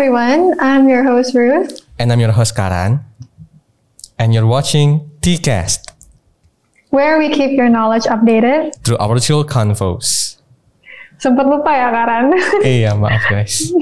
everyone, 0.00 0.56
I'm 0.64 0.88
your 0.88 1.04
host 1.04 1.36
Ruth. 1.36 1.84
And 2.00 2.08
I'm 2.08 2.24
your 2.24 2.32
host 2.32 2.56
Karan. 2.56 3.04
And 4.16 4.32
you're 4.32 4.48
watching 4.48 5.12
TCast 5.20 5.92
Where 6.88 7.20
we 7.20 7.28
keep 7.28 7.52
your 7.52 7.68
knowledge 7.68 8.08
updated. 8.08 8.80
through 8.80 8.96
our 8.96 9.20
chill 9.20 9.44
convos. 9.44 10.40
Sempat 11.20 11.44
lupa 11.44 11.76
ya 11.76 11.92
Karan. 11.92 12.32
iya 12.64 12.96
maaf 12.96 13.20
guys. 13.28 13.76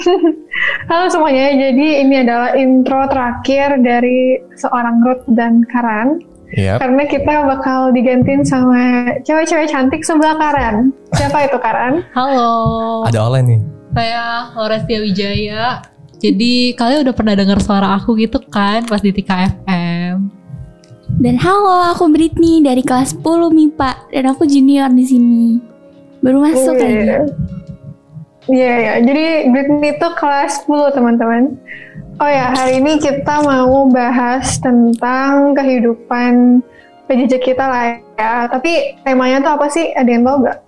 Halo 0.91 1.07
semuanya, 1.07 1.55
jadi 1.55 2.03
ini 2.03 2.27
adalah 2.27 2.51
intro 2.59 3.07
terakhir 3.07 3.79
dari 3.79 4.43
seorang 4.59 4.99
Ruth 5.07 5.23
dan 5.39 5.63
Karan. 5.71 6.19
Yap. 6.59 6.83
Karena 6.83 7.07
kita 7.07 7.35
bakal 7.47 7.95
digantiin 7.95 8.43
sama 8.43 9.15
cewek-cewek 9.23 9.71
cantik 9.71 10.03
sebelah 10.03 10.35
Karan. 10.35 10.91
Siapa 11.15 11.47
itu 11.47 11.63
Karan? 11.63 12.03
Halo, 12.11 13.07
Ada 13.07 13.23
Olen 13.23 13.45
nih. 13.47 13.61
saya 13.95 14.51
Lauresia 14.59 14.99
Wijaya. 14.99 15.65
Jadi 16.19 16.75
kalian 16.75 17.07
udah 17.07 17.15
pernah 17.15 17.35
dengar 17.39 17.63
suara 17.63 17.95
aku 17.95 18.19
gitu 18.19 18.43
kan 18.51 18.83
pas 18.91 18.99
di 18.99 19.15
Tika 19.15 19.55
FM? 19.55 20.35
Dan 21.19 21.39
halo, 21.39 21.95
aku 21.95 22.11
Britney 22.11 22.61
dari 22.61 22.83
kelas 22.83 23.15
10 23.17 23.55
MIPA 23.55 24.11
dan 24.11 24.25
aku 24.35 24.43
junior 24.45 24.91
di 24.91 25.05
sini. 25.07 25.47
Baru 26.19 26.43
masuk 26.43 26.75
Iya, 26.75 26.85
aja. 26.85 27.17
Iya, 28.51 28.73
iya. 28.75 28.95
Jadi 29.03 29.27
Britney 29.55 29.95
itu 29.95 30.09
kelas 30.19 30.67
10 30.67 30.91
teman-teman. 30.91 31.55
Oh 32.19 32.27
ya, 32.27 32.51
hari 32.51 32.83
ini 32.83 32.99
kita 32.99 33.47
mau 33.47 33.87
bahas 33.87 34.59
tentang 34.59 35.55
kehidupan 35.55 36.59
PJJ 37.07 37.35
kita 37.41 37.63
lah 37.63 37.95
ya. 38.19 38.51
Tapi 38.51 38.99
temanya 39.07 39.39
tuh 39.39 39.55
apa 39.55 39.67
sih? 39.71 39.95
Ada 39.95 40.11
yang 40.11 40.27
tahu 40.27 40.37
nggak? 40.43 40.59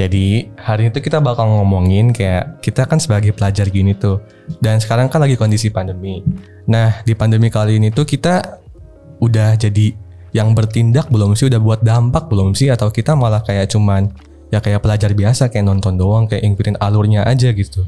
Jadi 0.00 0.48
hari 0.56 0.88
itu 0.88 0.96
kita 1.04 1.20
bakal 1.20 1.60
ngomongin 1.60 2.16
kayak 2.16 2.64
kita 2.64 2.88
kan 2.88 2.96
sebagai 2.96 3.36
pelajar 3.36 3.68
gini 3.68 3.92
tuh. 3.92 4.24
Dan 4.56 4.80
sekarang 4.80 5.12
kan 5.12 5.20
lagi 5.20 5.36
kondisi 5.36 5.68
pandemi. 5.68 6.24
Nah 6.64 7.04
di 7.04 7.12
pandemi 7.12 7.52
kali 7.52 7.76
ini 7.76 7.92
tuh 7.92 8.08
kita 8.08 8.64
udah 9.20 9.60
jadi 9.60 9.92
yang 10.32 10.56
bertindak 10.56 11.12
belum 11.12 11.36
sih? 11.36 11.52
Udah 11.52 11.60
buat 11.60 11.84
dampak 11.84 12.32
belum 12.32 12.56
sih? 12.56 12.72
Atau 12.72 12.88
kita 12.88 13.12
malah 13.12 13.44
kayak 13.44 13.76
cuman 13.76 14.08
ya 14.48 14.64
kayak 14.64 14.80
pelajar 14.80 15.12
biasa 15.12 15.52
kayak 15.52 15.68
nonton 15.68 16.00
doang 16.00 16.24
kayak 16.24 16.48
ngikutin 16.48 16.80
alurnya 16.80 17.28
aja 17.28 17.52
gitu. 17.52 17.84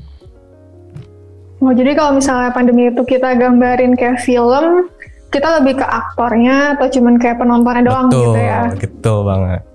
Oh, 1.64 1.72
jadi 1.72 1.96
kalau 1.96 2.20
misalnya 2.20 2.52
pandemi 2.52 2.92
itu 2.92 3.06
kita 3.08 3.38
gambarin 3.38 3.96
kayak 3.96 4.20
film, 4.20 4.90
kita 5.32 5.62
lebih 5.62 5.80
ke 5.80 5.86
aktornya 5.86 6.76
atau 6.76 6.90
cuman 6.92 7.16
kayak 7.16 7.40
penontonnya 7.40 7.88
doang 7.88 8.06
betul, 8.12 8.36
gitu 8.36 8.40
ya. 8.42 8.60
betul 8.68 9.18
banget. 9.24 9.71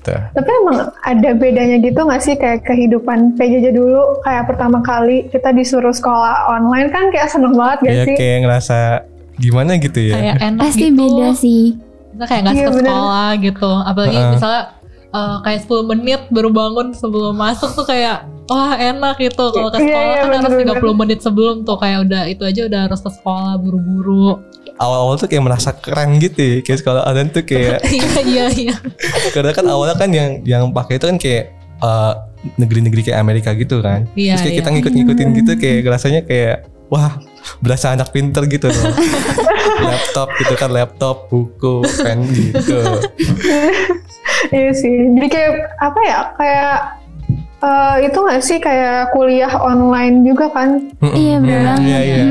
Gitu. 0.00 0.16
Tapi 0.16 0.48
emang 0.56 0.78
ada 0.98 1.30
bedanya 1.34 1.76
gitu 1.76 2.00
nggak 2.00 2.20
sih 2.20 2.34
kayak 2.34 2.64
kehidupan 2.64 3.36
PJJ 3.36 3.70
dulu 3.70 4.16
kayak 4.20 4.48
pertama 4.48 4.80
kali 4.80 5.28
kita 5.28 5.52
disuruh 5.52 5.92
sekolah 5.92 6.48
online 6.48 6.88
kan 6.88 7.12
kayak 7.12 7.28
seneng 7.28 7.52
banget 7.52 7.78
gak 7.82 7.92
Iya 7.92 8.04
sih? 8.06 8.16
kayak 8.16 8.38
ngerasa 8.40 8.78
gimana 9.36 9.76
gitu 9.76 10.00
ya. 10.00 10.14
Kayak 10.16 10.36
enak 10.42 10.62
Pasti 10.62 10.86
gitu. 10.86 10.96
beda 10.96 11.28
sih. 11.34 11.64
Kita 12.10 12.24
kayak 12.26 12.40
nggak 12.42 12.54
Iya, 12.54 12.60
ke 12.60 12.70
bener. 12.70 12.80
sekolah 12.82 13.28
gitu. 13.38 13.70
Apalagi 13.78 14.16
Heeh. 14.16 14.32
misalnya 14.32 14.62
eh, 15.10 15.36
kayak 15.42 15.60
10 15.60 15.82
menit 15.86 16.20
baru 16.28 16.50
bangun 16.50 16.86
sebelum 16.92 17.34
masuk 17.34 17.70
tuh 17.74 17.84
kayak 17.84 18.16
wah 18.46 18.72
enak 18.74 19.14
gitu. 19.16 19.44
Kalau 19.48 19.68
ke 19.68 19.78
Iya, 19.78 19.84
sekolah 19.84 20.04
iya, 20.06 20.16
kan 20.16 20.28
harus 20.30 20.52
bener-bener. 20.56 20.80
30 20.80 20.96
menit 20.96 21.18
sebelum 21.20 21.54
tuh 21.62 21.76
kayak 21.76 21.98
udah 22.04 22.22
itu 22.24 22.42
aja 22.42 22.62
udah 22.66 22.80
harus 22.86 23.00
ke 23.00 23.10
sekolah 23.12 23.52
buru-buru. 23.58 24.40
Awal-awal 24.80 25.20
tuh 25.20 25.28
kayak 25.28 25.44
merasa 25.44 25.76
keren 25.76 26.16
gitu 26.16 26.40
ya. 26.40 26.56
Kayak 26.64 26.78
sekolah 26.80 27.02
ada 27.04 27.20
tuh 27.28 27.44
kayak 27.44 27.84
Iya 27.92 28.20
iya 28.24 28.46
iya. 28.48 28.76
Karena 29.36 29.52
kan 29.52 29.68
awalnya 29.68 29.96
kan 30.00 30.08
yang 30.08 30.40
yang 30.48 30.72
pakai 30.72 30.96
itu 30.96 31.04
kan 31.04 31.18
kayak 31.20 31.52
eh, 31.84 32.12
negeri-negeri 32.56 33.12
kayak 33.12 33.18
Amerika 33.20 33.52
gitu 33.52 33.84
kan. 33.84 34.08
Iya, 34.16 34.40
Terus 34.40 34.42
kayak 34.48 34.54
iya. 34.56 34.60
kita 34.64 34.68
ngikut-ngikutin 34.72 35.28
gitu 35.36 35.52
kayak 35.60 35.78
rasanya 35.84 36.20
kayak 36.24 36.56
wah 36.88 37.20
berasa 37.60 37.92
anak 37.92 38.08
pinter 38.10 38.48
gitu 38.48 38.72
loh. 38.72 38.96
laptop 39.86 40.28
gitu 40.40 40.54
kan 40.56 40.70
laptop, 40.72 41.16
buku, 41.28 41.84
pen 42.00 42.24
gitu. 42.32 42.80
Iya 44.48 44.70
sih. 44.72 44.96
Jadi 45.16 45.28
kayak 45.28 45.52
apa 45.76 46.00
ya? 46.04 46.18
Kayak 46.36 46.74
eh, 47.60 47.94
itu 48.08 48.18
nggak 48.18 48.40
sih 48.40 48.58
kayak 48.60 49.12
kuliah 49.12 49.52
online 49.60 50.24
juga 50.24 50.48
kan? 50.52 50.88
Iya, 51.00 51.36
bener 51.40 51.76
Iya. 51.80 51.98
Iya. 52.00 52.24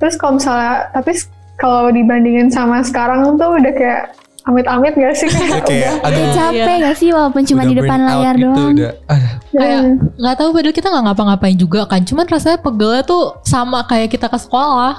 Terus 0.00 0.14
kalau 0.16 0.32
misalnya, 0.36 0.88
tapi 0.90 1.12
kalau 1.54 1.92
dibandingin 1.92 2.48
sama 2.48 2.80
sekarang 2.80 3.36
tuh 3.36 3.52
udah 3.52 3.72
kayak 3.72 4.02
amit-amit 4.42 4.96
gak 4.96 5.14
sih? 5.14 5.28
Ya, 5.46 5.60
kayak 5.60 5.92
udah, 5.92 6.06
aduh 6.08 6.16
Udah 6.18 6.32
capek 6.34 6.76
gak 6.80 6.96
sih 6.96 7.08
walaupun 7.12 7.42
cuma 7.44 7.60
udah 7.60 7.68
di 7.68 7.74
depan 7.76 7.98
layar 8.00 8.34
gitu, 8.34 8.44
doang. 8.48 8.72
Udah, 8.74 8.92
ah, 9.06 9.20
kayak 9.50 9.80
Hmm. 9.80 9.94
nggak 10.16 10.34
tahu 10.34 10.48
padahal 10.50 10.74
kita 10.74 10.88
nggak 10.88 11.04
ngapa-ngapain 11.04 11.56
juga 11.56 11.80
kan 11.84 12.00
cuman 12.00 12.24
rasanya 12.24 12.58
pegelnya 12.58 13.02
tuh 13.02 13.22
sama 13.42 13.84
kayak 13.84 14.08
kita 14.08 14.26
ke 14.26 14.38
sekolah 14.38 14.94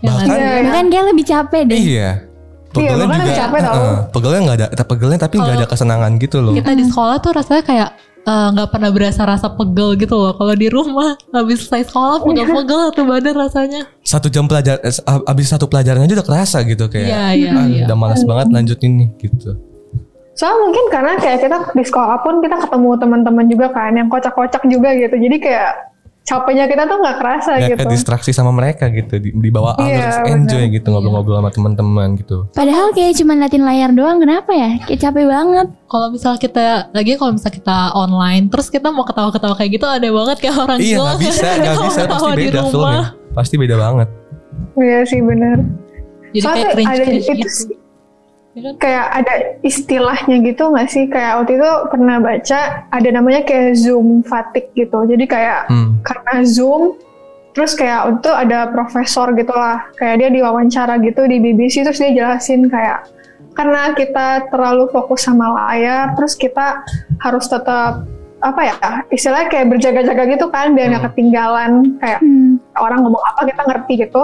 ya 0.00 0.10
Bahkan-? 0.10 0.26
Iya, 0.26 0.48
iya. 0.50 0.62
Bahkan 0.66 0.84
kayak 0.88 1.04
lebih 1.06 1.24
capek 1.24 1.62
deh. 1.64 1.78
iya. 1.78 2.10
Pegelnya 2.70 3.02
makanya 3.02 3.26
juga, 3.26 3.40
capek 3.42 3.60
eh, 3.60 3.98
pegelnya 4.08 4.40
nggak 4.40 4.56
ada, 4.56 4.84
pegelnya 4.84 5.18
tapi 5.18 5.34
nggak 5.36 5.56
ada 5.58 5.66
kesenangan 5.66 6.10
gitu 6.18 6.36
loh. 6.38 6.52
kita 6.54 6.70
di 6.72 6.84
sekolah 6.86 7.16
tuh 7.18 7.32
rasanya 7.34 7.62
kayak 7.62 7.88
eh, 8.26 8.48
nggak 8.52 8.68
pernah 8.72 8.90
berasa 8.92 9.22
rasa 9.24 9.48
pegel 9.52 9.96
gitu 9.96 10.14
loh 10.16 10.32
kalau 10.36 10.54
di 10.56 10.68
rumah 10.68 11.16
habis 11.32 11.64
selesai 11.64 11.88
sekolah 11.88 12.24
pegel-pegel 12.24 12.82
tuh 12.92 13.04
badan 13.08 13.34
rasanya 13.36 13.82
Satu 14.04 14.26
jam 14.26 14.48
pelajar, 14.50 14.80
eh, 14.82 14.92
abis 15.28 15.46
satu 15.52 15.70
pelajaran 15.70 16.04
aja 16.04 16.18
udah 16.18 16.26
kerasa 16.26 16.62
gitu 16.66 16.90
kayak. 16.90 17.08
Iya, 17.08 17.24
iya, 17.36 17.50
ah, 17.54 17.66
iya. 17.68 17.84
Udah 17.86 17.96
malas 17.96 18.22
banget 18.26 18.50
lanjutin 18.50 18.92
nih 18.98 19.08
gitu. 19.22 19.54
Soalnya 20.34 20.58
mungkin 20.64 20.84
karena 20.88 21.12
kayak 21.20 21.38
kita 21.44 21.56
di 21.76 21.84
sekolah 21.84 22.18
pun 22.24 22.40
kita 22.40 22.56
ketemu 22.64 22.90
teman-teman 22.96 23.44
juga 23.44 23.66
kan 23.76 23.92
yang 23.92 24.08
kocak-kocak 24.08 24.62
juga 24.72 24.96
gitu. 24.96 25.14
Jadi 25.20 25.36
kayak 25.36 25.89
capeknya 26.22 26.64
kita 26.64 26.84
tuh 26.84 26.96
nggak 26.96 27.16
kerasa 27.16 27.50
Nggak 27.54 27.70
gitu. 27.70 27.80
ke 27.80 27.86
distraksi 27.90 28.30
sama 28.30 28.50
mereka 28.50 28.86
gitu 28.86 29.16
di, 29.16 29.30
di 29.30 29.48
bawah 29.48 29.74
alur 29.74 29.88
Iya, 29.88 29.98
terus 30.00 30.18
enjoy 30.30 30.62
benar. 30.62 30.76
gitu 30.76 30.86
ngobrol-ngobrol 30.88 31.36
sama 31.38 31.50
teman-teman 31.50 32.08
gitu 32.14 32.36
Padahal 32.50 32.86
kayak 32.90 33.12
cuma 33.14 33.32
liatin 33.34 33.62
layar 33.62 33.90
doang, 33.90 34.16
kenapa 34.16 34.50
ya? 34.50 34.70
Kayak 34.80 35.00
capek 35.02 35.24
banget. 35.26 35.68
kalau 35.84 36.06
misal 36.08 36.32
kita 36.36 36.64
lagi 36.90 37.12
kalau 37.14 37.32
misal 37.32 37.50
kita 37.50 37.76
online 37.92 38.46
terus 38.46 38.68
kita 38.68 38.88
mau 38.88 39.02
ketawa-ketawa 39.02 39.54
kayak 39.54 39.70
gitu 39.74 39.84
ada 39.84 40.06
banget 40.06 40.36
kayak 40.38 40.56
orang 40.56 40.78
iya 40.78 40.96
nggak 40.96 41.18
bisa 41.18 41.46
nggak 41.58 41.76
bisa 41.80 42.00
pasti 42.00 42.06
ketawa 42.06 42.30
di 42.30 42.40
beda 42.40 42.60
feelnya 42.62 43.02
pasti 43.32 43.54
beda 43.56 43.76
banget 43.76 44.08
Iya 44.72 44.98
sih 45.02 45.20
bener. 45.20 45.58
jadi 46.30 46.44
Soalnya 46.44 46.62
kayak 46.62 46.74
cringe 46.76 46.92
ada 46.92 47.02
cringe 47.02 47.24
itu 47.24 47.32
gitu 47.34 47.50
sih. 47.50 47.74
Kayak 48.76 49.06
ada 49.12 49.34
istilahnya 49.64 50.36
gitu 50.44 50.62
nggak 50.70 50.88
sih? 50.88 51.04
Kayak 51.08 51.42
waktu 51.42 51.52
itu 51.56 51.70
pernah 51.90 52.16
baca 52.20 52.60
ada 52.88 53.08
namanya 53.12 53.40
kayak 53.44 53.76
Zoom 53.76 54.22
fatigue 54.22 54.70
gitu. 54.76 54.98
Jadi 55.04 55.24
kayak 55.24 55.68
hmm. 55.68 56.04
karena 56.04 56.34
Zoom 56.44 56.96
terus 57.50 57.74
kayak 57.74 58.06
untuk 58.06 58.30
ada 58.30 58.70
profesor 58.70 59.34
gitu 59.34 59.50
lah 59.50 59.82
kayak 59.98 60.22
dia 60.22 60.28
diwawancara 60.30 61.02
gitu 61.02 61.26
di 61.26 61.42
BBC 61.42 61.82
terus 61.82 61.98
dia 61.98 62.14
jelasin 62.14 62.70
kayak 62.70 63.10
karena 63.58 63.90
kita 63.98 64.46
terlalu 64.54 64.86
fokus 64.94 65.26
sama 65.26 65.50
layar 65.58 66.14
terus 66.14 66.38
kita 66.38 66.86
harus 67.18 67.50
tetap 67.50 68.06
apa 68.40 68.60
ya 68.64 68.76
istilahnya 69.12 69.52
kayak 69.52 69.66
berjaga-jaga 69.68 70.22
gitu 70.30 70.46
kan 70.48 70.72
biar 70.72 70.94
nggak 70.94 71.02
Hmm. 71.02 71.10
ketinggalan 71.12 71.72
kayak 72.00 72.20
Hmm. 72.22 72.56
orang 72.78 73.04
ngomong 73.04 73.24
apa 73.34 73.40
kita 73.50 73.62
ngerti 73.66 73.92
gitu 74.08 74.22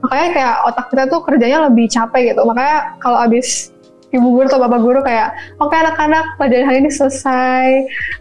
makanya 0.00 0.28
kayak 0.32 0.54
otak 0.68 0.86
kita 0.92 1.02
tuh 1.08 1.20
kerjanya 1.24 1.58
lebih 1.68 1.86
capek 1.88 2.32
gitu. 2.32 2.42
Makanya 2.44 2.76
kalau 3.00 3.18
abis 3.20 3.72
ibu 4.10 4.26
guru 4.26 4.46
atau 4.50 4.58
bapak 4.58 4.80
guru 4.82 5.00
kayak 5.06 5.30
oke 5.62 5.70
anak-anak 5.70 6.24
pelajaran 6.34 6.66
hari 6.66 6.78
ini 6.82 6.90
selesai 6.90 7.66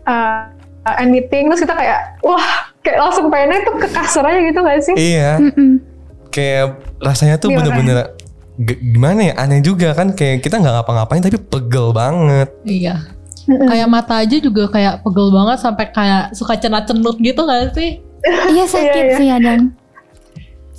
uh, 0.05 0.45
end 1.01 1.11
meeting 1.13 1.49
terus 1.49 1.61
kita 1.65 1.73
kayak 1.73 2.17
wah 2.21 2.69
kayak 2.85 2.97
langsung 3.01 3.27
pengennya 3.29 3.65
tuh 3.65 3.75
ke 3.77 3.87
kasur 3.89 4.23
aja 4.25 4.39
gitu 4.39 4.59
gak 4.61 4.81
sih? 4.85 4.95
Iya. 4.95 5.31
Kayak 6.29 6.65
rasanya 7.01 7.35
tuh 7.41 7.49
bener-bener 7.49 8.13
gimana 8.59 9.31
ya 9.31 9.33
aneh 9.39 9.63
juga 9.63 9.95
kan 9.95 10.11
kayak 10.11 10.43
kita 10.43 10.59
nggak 10.59 10.83
ngapa-ngapain 10.83 11.23
tapi 11.23 11.39
pegel 11.39 11.95
banget. 11.95 12.49
Iya. 12.67 13.07
Kayak 13.49 13.87
mata 13.89 14.21
aja 14.21 14.37
juga 14.37 14.69
kayak 14.69 15.01
pegel 15.01 15.33
banget 15.33 15.57
sampai 15.57 15.89
kayak 15.89 16.37
suka 16.37 16.53
cenat-cenut 16.59 17.17
gitu 17.17 17.41
gak 17.49 17.73
sih? 17.73 17.97
Iya 18.53 18.65
sakit 18.67 18.93
Iya, 18.93 19.09
iya. 19.09 19.17
sih 19.17 19.27
kadang. 19.31 19.61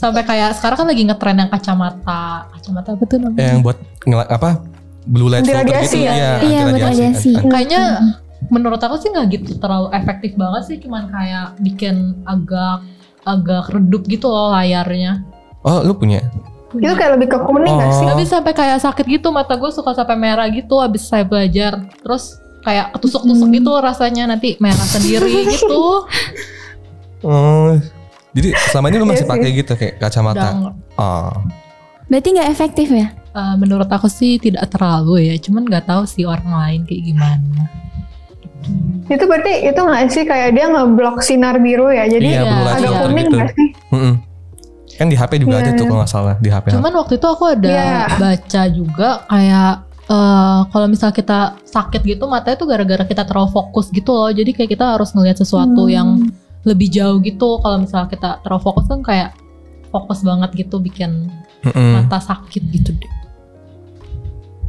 Sampai 0.01 0.25
kayak 0.25 0.57
sekarang 0.57 0.77
kan 0.79 0.89
lagi 0.89 1.03
ngetren 1.05 1.37
yang 1.37 1.51
kacamata. 1.51 2.25
Kacamata 2.51 2.89
apa 2.91 3.05
tuh 3.05 3.19
namanya? 3.21 3.45
Yang 3.47 3.61
buat 3.61 3.79
ngel- 4.03 4.31
apa? 4.31 4.51
Blue 5.03 5.29
light 5.29 5.45
filter 5.45 5.65
gitu. 5.85 5.97
ya? 5.99 6.13
iya 6.13 6.31
Iya, 6.41 6.59
anti 6.63 6.73
buat 6.73 6.83
radiasi. 6.87 7.31
Anti- 7.35 7.49
kayaknya 7.49 7.83
menurut 8.49 8.81
aku 8.81 8.97
sih 8.97 9.09
nggak 9.09 9.27
gitu 9.31 9.51
terlalu 9.57 9.89
efektif 9.93 10.33
banget 10.35 10.63
sih. 10.65 10.77
Cuman 10.79 11.05
kayak 11.07 11.61
bikin 11.61 11.97
agak 12.25 12.81
agak 13.21 13.69
redup 13.69 14.03
gitu 14.05 14.27
loh 14.27 14.49
layarnya. 14.51 15.21
Oh 15.61 15.81
lu 15.83 15.93
punya? 15.93 16.25
Itu 16.71 16.95
kayak 16.95 17.19
lebih 17.19 17.29
ke 17.29 17.39
kuning 17.39 17.75
gak 17.75 17.93
sih? 17.93 18.07
Oh. 18.07 18.09
tapi 18.09 18.23
sampai 18.25 18.53
kayak 18.55 18.79
sakit 18.79 19.03
gitu 19.05 19.29
mata 19.29 19.53
gue 19.55 19.69
suka 19.69 19.91
sampai 19.91 20.15
merah 20.15 20.47
gitu 20.49 20.79
habis 20.79 21.03
saya 21.03 21.21
belajar. 21.23 21.77
Terus 22.01 22.39
kayak 22.61 22.95
ketusuk-tusuk 22.95 23.45
Hmm. 23.45 23.57
gitu 23.57 23.73
rasanya 23.75 24.25
nanti 24.27 24.55
merah 24.57 24.87
sendiri 24.87 25.29
gitu. 25.51 26.07
Oh 27.21 27.77
jadi 28.31 28.49
selama 28.67 28.87
ini 28.87 28.97
lu 28.97 29.05
masih 29.05 29.17
Iya 29.17 29.27
sih. 29.27 29.33
pakai 29.33 29.51
gitu 29.53 29.73
kayak 29.75 29.95
kacamata 29.99 30.49
oh 30.95 31.33
Berarti 32.07 32.29
nggak 32.33 32.51
efektif 32.51 32.89
ya? 32.89 33.15
eh, 33.31 33.55
menurut 33.55 33.87
aku 33.87 34.07
sih 34.07 34.37
tidak 34.37 34.67
terlalu 34.69 35.25
ya 35.25 35.35
cuman 35.37 35.63
nggak 35.63 35.85
tahu 35.85 36.03
sih 36.05 36.23
orang 36.23 36.47
lain 36.47 36.81
kayak 36.83 37.03
gimana 37.05 37.63
Itu 39.07 39.25
berarti 39.25 39.67
itu 39.67 39.81
nggak 39.81 40.03
sih 40.09 40.23
kayak 40.23 40.53
dia 40.53 40.67
ngeblok 40.67 41.19
sinar 41.21 41.59
biru 41.59 41.89
ya? 41.89 42.07
Jadi 42.07 42.27
Iya, 42.31 42.47
agak 42.47 42.93
kuning 43.03 43.27
gitu. 43.27 43.39
sih? 43.49 43.69
Kan 44.93 45.07
di 45.09 45.17
HP 45.17 45.33
juga 45.39 45.57
Iya, 45.57 45.63
ada 45.65 45.71
tuh 45.73 45.77
iya. 45.77 45.89
kalau 45.89 45.99
nggak 45.99 46.13
salah 46.13 46.35
di 46.37 46.49
HP. 46.49 46.67
Cuman 46.71 46.93
waktu 46.95 47.15
itu 47.17 47.27
aku 47.27 47.45
ada 47.49 47.67
Iya. 47.69 48.01
baca 48.15 48.63
juga 48.69 49.09
kayak 49.27 49.73
eh, 50.07 50.61
kalau 50.67 50.87
misal 50.87 51.11
kita 51.11 51.39
sakit 51.65 52.03
gitu 52.05 52.27
matanya 52.27 52.55
tuh 52.57 52.67
gara-gara 52.67 53.03
kita 53.03 53.23
terlalu 53.25 53.49
fokus 53.49 53.89
gitu 53.89 54.11
loh. 54.11 54.29
Jadi 54.29 54.51
kayak 54.53 54.71
kita 54.71 54.87
harus 54.95 55.11
ngelihat 55.11 55.35
sesuatu 55.37 55.83
Hmm. 55.83 55.91
yang 55.91 56.09
lebih 56.65 56.89
jauh 56.93 57.19
gitu. 57.25 57.61
Kalau 57.61 57.77
misal 57.81 58.07
kita 58.09 58.41
terlalu 58.45 58.63
fokus 58.65 58.85
kan 58.89 59.01
kayak 59.01 59.31
fokus 59.91 60.23
banget 60.23 60.51
gitu 60.67 60.79
bikin 60.79 61.29
Mm-mm. 61.67 62.05
mata 62.05 62.23
sakit 62.23 62.63
gitu 62.71 62.95
deh. 62.97 63.13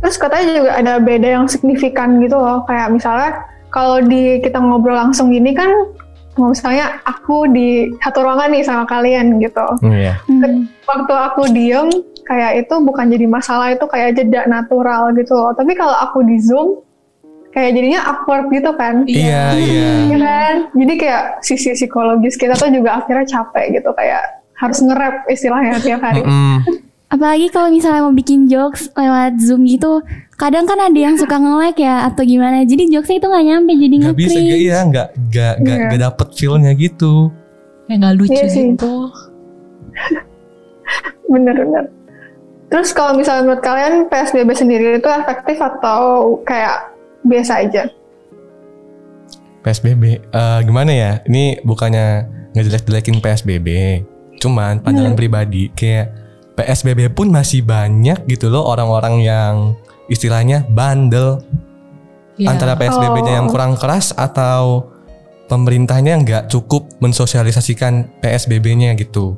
Terus 0.02 0.18
katanya 0.18 0.46
juga 0.50 0.72
ada 0.82 0.94
beda 0.98 1.28
yang 1.30 1.46
signifikan 1.46 2.18
gitu 2.26 2.36
loh. 2.36 2.66
Kayak 2.66 2.90
misalnya 2.90 3.46
kalau 3.70 4.02
di 4.02 4.42
kita 4.42 4.58
ngobrol 4.58 4.98
langsung 4.98 5.30
gini 5.30 5.54
kan, 5.54 5.70
mau 6.40 6.50
misalnya 6.52 7.00
aku 7.06 7.46
di 7.54 7.92
satu 8.02 8.26
ruangan 8.26 8.50
nih 8.50 8.64
sama 8.66 8.84
kalian 8.90 9.38
gitu. 9.38 9.68
Iya. 9.86 10.18
Hmm. 10.26 10.66
Waktu 10.90 11.14
aku 11.14 11.42
diem, 11.54 11.88
kayak 12.26 12.66
itu 12.66 12.76
bukan 12.82 13.14
jadi 13.14 13.26
masalah, 13.30 13.78
itu 13.78 13.86
kayak 13.86 14.18
jeda 14.18 14.50
natural 14.50 15.14
gitu 15.14 15.38
loh. 15.38 15.54
Tapi 15.54 15.78
kalau 15.78 15.96
aku 16.02 16.26
di 16.26 16.42
Zoom, 16.42 16.82
kayak 17.52 17.72
jadinya 17.74 18.00
awkward 18.06 18.48
gitu 18.48 18.72
kan. 18.74 19.04
Iya, 19.06 19.44
iya. 19.54 19.90
Iya 20.02 20.18
kan? 20.18 20.56
Jadi 20.74 20.94
kayak 20.98 21.24
sisi 21.42 21.72
psikologis 21.72 22.36
kita 22.36 22.56
tuh 22.56 22.68
juga 22.68 22.98
akhirnya 22.98 23.24
capek 23.26 23.78
gitu. 23.78 23.92
Kayak 23.92 24.24
harus 24.56 24.78
nge-rap 24.80 25.16
istilahnya 25.28 25.78
tiap 25.80 26.00
hari. 26.00 26.22
Mm-mm. 26.22 26.58
Apalagi 27.12 27.52
kalau 27.52 27.68
misalnya 27.68 28.08
mau 28.08 28.16
bikin 28.16 28.48
jokes 28.48 28.88
lewat 28.96 29.36
Zoom 29.36 29.68
gitu, 29.68 30.00
kadang 30.36 30.64
kan 30.64 30.80
ada 30.80 30.96
yang 30.96 31.20
suka 31.20 31.36
nge-lag 31.36 31.76
ya 31.76 32.08
atau 32.08 32.24
gimana. 32.24 32.64
Jadi 32.64 32.88
jokesnya 32.88 33.20
itu 33.20 33.28
nggak 33.28 33.46
nyampe 33.46 33.72
jadi 33.76 33.96
Gak 34.00 34.16
bisa 34.16 34.40
gak 34.40 34.60
iya 34.64 34.78
nggak 34.82 35.08
nggak 35.28 35.54
nggak 35.60 35.76
Iya. 35.76 35.86
nggak 35.92 36.02
dapet 36.08 36.28
feelnya 36.32 36.72
gitu. 36.72 37.28
Kayak 37.84 37.98
nggak 38.00 38.16
lucu 38.16 38.32
Iya 38.32 38.48
sih. 38.48 38.64
gitu. 38.72 38.96
Bener-bener. 41.32 41.86
Terus 42.72 42.96
kalau 42.96 43.20
misalnya 43.20 43.44
menurut 43.44 43.64
kalian 43.64 44.08
PSBB 44.08 44.50
sendiri 44.56 44.96
itu 44.96 45.10
efektif 45.12 45.60
atau 45.60 46.00
kayak 46.48 46.91
biasa 47.24 47.62
aja? 47.62 47.84
PSBB 49.62 50.04
eh, 50.26 50.60
gimana 50.66 50.92
ya? 50.92 51.12
Ini 51.24 51.62
bukannya 51.62 52.26
ngejelek-jelekin 52.54 53.22
PSBB. 53.22 53.68
Cuman 54.42 54.82
pandangan 54.82 55.14
pribadi 55.14 55.70
kayak 55.72 56.18
PSBB 56.58 57.14
pun 57.14 57.30
masih 57.30 57.62
banyak 57.62 58.26
gitu 58.26 58.50
loh 58.50 58.66
orang-orang 58.66 59.22
yang 59.22 59.54
istilahnya 60.10 60.66
bandel 60.68 61.40
Iya. 62.36 62.58
antara 62.58 62.74
PSBB-nya 62.74 63.38
yang 63.38 63.48
Oh. 63.48 63.54
kurang 63.54 63.78
keras 63.78 64.12
atau 64.12 64.90
pemerintahnya 65.46 66.18
nggak 66.18 66.44
cukup 66.50 66.90
mensosialisasikan 66.98 68.18
PSBB-nya 68.18 68.98
gitu. 68.98 69.38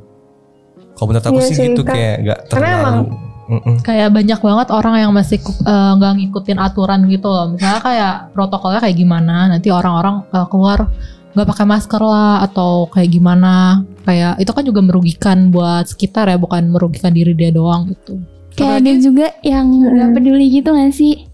Kalau 0.94 1.06
menurut 1.10 1.26
aku 1.26 1.42
Iya 1.42 1.48
sih 1.50 1.56
sih, 1.58 1.64
gitu 1.68 1.82
kayak 1.84 2.16
nggak 2.24 2.38
karena 2.48 2.64
terlalu. 2.70 2.80
emang- 2.80 3.33
Mm-mm. 3.44 3.84
kayak 3.84 4.08
banyak 4.08 4.40
banget 4.40 4.68
orang 4.72 4.94
yang 4.98 5.12
masih 5.12 5.36
eh, 5.42 5.90
nggak 5.96 6.12
ngikutin 6.16 6.58
aturan 6.58 7.04
gitu 7.06 7.28
loh. 7.28 7.52
Misalnya 7.52 7.80
kayak 7.80 8.14
protokolnya 8.32 8.80
kayak 8.80 8.96
gimana, 8.96 9.48
nanti 9.48 9.68
orang-orang 9.68 10.24
eh, 10.28 10.46
keluar 10.48 10.88
nggak 11.34 11.48
pakai 11.50 11.66
masker 11.66 12.02
lah 12.02 12.40
atau 12.42 12.86
kayak 12.88 13.10
gimana. 13.10 13.82
Kayak 14.04 14.38
itu 14.38 14.50
kan 14.50 14.64
juga 14.64 14.80
merugikan 14.80 15.50
buat 15.50 15.84
sekitar 15.84 16.28
ya, 16.28 16.38
bukan 16.38 16.70
merugikan 16.70 17.10
diri 17.10 17.34
dia 17.34 17.50
doang 17.50 17.90
gitu. 17.90 18.16
Kayak 18.54 18.86
ada 18.86 18.92
juga 18.96 19.26
yang 19.42 19.66
nggak 19.66 20.08
Hmm. 20.08 20.14
peduli 20.14 20.46
gitu 20.48 20.70
gak 20.70 20.94
sih? 20.94 21.26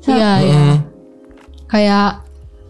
So- 0.00 0.14
Iya, 0.14 0.30
iya. 0.40 0.56
Mm-mm. 0.56 0.76
Kayak 1.66 2.08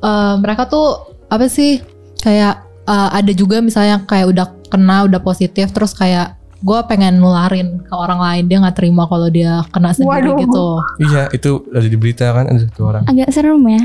eh, 0.01 0.35
mereka 0.39 0.63
tuh 0.67 0.89
apa 1.29 1.47
sih? 1.47 1.79
Kayak 2.19 2.65
eh, 2.83 3.09
ada 3.15 3.33
juga 3.33 3.61
misalnya 3.61 4.01
yang 4.01 4.05
kayak 4.05 4.27
udah 4.33 4.47
kena, 4.67 5.05
udah 5.05 5.21
positif, 5.21 5.71
terus 5.71 5.93
kayak 5.93 6.41
gue 6.63 6.79
pengen 6.87 7.19
nularin 7.19 7.83
ke 7.83 7.91
orang 7.91 8.17
lain 8.17 8.45
dia 8.47 8.59
nggak 8.59 8.77
terima 8.77 9.05
kalau 9.05 9.27
dia 9.27 9.67
kena 9.69 9.91
sendiri 9.91 10.31
Waduh. 10.31 10.39
gitu. 10.41 10.67
Iya 11.03 11.23
itu 11.29 11.51
ada 11.69 11.87
di 11.87 11.99
berita 11.99 12.27
kan 12.31 12.47
ada 12.47 12.59
satu 12.63 12.83
orang. 12.87 13.03
Agak 13.05 13.29
serem 13.31 13.63
ya. 13.67 13.83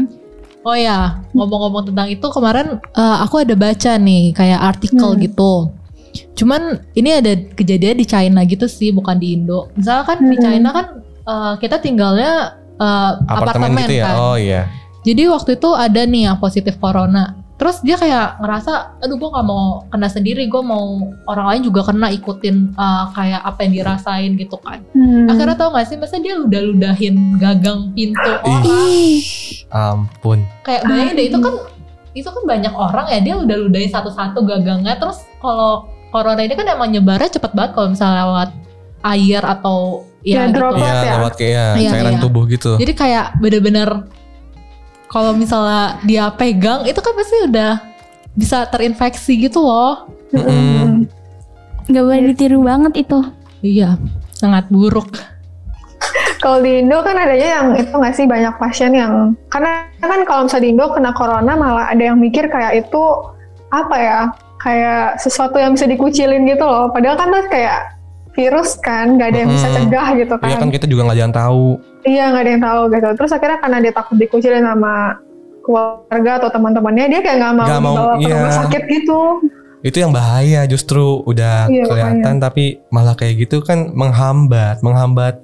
Oh 0.62 0.76
ya, 0.76 0.98
ngomong-ngomong 1.32 1.84
tentang 1.86 2.08
itu 2.08 2.28
kemarin 2.28 2.68
eh, 2.78 3.18
aku 3.20 3.40
ada 3.40 3.56
baca 3.56 3.92
nih 3.98 4.32
kayak 4.32 4.62
artikel 4.62 5.10
Hmm. 5.10 5.20
gitu. 5.20 5.54
Cuman 6.34 6.62
ini 6.92 7.10
ada 7.14 7.32
kejadian 7.54 7.98
di 7.98 8.06
China 8.06 8.42
gitu 8.44 8.66
sih, 8.66 8.90
bukan 8.90 9.16
di 9.16 9.34
Indo. 9.34 9.72
Misalnya 9.74 10.04
kan 10.06 10.18
di 10.20 10.36
Hmm. 10.36 10.44
China 10.44 10.70
kan 10.70 10.86
eh, 11.24 11.54
kita 11.58 11.80
tinggalnya 11.80 12.32
eh, 12.76 13.12
Apartemen, 13.26 13.74
apartemen, 13.74 13.82
gitu 13.82 13.94
ya. 13.96 14.06
kan. 14.06 14.16
Oh 14.18 14.36
iya. 14.36 14.62
Jadi 15.02 15.24
waktu 15.26 15.56
itu 15.56 15.70
ada 15.72 16.02
nih 16.04 16.22
yang 16.26 16.38
positif 16.38 16.76
corona. 16.78 17.47
Terus 17.57 17.81
dia 17.81 17.98
kayak 17.98 18.38
ngerasa, 18.38 19.01
aduh 19.01 19.18
gue 19.18 19.30
gak 19.30 19.44
mau 19.44 19.81
kena 19.89 20.06
sendiri, 20.07 20.45
gue 20.45 20.62
mau 20.62 21.01
orang 21.25 21.45
lain 21.51 21.62
juga 21.65 21.81
kena 21.83 22.07
ikutin 22.12 22.56
eh, 22.71 23.06
kayak 23.12 23.42
apa 23.42 23.59
yang 23.65 23.74
dirasain 23.74 24.31
gitu 24.33 24.57
kan. 24.57 24.86
Hmm. 24.94 25.25
Akhirnya 25.25 25.57
tau 25.57 25.74
gak 25.74 25.86
sih, 25.86 25.98
masa 25.98 26.18
dia 26.18 26.38
udah 26.38 26.62
ludahin 26.63 27.15
gagang 27.36 27.89
pintu 27.92 28.21
orang 28.39 28.62
Ih, 28.62 29.25
Ampun. 29.68 30.45
kayak 30.62 30.86
bayangin 30.86 31.13
deh 31.13 31.25
itu 31.27 31.39
kan 31.39 31.54
itu 32.13 32.25
kan 32.25 32.44
banyak 32.45 32.74
orang 32.74 33.06
ya 33.07 33.19
dia 33.19 33.36
udah 33.36 33.57
ludahin 33.59 33.89
satu-satu 33.89 34.42
gagangnya 34.42 34.98
terus 34.98 35.21
kalau 35.38 35.86
corona 36.09 36.42
ini 36.42 36.54
kan 36.54 36.65
emang 36.65 36.89
nyebarnya 36.89 37.30
cepet 37.30 37.54
banget 37.54 37.74
kalau 37.74 37.89
misalnya 37.89 38.21
lewat 38.24 38.50
air 39.04 39.42
atau 39.42 40.01
Ya, 40.19 40.44
ya, 40.44 40.50
gitu. 40.50 40.59
droplet. 40.59 40.81
Iya 40.83 40.92
ya? 41.00 41.13
lewat 41.15 41.33
kayak 41.38 41.68
Iya, 41.77 41.89
cairan 41.89 42.13
iya. 42.13 42.19
tubuh 42.19 42.44
gitu. 42.45 42.71
jadi 42.75 42.94
kayak 42.94 43.25
bener-bener 43.38 43.89
kalau 45.07 45.31
misalnya 45.36 46.00
dia 46.04 46.27
pegang 46.36 46.83
itu 46.83 47.00
kan 47.00 47.13
pasti 47.15 47.38
udah 47.48 47.74
bisa 48.38 48.68
terinfeksi 48.69 49.33
gitu 49.50 49.63
loh 49.63 50.07
Mm-mm. 50.36 51.07
nggak 51.88 52.04
boleh 52.04 52.21
ditiru 52.36 52.59
banget 52.62 53.07
itu. 53.07 53.19
iya 53.63 53.95
sangat 54.36 54.68
buruk 54.69 55.09
Kalau 56.38 56.62
di 56.62 56.85
Indo 56.85 57.02
kan 57.02 57.18
adanya 57.18 57.49
yang 57.59 57.68
itu 57.73 57.90
nggak 57.90 58.14
sih 58.14 58.30
banyak 58.30 58.54
pasien 58.61 58.94
yang 58.94 59.33
karena 59.49 59.90
kan 59.97 60.21
kalau 60.30 60.45
misalnya 60.45 60.69
di 60.69 60.69
Indo 60.69 60.85
kena 60.94 61.11
corona 61.18 61.57
malah 61.57 61.90
ada 61.90 62.14
yang 62.14 62.21
mikir 62.21 62.45
kayak 62.45 62.85
itu 62.85 63.04
apa 63.73 63.95
ya 63.97 64.19
kayak 64.61 65.18
sesuatu 65.18 65.57
yang 65.57 65.73
bisa 65.73 65.90
dikucilin 65.90 66.45
gitu 66.45 66.61
loh. 66.61 66.94
Padahal 66.94 67.18
kan 67.18 67.33
tuh 67.33 67.42
kayak 67.49 67.97
virus 68.37 68.78
kan 68.85 69.18
nggak 69.18 69.33
ada 69.33 69.37
yang 69.42 69.49
bisa 69.49 69.68
Mm-mm. 69.68 69.78
cegah 69.90 70.07
gitu 70.14 70.35
kan. 70.37 70.47
Iya 70.54 70.57
kan 70.61 70.69
kita 70.69 70.85
juga 70.85 71.02
nggak 71.09 71.18
yang 71.18 71.33
tahu. 71.33 71.81
Iya 72.07 72.23
nggak 72.31 72.44
ada 72.44 72.52
yang 72.56 72.64
tahu 72.64 72.81
gitu. 72.90 73.07
Terus 73.19 73.31
akhirnya 73.35 73.59
karena 73.59 73.78
dia 73.83 73.92
takut 73.92 74.16
dikucilin 74.16 74.64
sama 74.64 75.19
keluarga 75.59 76.31
atau 76.40 76.49
teman-temannya 76.49 77.06
dia 77.11 77.19
kayak 77.19 77.37
nggak 77.37 77.54
mau 77.54 77.68
Nggak 77.68 77.81
mau, 77.83 77.94
dibawa 77.94 78.14
ke 78.16 78.21
iya. 78.23 78.33
rumah 78.33 78.54
sakit 78.56 78.81
gitu. 78.87 79.21
Itu 79.78 79.97
yang 79.99 80.11
bahaya 80.16 80.61
justru 80.66 81.04
udah 81.21 81.68
Iya, 81.68 81.83
kelihatan 81.85 82.35
tapi 82.40 82.80
malah 82.90 83.14
kayak 83.14 83.45
gitu 83.45 83.59
kan 83.59 83.92
menghambat, 83.92 84.80
menghambat 84.80 85.44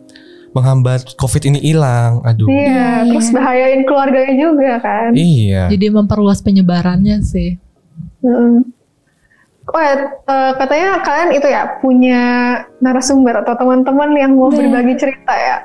menghambat 0.53 1.17
COVID 1.17 1.49
ini 1.49 1.59
hilang. 1.59 2.23
Aduh. 2.23 2.47
Iya. 2.47 2.63
Iya, 2.63 2.89
Terus 3.11 3.27
bahayain 3.29 3.81
keluarganya 3.83 4.33
juga 4.33 4.71
kan. 4.79 5.09
Iya. 5.11 5.67
jadi 5.67 5.85
memperluas 5.91 6.39
penyebarannya 6.39 7.19
sih 7.21 7.59
Mm-mm. 8.23 8.63
Oh 9.63 9.79
ya, 9.79 9.95
katanya 10.59 10.99
kalian 11.07 11.29
itu 11.39 11.47
ya 11.47 11.79
punya 11.79 12.21
narasumber 12.83 13.47
atau 13.47 13.55
teman-teman 13.55 14.11
yang 14.11 14.35
mau 14.35 14.51
Iya. 14.51 14.59
berbagi 14.59 14.95
cerita 14.99 15.31
ya. 15.35 15.57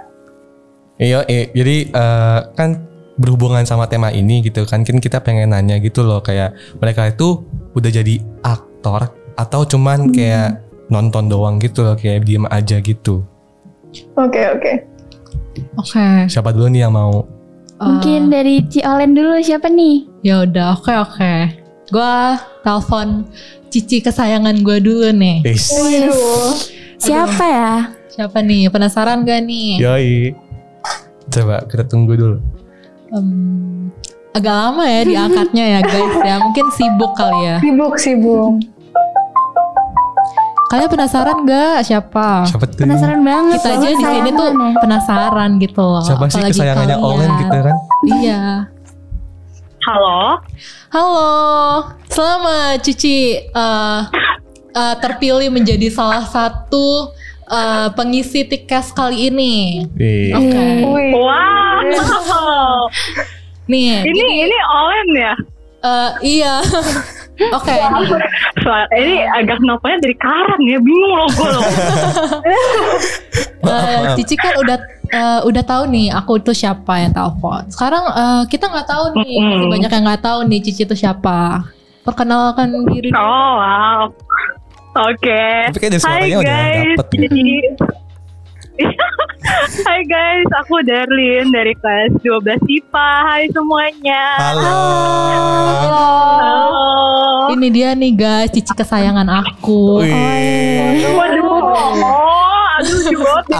Iya, 0.99 1.23
eh, 1.31 1.55
jadi 1.55 1.76
eh, 1.95 2.40
kan 2.59 2.88
berhubungan 3.19 3.67
sama 3.67 3.90
tema 3.90 4.14
ini 4.14 4.43
gitu 4.47 4.62
kan, 4.67 4.87
kan 4.87 4.99
kita 5.02 5.19
pengen 5.23 5.50
nanya 5.50 5.78
gitu 5.83 6.07
loh 6.07 6.23
kayak 6.23 6.55
mereka 6.78 7.11
itu 7.11 7.43
udah 7.75 7.90
jadi 7.90 8.23
aktor 8.47 9.11
atau 9.35 9.61
cuman 9.67 10.14
kayak 10.14 10.62
nonton 10.90 11.26
doang 11.26 11.59
gitu 11.59 11.83
loh 11.83 11.95
kayak 11.99 12.26
diem 12.26 12.47
aja 12.50 12.78
gitu. 12.78 13.26
Oke 14.14 14.43
oke. 14.55 14.73
oke 15.75 16.07
Siapa 16.31 16.55
dulu 16.55 16.71
nih 16.71 16.87
yang 16.87 16.95
mau? 16.95 17.26
Mungkin 17.78 18.31
dari 18.31 18.67
Ci 18.67 18.83
Olen 18.83 19.14
dulu 19.14 19.38
siapa 19.38 19.71
nih? 19.71 20.07
Ya 20.26 20.43
udah, 20.43 20.75
oke 20.78 20.95
oke. 20.99 21.35
Gua 21.95 22.38
telepon 22.67 23.26
cici 23.71 24.02
kesayangan 24.02 24.61
gue 24.67 24.78
dulu 24.83 25.14
nih. 25.14 25.47
Waduh. 25.47 26.52
Siapa 26.99 27.45
ya? 27.47 27.75
Siapa 28.11 28.43
nih? 28.43 28.67
Penasaran 28.73 29.23
gak 29.23 29.47
nih? 29.47 29.78
Yoi. 29.78 30.48
Coba 31.29 31.65
kita 31.69 31.85
tunggu 31.85 32.13
dulu. 32.17 32.39
Em, 33.13 33.89
agak 34.33 34.55
lama 34.55 34.85
ya 34.85 35.01
diangkatnya 35.05 35.65
ya 35.79 35.81
guys 35.85 36.15
ya. 36.25 36.35
Mungkin 36.41 36.67
sibuk 36.73 37.13
kali 37.17 37.39
ya. 37.45 37.57
Sibuk 37.61 37.95
sibuk. 38.01 38.53
Kalian 40.69 40.91
penasaran 40.93 41.49
gak 41.49 41.81
siapa? 41.81 42.45
Siapa 42.45 42.69
tuh? 42.69 42.85
Penasaran 42.85 43.25
banget. 43.25 43.57
Kita 43.57 43.69
aja 43.73 43.77
soalnya 43.81 43.97
di 43.97 44.05
sini 44.05 44.31
tuh 44.37 44.49
ya. 44.53 44.77
penasaran 44.85 45.51
gitu 45.65 45.81
loh. 45.81 46.05
Siapa 46.05 46.25
sih 46.29 46.37
Apalagi 46.37 46.53
kesayangannya. 46.61 46.97
Olen 47.01 47.31
gitu 47.41 47.57
kan? 47.57 47.77
Iya. 48.05 48.43
Halo, 49.89 50.45
Halo, 50.93 51.33
selamat 52.13 52.85
Cici 52.85 53.41
eh, 53.41 54.01
eh, 54.77 54.95
terpilih 55.01 55.49
menjadi 55.49 55.89
salah 55.89 56.29
satu 56.29 57.09
eh, 57.49 57.88
pengisi 57.93 58.45
tiket 58.45 58.93
kali 58.93 59.28
ini. 59.28 59.85
Oke. 60.33 60.62
Wih. 60.85 61.12
wow, 61.12 62.88
Nih, 63.67 64.00
Ini 64.00 64.25
ini 64.43 64.57
Olen 64.67 65.09
ya. 65.12 65.35
eh, 65.78 66.11
iya. 66.23 66.55
Oke, 67.55 67.71
ini. 67.71 68.07
Soal 68.59 68.83
ini 68.93 69.23
agak 69.25 69.62
nopanya 69.62 70.02
dari 70.02 70.17
karan 70.17 70.59
ya, 70.67 70.78
bingung 70.78 71.14
loh 71.14 71.28
gue 71.28 71.49
loh. 71.49 71.62
Eh, 73.59 74.00
maaf. 74.00 74.17
Cici 74.17 74.33
kan 74.33 74.55
udah 74.57 74.78
eh, 75.09 75.40
udah 75.45 75.62
tahu 75.62 75.90
nih 75.90 76.09
aku 76.09 76.40
itu 76.40 76.55
siapa 76.57 77.02
yang 77.02 77.12
telepon. 77.12 77.67
Sekarang 77.69 78.05
eh, 78.09 78.43
kita 78.49 78.64
nggak 78.64 78.87
tahu 78.87 79.05
nih, 79.19 79.28
Mm-mm. 79.35 79.50
masih 79.50 79.69
banyak 79.69 79.90
yang 79.93 80.05
nggak 80.09 80.23
tahu 80.25 80.38
nih 80.47 80.61
Cici 80.62 80.83
itu 80.83 80.95
siapa. 80.97 81.69
Perkenalkan 82.00 82.73
diri. 82.88 83.12
Oh 83.12 83.52
wow. 83.61 84.09
Oke. 84.95 85.45
Tapi 85.68 85.78
kayak 85.78 85.92
dari 85.92 86.02
suaranya 86.02 86.37
udah 86.38 86.49
guys. 86.49 86.97
dapet. 86.97 87.07
Jadi 87.12 87.45
Hai 89.78 90.02
guys, 90.07 90.49
aku 90.54 90.83
Darlin 90.83 91.50
dari 91.50 91.75
kelas 91.75 92.14
12 92.23 92.62
IPA. 92.62 93.11
Hai 93.26 93.45
semuanya. 93.50 94.23
Halo. 94.38 94.78
Halo. 96.38 96.59
Ini 97.54 97.68
dia 97.68 97.88
nih 97.95 98.12
guys, 98.14 98.50
Cici 98.50 98.71
kesayangan 98.71 99.26
aku. 99.26 100.02
Wih. 100.02 101.11
Waduh. 101.11 101.47
Oh, 101.99 102.64
aduh 102.78 102.99
jebot. 103.02 103.45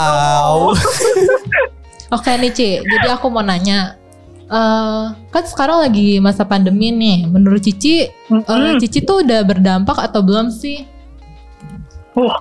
Oke 2.09 2.31
nih 2.37 2.49
Ci, 2.49 2.69
jadi 2.81 3.13
aku 3.13 3.29
mau 3.29 3.45
nanya. 3.45 3.93
eh 4.49 5.03
kan 5.29 5.43
sekarang 5.45 5.85
lagi 5.85 6.17
masa 6.17 6.41
pandemi 6.41 6.89
nih. 6.89 7.29
Menurut 7.29 7.61
Cici, 7.61 8.01
eh, 8.01 8.09
Mm-mm. 8.33 8.81
Cici 8.81 9.05
tuh 9.05 9.21
udah 9.21 9.45
berdampak 9.45 9.93
atau 9.99 10.25
belum 10.25 10.49
sih? 10.49 10.89
Wah, 12.19 12.35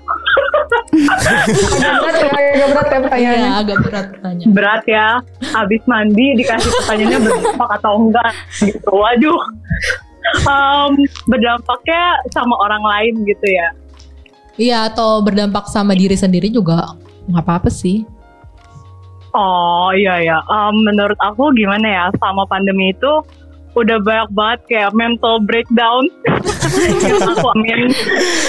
Agak 1.79 2.03
berat 2.03 2.19
ya, 2.19 2.51
agak 2.51 2.69
berat 2.75 2.89
ya 2.91 2.99
pertanyaannya. 3.01 3.39
Iya, 3.39 3.51
agak 3.63 3.79
berat 3.87 4.07
tanya. 4.19 4.45
berat 4.51 4.83
ya. 4.85 5.09
Habis 5.55 5.83
mandi 5.87 6.27
dikasih 6.37 6.71
pertanyaannya 6.83 7.19
berdampak 7.23 7.71
atau 7.79 7.93
enggak 7.97 8.33
gitu. 8.59 8.91
Waduh. 8.91 9.41
Em, 10.45 10.91
berdampaknya 11.25 12.03
sama 12.35 12.55
orang 12.61 12.83
lain 12.83 13.15
gitu 13.25 13.47
ya. 13.49 13.69
Iya, 14.59 14.79
atau 14.91 15.23
berdampak 15.23 15.71
sama 15.71 15.95
diri 15.95 16.19
sendiri 16.19 16.51
juga 16.51 16.99
nggak 17.31 17.45
apa-apa 17.47 17.71
sih. 17.71 18.03
Oh 19.31 19.93
iya 19.95 20.19
ya, 20.19 20.39
Em, 20.43 20.75
menurut 20.83 21.17
aku 21.21 21.53
gimana 21.55 21.87
ya 21.87 22.05
sama 22.19 22.49
pandemi 22.49 22.91
itu 22.91 23.13
udah 23.79 23.99
banyak 23.99 24.29
banget 24.31 24.61
kayak 24.67 24.91
mental 24.93 25.39
breakdown 25.41 26.05
yang 27.03 27.23
aku 27.25 27.47
amin 27.53 27.89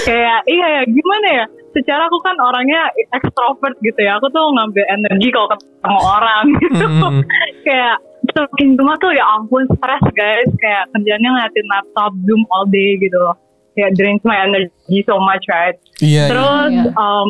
kayak 0.04 0.40
iya 0.46 0.68
ya 0.72 0.84
gimana 0.86 1.28
ya 1.34 1.46
secara 1.70 2.06
aku 2.06 2.18
kan 2.20 2.36
orangnya 2.36 2.82
extrovert 3.12 3.78
gitu 3.80 4.00
ya 4.00 4.18
aku 4.18 4.28
tuh 4.28 4.42
ngambil 4.52 4.86
energi 4.88 5.30
kalau 5.30 5.48
ketemu 5.48 6.00
orang 6.02 6.44
gitu 6.58 6.86
Hmm. 6.90 7.22
kayak 7.66 7.96
semakin 8.28 8.68
rumah 8.76 8.98
tuh 8.98 9.12
ya 9.12 9.26
ampun 9.32 9.64
stres 9.70 10.04
guys 10.12 10.50
kayak 10.58 10.90
kerjanya 10.92 11.30
ngeliatin 11.30 11.68
laptop 11.68 12.12
zoom 12.24 12.42
all 12.50 12.66
day 12.66 12.98
gitu 12.98 13.16
loh 13.16 13.38
kayak 13.72 13.96
drains 13.96 14.22
my 14.24 14.38
energy 14.40 15.02
so 15.04 15.18
much 15.18 15.46
right 15.48 15.78
Iya, 15.98 16.10
iya. 16.10 16.24
terus 16.28 16.72
Iya. 16.74 16.92
em, 16.92 17.30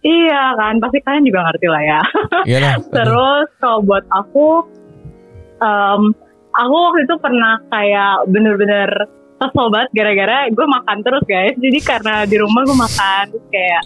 iya 0.00 0.42
kan 0.54 0.74
pasti 0.78 0.98
kalian 1.02 1.24
juga 1.24 1.40
ngerti 1.44 1.66
lah 1.66 1.82
ya 1.82 2.00
Iyalah. 2.46 2.72
Aduh. 2.78 2.88
Terus 2.88 3.48
kalau 3.58 3.78
buat 3.82 4.04
aku, 4.08 4.48
em, 5.58 6.02
aku 6.58 6.74
waktu 6.74 7.00
itu 7.06 7.14
pernah 7.22 7.54
kayak 7.70 8.26
bener-bener 8.26 8.90
kesel 9.38 9.70
banget 9.70 9.90
gara-gara 9.94 10.50
gue 10.50 10.66
makan 10.66 10.98
terus 11.06 11.24
guys. 11.30 11.54
Jadi 11.54 11.78
karena 11.80 12.26
di 12.26 12.36
rumah 12.42 12.66
gue 12.66 12.76
makan 12.76 13.22
terus 13.30 13.46
kayak 13.54 13.82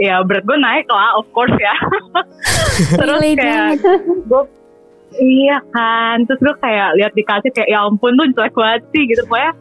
ya 0.00 0.24
berat 0.24 0.42
gue 0.48 0.58
naik 0.58 0.88
lah, 0.88 1.20
of 1.20 1.28
course 1.36 1.54
ya. 1.60 1.76
terus 3.00 3.20
kayak 3.36 3.84
gue 4.26 4.42
Iya 5.14 5.62
kan, 5.70 6.26
terus 6.26 6.42
gue 6.42 6.54
kayak 6.58 6.98
lihat 6.98 7.14
di 7.14 7.22
kaca 7.22 7.46
kayak 7.54 7.70
ya 7.70 7.86
ampun 7.86 8.18
tuh 8.18 8.26
jelek 8.34 8.50
banget 8.58 8.82
sih 8.90 9.06
gitu 9.06 9.22
pokoknya 9.30 9.54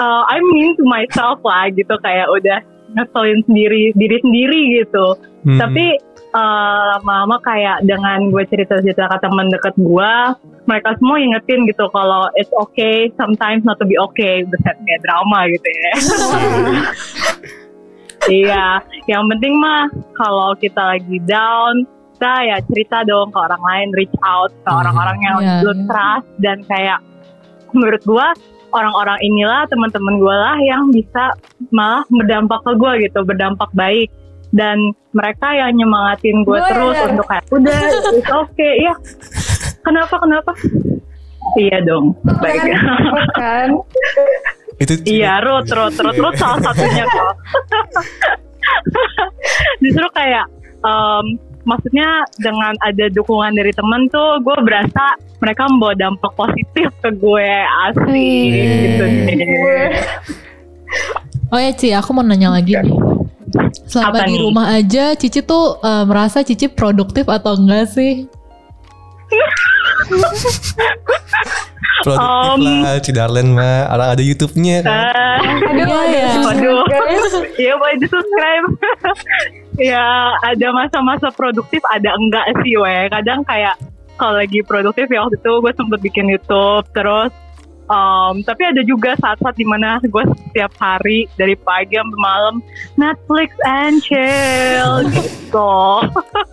uh, 0.00 0.24
I 0.32 0.40
mean 0.56 0.80
to 0.80 0.84
myself 0.88 1.44
lah 1.44 1.68
gitu 1.68 1.92
kayak 2.00 2.24
udah 2.32 2.64
ngeselin 2.96 3.44
sendiri 3.44 3.92
diri 3.96 4.16
sendiri 4.24 4.60
gitu. 4.80 5.06
Hmm. 5.44 5.58
Tapi 5.60 5.86
eh, 6.28 6.82
lama-lama 6.96 7.36
kayak 7.44 7.84
dengan 7.84 8.32
gue 8.32 8.44
cerita-cerita 8.48 9.12
ke 9.12 9.16
teman 9.20 9.52
dekat 9.52 9.74
gue, 9.76 10.12
mereka 10.68 10.92
semua 11.00 11.16
ingetin 11.16 11.64
gitu 11.64 11.88
kalau 11.88 12.28
it's 12.36 12.52
okay 12.60 13.08
sometimes 13.16 13.64
not 13.64 13.80
to 13.80 13.88
be 13.88 13.96
okay, 13.96 14.44
buset 14.44 14.76
kayak 14.76 15.00
drama 15.00 15.48
gitu 15.48 15.64
ya. 15.64 15.92
iya, 18.44 18.66
yang 19.08 19.24
penting 19.32 19.56
mah 19.56 19.88
kalau 20.12 20.52
kita 20.60 21.00
lagi 21.00 21.16
down, 21.24 21.88
kita 22.20 22.34
ya 22.44 22.56
cerita 22.68 23.00
dong 23.08 23.32
ke 23.32 23.38
orang 23.40 23.62
lain, 23.64 23.88
reach 23.96 24.12
out 24.20 24.52
ke 24.52 24.68
Hmm. 24.68 24.84
orang-orang 24.84 25.18
yang 25.24 25.36
Iya, 25.40 25.64
lu 25.64 25.72
trust 25.88 26.28
dan 26.44 26.60
kayak 26.68 27.00
menurut 27.72 28.04
gue 28.04 28.26
orang-orang 28.68 29.16
inilah 29.24 29.64
teman-teman 29.72 30.20
gue 30.20 30.36
lah 30.36 30.60
yang 30.60 30.92
bisa 30.92 31.32
malah 31.72 32.04
berdampak 32.12 32.60
ke 32.60 32.76
gue 32.76 32.92
gitu, 33.08 33.24
berdampak 33.24 33.72
baik 33.72 34.12
dan 34.52 34.96
mereka 35.12 35.52
yang 35.52 35.76
nyemangatin 35.76 36.44
gue 36.44 36.58
terus 36.72 36.96
ya. 36.96 37.04
untuk 37.12 37.26
kayak 37.28 37.44
udah 37.52 37.80
it's 38.16 38.32
okay 38.32 38.74
ya 38.80 38.94
kenapa 39.88 40.14
kenapa 40.20 40.52
iya 41.56 41.80
dong 41.80 42.12
baik 42.44 42.60
kan 43.34 43.68
itu 44.82 44.94
iya 45.08 45.40
root 45.40 45.66
root 45.72 45.96
root 45.96 46.16
root 46.20 46.36
salah 46.36 46.60
satunya 46.60 47.08
kok 47.08 47.34
justru 49.82 50.06
kayak 50.12 50.46
em, 50.84 51.24
maksudnya 51.64 52.08
dengan 52.40 52.72
ada 52.84 53.08
dukungan 53.12 53.56
dari 53.56 53.72
temen 53.72 54.08
tuh 54.08 54.40
gue 54.40 54.56
berasa 54.64 55.16
mereka 55.40 55.68
membawa 55.68 55.94
dampak 55.96 56.32
positif 56.34 56.88
ke 57.04 57.10
gue 57.14 57.50
asli 57.88 58.32
gitu 58.56 59.04
deh. 59.04 59.92
Oh 61.48 61.60
ya 61.60 61.72
Ci, 61.72 61.92
aku 61.94 62.10
mau 62.12 62.24
nanya 62.24 62.52
lagi 62.52 62.76
nih. 62.76 62.92
Selama 63.88 64.20
Apa 64.20 64.28
di 64.28 64.34
nih? 64.36 64.40
rumah 64.44 64.66
aja, 64.76 65.04
Cici 65.16 65.40
tuh 65.40 65.80
eh, 65.80 66.04
merasa 66.04 66.44
Cici 66.44 66.68
produktif 66.68 67.24
atau 67.28 67.56
enggak 67.56 67.88
sih? 67.92 68.28
Produktif 71.98 72.62
Um, 72.62 72.62
lah 72.86 72.96
Cidarlen 73.02 73.52
mah 73.52 73.90
orang 73.90 74.08
ada 74.16 74.22
YouTube-nya 74.22 74.86
kan 74.86 75.12
Ah, 75.12 75.38
Iya 75.74 76.00
ya. 76.08 76.28
Waduh. 76.46 76.86
guys 76.86 77.34
Iya 77.58 77.72
boleh 77.74 77.96
di 77.98 78.06
subscribe. 78.06 78.66
ya 79.92 80.06
ada 80.40 80.66
masa-masa 80.72 81.28
produktif 81.34 81.82
ada 81.90 82.14
enggak 82.14 82.46
sih 82.62 82.78
we. 82.78 83.10
Kadang 83.10 83.42
kayak 83.44 83.76
kalau 84.14 84.38
lagi 84.38 84.62
produktif 84.62 85.10
ya 85.10 85.26
waktu 85.26 85.36
itu 85.38 85.52
gue 85.58 85.72
sempet 85.74 86.00
bikin 86.00 86.26
YouTube 86.30 86.86
terus 86.90 87.30
um, 87.86 88.42
tapi 88.42 88.62
ada 88.66 88.82
juga 88.82 89.14
saat-saat 89.18 89.54
di 89.54 89.66
mana 89.66 89.98
gue 90.00 90.24
setiap 90.48 90.72
hari 90.78 91.26
dari 91.34 91.54
pagi 91.54 91.98
sampai 91.98 92.18
malam 92.18 92.54
Netflix 92.94 93.50
and 93.66 93.98
chill 94.02 95.02
gitu. 95.10 95.74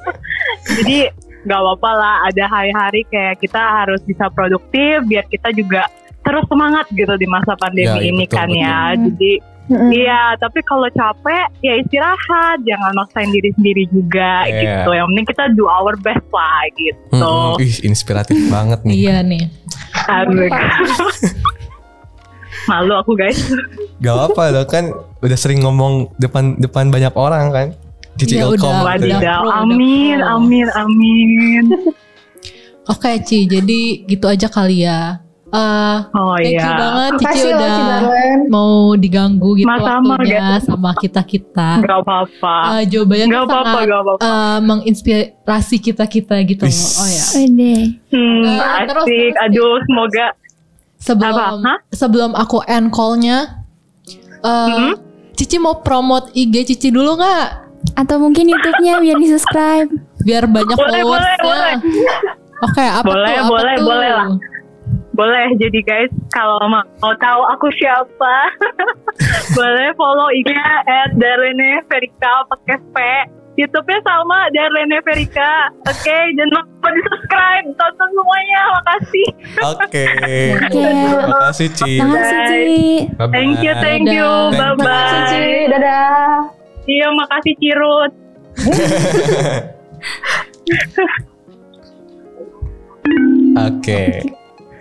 Jadi 0.81 0.99
nggak 1.45 1.55
apa-apa 1.55 1.91
lah 1.93 2.15
ada 2.25 2.43
hari-hari 2.45 3.05
kayak 3.07 3.37
kita 3.37 3.57
harus 3.57 4.01
bisa 4.01 4.27
produktif 4.27 5.05
biar 5.05 5.23
kita 5.25 5.49
juga 5.51 5.85
terus 6.19 6.41
semangat 6.45 6.89
gitu 6.89 7.13
di 7.13 7.25
masa 7.25 7.53
pandemi 7.53 7.85
Ya, 7.87 7.95
iya, 7.95 8.09
ini 8.09 8.25
betul, 8.25 8.35
kan 8.35 8.47
betul. 8.49 8.59
ya. 8.59 8.79
Jadi 8.97 9.33
Iya, 9.65 10.37
tapi 10.37 10.61
kalau 10.61 10.85
capek 10.93 11.49
ya 11.59 11.73
istirahat, 11.75 12.61
jangan 12.61 12.93
maksain 12.93 13.33
diri 13.33 13.49
sendiri 13.51 13.89
juga 13.89 14.45
Iya. 14.45 14.61
gitu. 14.85 14.89
Yang 14.93 15.07
penting 15.09 15.25
kita 15.25 15.43
do 15.53 15.65
our 15.65 15.97
best 15.97 16.21
lah 16.29 16.61
gitu. 16.77 17.01
Mm-mm. 17.17 17.57
Ih, 17.57 17.75
inspiratif 17.81 18.37
banget 18.53 18.85
nih 18.85 18.93
Iya 18.93 19.17
nih. 19.21 19.49
Asik. 20.05 20.53
Malu 22.65 22.93
aku 22.95 23.13
guys. 23.13 23.41
Gak 24.01 24.17
apa 24.27 24.43
loh 24.49 24.65
kan 24.65 24.89
udah 25.21 25.37
sering 25.37 25.61
ngomong 25.61 26.13
depan 26.17 26.57
depan 26.57 26.89
banyak 26.89 27.13
orang 27.13 27.49
kan 27.49 27.67
Cici 28.15 28.35
Ya 28.35 28.45
Ilkom 28.45 28.71
udah, 28.71 28.95
gitu 28.95 29.07
ya. 29.07 29.17
udah. 29.19 29.37
Amin, 29.59 30.17
amin, 30.19 30.67
amin. 30.71 31.63
Oke 32.91 33.11
Ci, 33.21 33.43
jadi 33.43 33.79
gitu 34.03 34.25
aja 34.25 34.45
kali 34.45 34.83
ya. 34.83 35.19
Eh, 35.47 35.97
Oh 36.11 36.35
thank 36.35 36.51
you 36.51 36.59
iya. 36.59 36.75
banget 36.75 37.11
Cici 37.13 37.23
makasih 37.23 37.45
loh 37.45 37.55
udah 37.55 37.99
mau 38.45 38.71
diganggu 38.93 39.49
gitu 39.55 39.67
Sama-sama, 39.67 40.13
waktunya 40.13 40.47
sama 40.59 40.91
kita-kita. 40.95 41.69
Gak 41.81 41.99
apa-apa. 42.01 42.55
Eh, 42.75 42.83
jawabannya 42.85 43.25
Gak 43.25 43.41
apa-apa, 43.41 43.63
sangat 43.71 43.85
gak 43.85 44.01
apa-apa. 44.01 44.21
eh, 44.21 44.57
menginspirasi 44.61 45.75
kita-kita 45.81 46.35
gitu 46.43 46.63
loh. 46.63 46.89
Oh 46.93 47.07
ya. 47.07 47.25
Hmm, 48.05 48.43
terus, 48.85 49.05
asik. 49.05 49.31
terus, 49.31 49.43
Aduh, 49.43 49.75
semoga 49.81 50.27
Sebelum 50.97 51.35
Apa? 51.35 51.47
Hah? 51.61 51.77
sebelum 51.89 52.31
aku 52.33 52.57
end 52.65 52.89
call-nya 52.89 53.37
eh, 54.41 54.67
Hmm? 54.67 54.93
Cici 55.33 55.57
mau 55.57 55.77
promote 55.77 56.31
IG 56.31 56.53
Cici 56.65 56.89
dulu 56.89 57.15
nggak? 57.15 57.47
Atau 57.93 58.17
mungkin 58.17 58.49
YouTube-nya 58.49 58.97
biar 58.97 59.17
di 59.17 59.27
subscribe. 59.29 59.89
Biar 60.21 60.49
banyak 60.49 60.73
Boleh, 60.73 61.01
boleh, 61.01 61.03
followersnya. 61.05 61.45
boleh. 61.45 61.73
Oke, 62.63 62.81
apa 62.81 63.05
Boleh, 63.05 63.29
tuh? 63.29 63.37
Apa 63.37 63.49
boleh, 63.51 63.75
tuh? 63.75 63.85
boleh 63.85 64.11
lah. 64.11 64.29
Boleh, 65.15 65.47
jadi 65.55 65.79
guys 65.79 66.11
kalau 66.29 66.59
mau 66.67 67.15
tahu 67.15 67.41
aku 67.47 67.71
siapa, 67.71 68.35
boleh 69.57 69.87
follow 69.95 70.27
IG-nya 70.29 70.83
at 70.83 71.15
Darlene 71.15 71.79
Verika 71.87 72.43
pakai 72.51 72.83
V. 72.91 72.95
YouTube-nya 73.55 74.03
sama 74.03 74.51
Darlene 74.51 74.99
Verika. 75.07 75.71
Oke, 75.87 76.11
jangan 76.35 76.51
lupa 76.51 76.87
di 76.91 77.01
subscribe. 77.07 77.65
Tonton 77.79 78.09
semuanya. 78.11 78.61
Makasih. 78.75 79.27
Oke. 79.63 80.03
Oke. 80.59 80.67
Terima 80.75 81.37
kasih 81.47 81.67
Ci. 81.71 81.91
Makasih 82.03 82.39
Ci. 82.43 82.65
Thank 83.31 83.55
you, 83.63 83.73
thank 83.79 84.05
you. 84.11 84.29
Makasih, 84.51 85.19
Ci. 85.31 85.39
Bye-bye. 85.39 85.71
Dadah. 85.71 86.64
Iya, 86.85 87.07
makasih 87.11 87.55
Cirut. 87.57 88.11
Oke. 93.55 94.01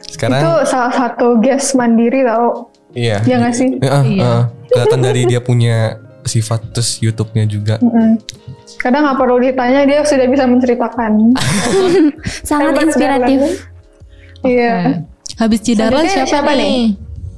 Sekarang 0.04 0.40
Itu 0.40 0.52
salah 0.68 0.92
satu 0.92 1.38
guest 1.40 1.75
mandiri 1.75 2.23
tau. 2.23 2.70
iya. 2.94 3.18
Ya 3.26 3.42
nggak 3.42 3.54
sih? 3.54 3.68
Heeh, 3.76 4.02
Iya. 4.14 4.23
heeh. 4.23 4.42
Kelihatan 4.70 5.00
dari 5.02 5.23
dia 5.26 5.40
punya 5.40 5.99
sifat 6.25 6.73
terus 6.73 6.99
YouTube-nya 6.99 7.44
juga. 7.44 7.75
Mm-mm. 7.78 8.16
Kadang 8.80 9.04
nggak 9.04 9.18
perlu 9.18 9.37
ditanya 9.38 9.84
dia 9.84 10.00
sudah 10.02 10.26
bisa 10.26 10.46
menceritakan. 10.46 11.34
Sangat 12.49 12.73
Hebat 12.75 12.84
inspiratif. 12.88 13.40
Iya. 14.42 14.75
Oke. 15.02 15.02
Habis 15.34 15.61
Cidaran 15.61 16.06
siapa, 16.06 16.30
siapa 16.30 16.52
nih? 16.54 16.62
nih? 16.62 16.84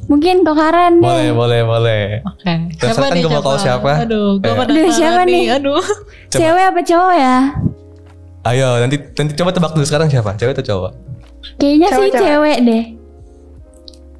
Mungkin 0.06 0.46
deh. 0.46 1.02
Boleh, 1.02 1.30
boleh, 1.32 1.60
boleh. 1.62 2.02
Oke. 2.22 2.78
Terserah 2.78 3.10
kan 3.10 3.18
gue 3.18 3.32
bakal 3.32 3.58
siapa. 3.58 3.90
Aduh, 4.00 4.38
gue 4.38 4.48
Aduh, 4.48 4.90
siapa 4.90 5.26
nih? 5.26 5.50
Aduh. 5.52 5.82
Coba. 6.28 6.38
Cewek 6.38 6.64
apa 6.64 6.80
cowok 6.80 7.14
ya? 7.14 7.36
Ayo, 8.46 8.68
nanti 8.78 8.96
nanti 9.12 9.32
coba 9.34 9.50
tebak 9.50 9.74
dulu 9.74 9.82
sekarang 9.82 10.06
siapa? 10.06 10.38
Cewek 10.38 10.54
atau 10.54 10.64
cowok? 10.64 10.92
Kayaknya 11.58 11.88
sih 11.88 11.94
Cewek-cewek. 12.06 12.22
cewek 12.22 12.58
deh. 12.62 12.84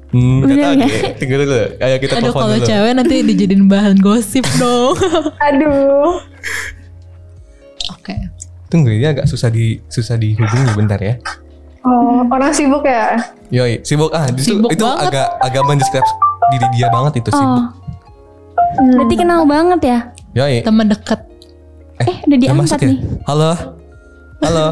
Hmm, 0.07 0.39
Udah 0.39 0.55
tahu 0.57 0.73
nggak? 0.73 0.89
Ge. 0.89 0.99
Tunggu 1.17 1.35
dulu. 1.37 1.59
Ayo 1.77 1.95
kita 1.97 2.13
Aduh, 2.13 2.23
telepon 2.25 2.41
kalau 2.41 2.57
dulu. 2.57 2.67
cewek 2.67 2.91
nanti 2.93 3.15
dijadiin 3.23 3.63
bahan 3.67 3.95
gosip 3.97 4.45
dong. 4.55 4.95
Aduh. 5.47 6.19
Oke. 7.89 8.15
Tunggu, 8.67 8.91
ini 8.91 9.07
agak 9.07 9.27
susah 9.27 9.47
di 9.47 9.79
susah 9.87 10.15
dihubungi 10.15 10.71
bentar 10.75 10.99
ya. 10.99 11.15
Oh, 11.87 12.19
orang 12.27 12.51
sibuk 12.51 12.83
ya? 12.83 13.15
Yoi, 13.47 13.79
sibuk 13.79 14.11
ah, 14.11 14.27
justru 14.27 14.59
Sibuk 14.59 14.75
itu 14.75 14.83
banget. 14.83 15.07
agak 15.07 15.27
agak 15.39 15.63
mendeskripsi 15.63 16.13
diri 16.49 16.67
dia 16.75 16.87
banget 16.91 17.23
itu 17.23 17.29
sibuk. 17.31 17.63
Oh, 17.63 18.91
berarti 18.99 19.15
kenal 19.15 19.41
banget 19.47 19.79
ya? 19.81 19.99
Yoi. 20.35 20.55
Teman 20.61 20.91
deket. 20.91 21.19
Eh, 21.97 22.17
udah 22.27 22.27
Udah 22.27 22.37
diangkat 22.37 22.77
ya? 22.77 22.87
nih. 22.91 22.99
Halo. 23.23 23.51
Halo. 24.43 24.65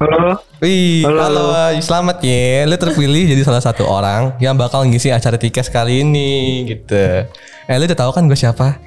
Halo, 0.00 0.32
Wih, 0.64 1.04
halo. 1.04 1.52
Halo, 1.52 1.76
Selamat 1.78 2.24
ya. 2.24 2.64
Lu 2.64 2.72
terpilih 2.72 3.28
jadi 3.28 3.44
salah 3.44 3.60
satu 3.60 3.84
orang 3.84 4.32
yang 4.40 4.56
bakal 4.56 4.80
ngisi 4.82 5.12
acara 5.12 5.36
tiket 5.36 5.68
kali 5.68 6.00
ini 6.00 6.30
gitu. 6.66 7.28
Eh, 7.68 7.76
lu 7.76 7.84
udah 7.84 7.98
tahu 7.98 8.10
kan 8.10 8.24
gue 8.24 8.32
siapa? 8.34 8.80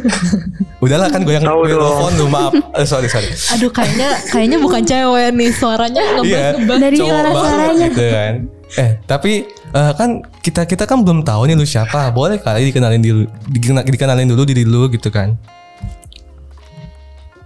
Udahlah 0.84 1.12
kan 1.12 1.20
gue 1.22 1.36
yang 1.36 1.44
telepon 1.44 2.12
lu 2.16 2.26
maaf. 2.26 2.56
Eh, 2.72 2.88
sorry 2.88 3.04
sorry. 3.06 3.28
Aduh, 3.52 3.68
kayaknya 3.68 4.16
kayaknya 4.26 4.56
bukan 4.56 4.80
cewek 4.80 5.28
nih 5.30 5.50
suaranya 5.52 6.00
Iya. 6.24 6.56
ngebas-ngebas. 6.56 6.78
Dari 6.80 6.96
Cowok 6.96 7.10
suara 7.12 7.28
banget 7.28 7.44
suaranya. 7.52 7.86
gitu 7.86 8.04
kan. 8.08 8.34
Eh, 8.76 8.90
tapi 9.04 9.32
eh, 9.70 9.92
kan 9.92 10.08
kita 10.40 10.62
kita 10.64 10.84
kan 10.88 11.04
belum 11.04 11.20
tahu 11.20 11.52
nih 11.52 11.54
lu 11.54 11.68
siapa. 11.68 12.08
Boleh 12.10 12.40
kali 12.40 12.64
dikenalin 12.66 13.04
dulu 13.04 13.28
dikena- 13.46 13.84
dikenalin 13.84 14.24
dulu 14.24 14.42
diri 14.42 14.64
lu 14.64 14.88
gitu 14.88 15.12
kan. 15.12 15.36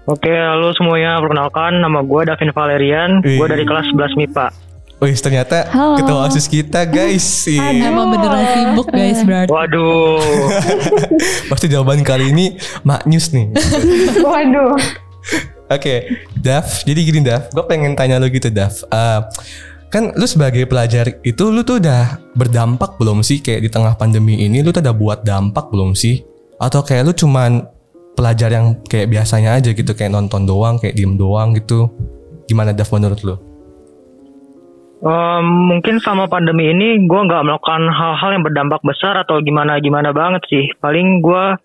Oke 0.09 0.31
halo 0.31 0.73
semuanya 0.77 1.21
perkenalkan 1.21 1.81
nama 1.81 2.01
gue 2.05 2.21
Davin 2.29 2.53
Valerian, 2.55 3.21
gue 3.21 3.47
dari 3.49 3.65
kelas 3.67 3.91
11 3.93 4.17
MIPA. 4.17 4.71
Wih, 5.01 5.17
ternyata 5.17 5.65
Halo. 5.73 5.97
ketua 5.97 6.29
OSIS 6.29 6.45
kita, 6.45 6.85
guys. 6.85 7.49
Iya. 7.49 7.89
Emang 7.89 8.13
beneran 8.13 8.45
sibuk 8.53 8.93
guys 8.93 9.25
berarti. 9.25 9.49
Waduh, 9.49 10.21
Pasti 11.51 11.73
jawaban 11.73 12.05
kali 12.05 12.29
ini 12.37 12.61
maknyus 12.85 13.33
nih. 13.33 13.49
Waduh. 14.29 14.77
Oke, 15.73 16.05
Dav. 16.37 16.69
Jadi 16.85 17.01
gini, 17.01 17.25
Dav. 17.25 17.49
Gue 17.49 17.65
pengen 17.65 17.97
tanya 17.97 18.21
lu 18.21 18.29
gitu, 18.29 18.53
Dav. 18.53 18.77
Eh, 18.93 19.21
kan 19.89 20.13
lu 20.13 20.29
sebagai 20.29 20.69
pelajar 20.69 21.17
itu 21.25 21.49
lu 21.49 21.65
tuh 21.65 21.81
udah 21.81 22.21
berdampak 22.37 23.01
belum 23.01 23.25
sih 23.25 23.41
kayak 23.41 23.65
di 23.65 23.71
tengah 23.73 23.97
pandemi 23.97 24.37
ini 24.45 24.61
lu 24.61 24.69
tuh 24.69 24.85
udah 24.85 24.93
buat 24.93 25.25
dampak 25.25 25.73
belum 25.73 25.97
sih? 25.97 26.21
Atau 26.61 26.85
kayak 26.85 27.09
lu 27.09 27.13
cuman 27.17 27.65
pelajar 28.21 28.53
yang 28.53 28.77
kayak 28.85 29.09
biasanya 29.09 29.57
aja 29.57 29.73
gitu 29.73 29.97
kayak 29.97 30.13
nonton 30.13 30.45
doang, 30.45 30.77
kayak 30.77 30.93
diem 30.93 31.17
doang 31.17 31.57
gitu? 31.57 31.89
Gimana 32.45 32.77
Dav 32.77 32.93
menurut 32.93 33.21
lu? 33.25 33.35
Em, 35.01 35.45
mungkin 35.49 35.97
sama 36.05 36.29
pandemi 36.29 36.69
ini 36.69 37.09
gue 37.09 37.21
nggak 37.25 37.41
melakukan 37.41 37.89
hal-hal 37.89 38.31
yang 38.37 38.45
berdampak 38.45 38.85
besar 38.85 39.17
atau 39.25 39.41
gimana-gimana 39.41 40.13
banget 40.13 40.45
sih. 40.53 40.69
Paling 40.77 41.25
gue 41.25 41.57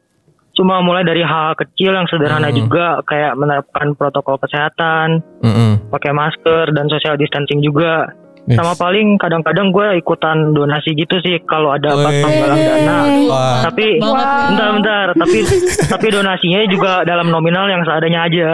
cuma 0.55 0.79
mulai 0.79 1.03
dari 1.03 1.19
hal 1.19 1.59
kecil 1.59 1.91
yang 1.91 2.07
sederhana 2.07 2.47
Hmm. 2.47 2.63
juga 2.63 3.03
kayak 3.03 3.35
menerapkan 3.35 3.91
protokol 3.99 4.39
kesehatan, 4.39 5.19
Mm-mm. 5.43 5.91
pakai 5.91 6.15
masker 6.15 6.71
dan 6.71 6.87
social 6.87 7.19
distancing 7.19 7.59
juga. 7.59 8.07
Yes. 8.45 8.55
Sama 8.55 8.73
paling 8.75 9.17
kadang-kadang 9.17 9.69
gue 9.69 9.97
ikutan 9.97 10.53
donasi 10.53 10.93
gitu 10.93 11.17
sih 11.17 11.41
kalau 11.41 11.73
ada 11.73 11.89
pas 11.91 12.07
Wih. 12.07 12.21
penggalang 12.21 12.61
dana. 12.61 12.97
Wah, 13.25 13.57
Tapi 13.63 13.85
nih. 13.97 14.13
bentar 14.45 14.69
bentar, 14.71 15.07
tapi 15.15 15.37
tapi 15.97 16.07
donasinya 16.09 16.59
juga 16.67 17.01
dalam 17.01 17.27
nominal 17.27 17.65
yang 17.65 17.81
seadanya 17.81 18.21
aja. 18.23 18.49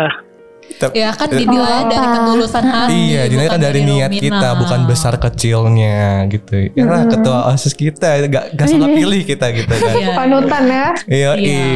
tep- 0.73 0.95
Ya 0.95 1.11
kan 1.11 1.27
dinilai 1.27 1.83
dari 1.85 2.07
ketulusan 2.09 2.63
hati. 2.65 2.95
Iya, 3.11 3.21
dinilai 3.27 3.49
kan 3.49 3.59
dari 3.59 3.81
niat 3.81 4.07
nominal. 4.07 4.23
kita, 4.31 4.47
bukan 4.55 4.79
besar 4.85 5.13
kecilnya 5.17 5.99
gitu. 6.25 6.71
Ya 6.71 6.83
lah, 6.85 7.03
ketua 7.05 7.37
OSIS 7.49 7.73
kita, 7.73 8.07
gak, 8.25 8.55
gak 8.55 8.67
salah 8.67 8.87
pilih 8.95 9.21
kita 9.21 9.51
gitu 9.51 9.67
kan. 9.69 9.93
Iya. 9.93 10.15
Panutan 10.15 10.63
ya. 10.65 10.87
Iya, 11.05 11.29
Iya. 11.35 11.67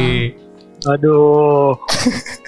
Aduh, 0.88 1.76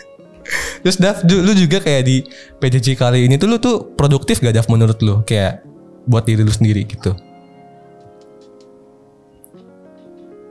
Terus 0.82 0.96
Dav, 0.96 1.16
du- 1.26 1.42
lu 1.44 1.52
juga 1.52 1.82
kayak 1.82 2.02
di 2.06 2.24
PJJ 2.58 2.96
kali 2.96 3.28
ini 3.28 3.36
tuh 3.36 3.48
lu 3.50 3.56
tuh 3.60 3.92
produktif 3.92 4.40
gak 4.40 4.56
Dav 4.56 4.66
menurut 4.72 4.98
lu? 5.04 5.20
Kayak 5.22 5.64
buat 6.08 6.24
diri 6.24 6.40
lu 6.40 6.52
sendiri 6.52 6.88
gitu. 6.88 7.12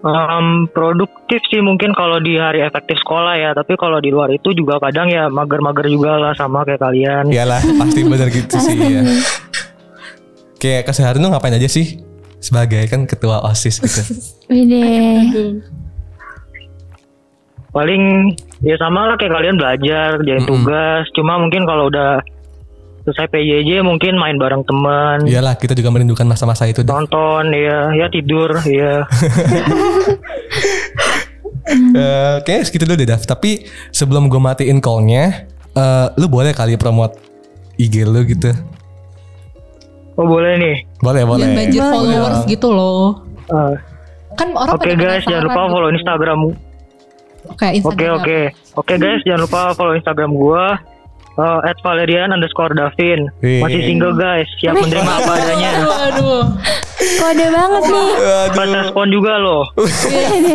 Em, 0.07 0.69
produktif 0.71 1.41
sih 1.49 1.59
mungkin 1.59 1.91
kalau 1.91 2.21
di 2.21 2.37
hari 2.37 2.61
efektif 2.61 3.01
sekolah 3.01 3.33
ya, 3.33 3.49
tapi 3.57 3.73
kalau 3.75 3.97
di 3.97 4.13
luar 4.13 4.29
itu 4.29 4.53
juga 4.53 4.77
kadang 4.77 5.09
ya 5.09 5.25
mager-mager 5.27 5.89
juga 5.89 6.21
lah 6.21 6.33
sama 6.37 6.61
kayak 6.63 6.79
kalian. 6.79 7.25
Iyalah, 7.33 7.59
pasti 7.81 8.05
bener 8.05 8.29
gitu 8.29 8.55
sih 8.61 8.77
ya. 8.77 9.01
Kayak 10.61 10.93
keseharian 10.93 11.25
lu 11.25 11.33
ngapain 11.33 11.57
aja 11.57 11.65
sih? 11.65 12.05
Sebagai 12.37 12.85
kan 12.85 13.09
ketua 13.09 13.41
OSIS 13.41 13.81
gitu. 13.81 14.01
Wede. 14.53 14.85
Aduh. 14.85 15.53
Paling 17.73 18.33
ya 18.59 18.75
sama 18.75 19.05
lah 19.05 19.15
kayak 19.15 19.31
kalian 19.31 19.55
belajar, 19.55 20.17
kerjain 20.17 20.41
Mm-mm. 20.41 20.49
tugas. 20.49 21.05
Cuma 21.11 21.37
mungkin 21.37 21.63
kalau 21.63 21.87
udah 21.87 22.21
selesai 23.03 23.29
PJJ 23.29 23.81
mungkin 23.81 24.15
main 24.15 24.35
bareng 24.35 24.63
teman, 24.63 25.23
Iyalah, 25.23 25.55
kita 25.55 25.71
juga 25.71 25.87
merindukan 25.89 26.27
masa-masa 26.27 26.67
itu 26.67 26.83
Dav. 26.83 26.99
nonton, 26.99 27.49
ya, 27.51 27.95
ya 27.95 28.07
tidur, 28.07 28.51
ya. 28.63 29.03
Eh, 31.67 32.35
kayaknya 32.47 32.63
segitu 32.63 32.87
dulu 32.87 32.95
deh 32.95 33.03
Dav. 33.05 33.19
Tapi 33.21 33.67
sebelum 33.91 34.31
gue 34.31 34.39
matiin 34.39 34.79
callnya, 34.79 35.51
eh, 35.75 36.07
lu 36.15 36.31
boleh 36.31 36.55
kali 36.55 36.79
promote 36.79 37.19
IG 37.75 38.07
lu 38.07 38.23
gitu. 38.23 38.55
Oh 40.15 40.23
boleh 40.23 40.55
nih. 40.55 40.75
Boleh, 41.03 41.27
boleh. 41.27 41.43
Yang 41.43 41.53
banjir 41.59 41.81
Boleh. 41.83 41.91
followers 41.91 42.39
gitu 42.47 42.67
loh. 42.71 43.19
Eh, 43.51 43.75
Kan 44.37 44.53
orang 44.53 44.77
Oke 44.77 44.93
pada 44.93 45.01
guys, 45.01 45.25
jangan 45.25 45.43
lupa 45.43 45.59
gitu. 45.59 45.71
follow 45.73 45.89
Instagram. 45.91 46.39
Oke, 47.47 47.55
Oke 47.57 47.77
Instagram. 47.77 48.15
oke 48.17 48.39
oke 48.75 48.93
guys, 48.95 49.21
jangan 49.23 49.41
lupa 49.43 49.61
follow 49.73 49.93
Instagram 49.93 50.31
gua. 50.31 50.65
eh, 51.37 51.59
at 51.63 51.77
Valerian 51.79 52.33
underscore 52.33 52.73
Davin. 52.73 53.29
Masih 53.39 53.85
single 53.85 54.17
guys 54.17 54.49
Siap 54.57 54.73
menerima 54.73 55.05
apa 55.13 55.31
adanya 55.37 55.69
Aduh, 55.77 55.93
aduh. 56.03 56.41
Kode 56.97 57.45
banget 57.47 57.81
nih. 57.85 58.09
Pas 58.49 58.67
respon 58.67 59.05
juga 59.07 59.33
loh 59.37 59.63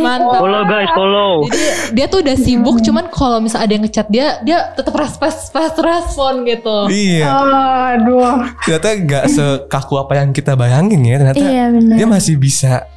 mantap. 0.03 0.43
Follow 0.43 0.63
guys 0.65 0.91
follow 0.93 1.33
Jadi 1.47 1.95
dia 1.95 2.07
tuh 2.07 2.19
udah 2.19 2.35
sibuk, 2.35 2.77
cuman 2.83 3.05
kalau 3.09 3.39
misalnya 3.39 3.63
ada 3.63 3.73
yang 3.73 3.85
ngechat 3.87 4.07
dia, 4.11 4.27
dia 4.43 4.59
tetap 4.75 4.91
respons, 4.93 5.55
pas 5.55 5.71
respon 5.71 6.43
gitu. 6.43 6.77
Iya. 6.91 7.31
Aduh. 7.95 8.43
Ternyata 8.61 8.89
gak 9.07 9.25
sekaku 9.29 9.95
apa 9.97 10.19
yang 10.19 10.35
kita 10.35 10.59
bayangin 10.59 10.99
ya. 11.01 11.17
Ternyata 11.17 11.39
Iya 11.39 11.65
benar. 11.71 11.95
dia 11.95 12.07
masih 12.09 12.35
bisa. 12.35 12.91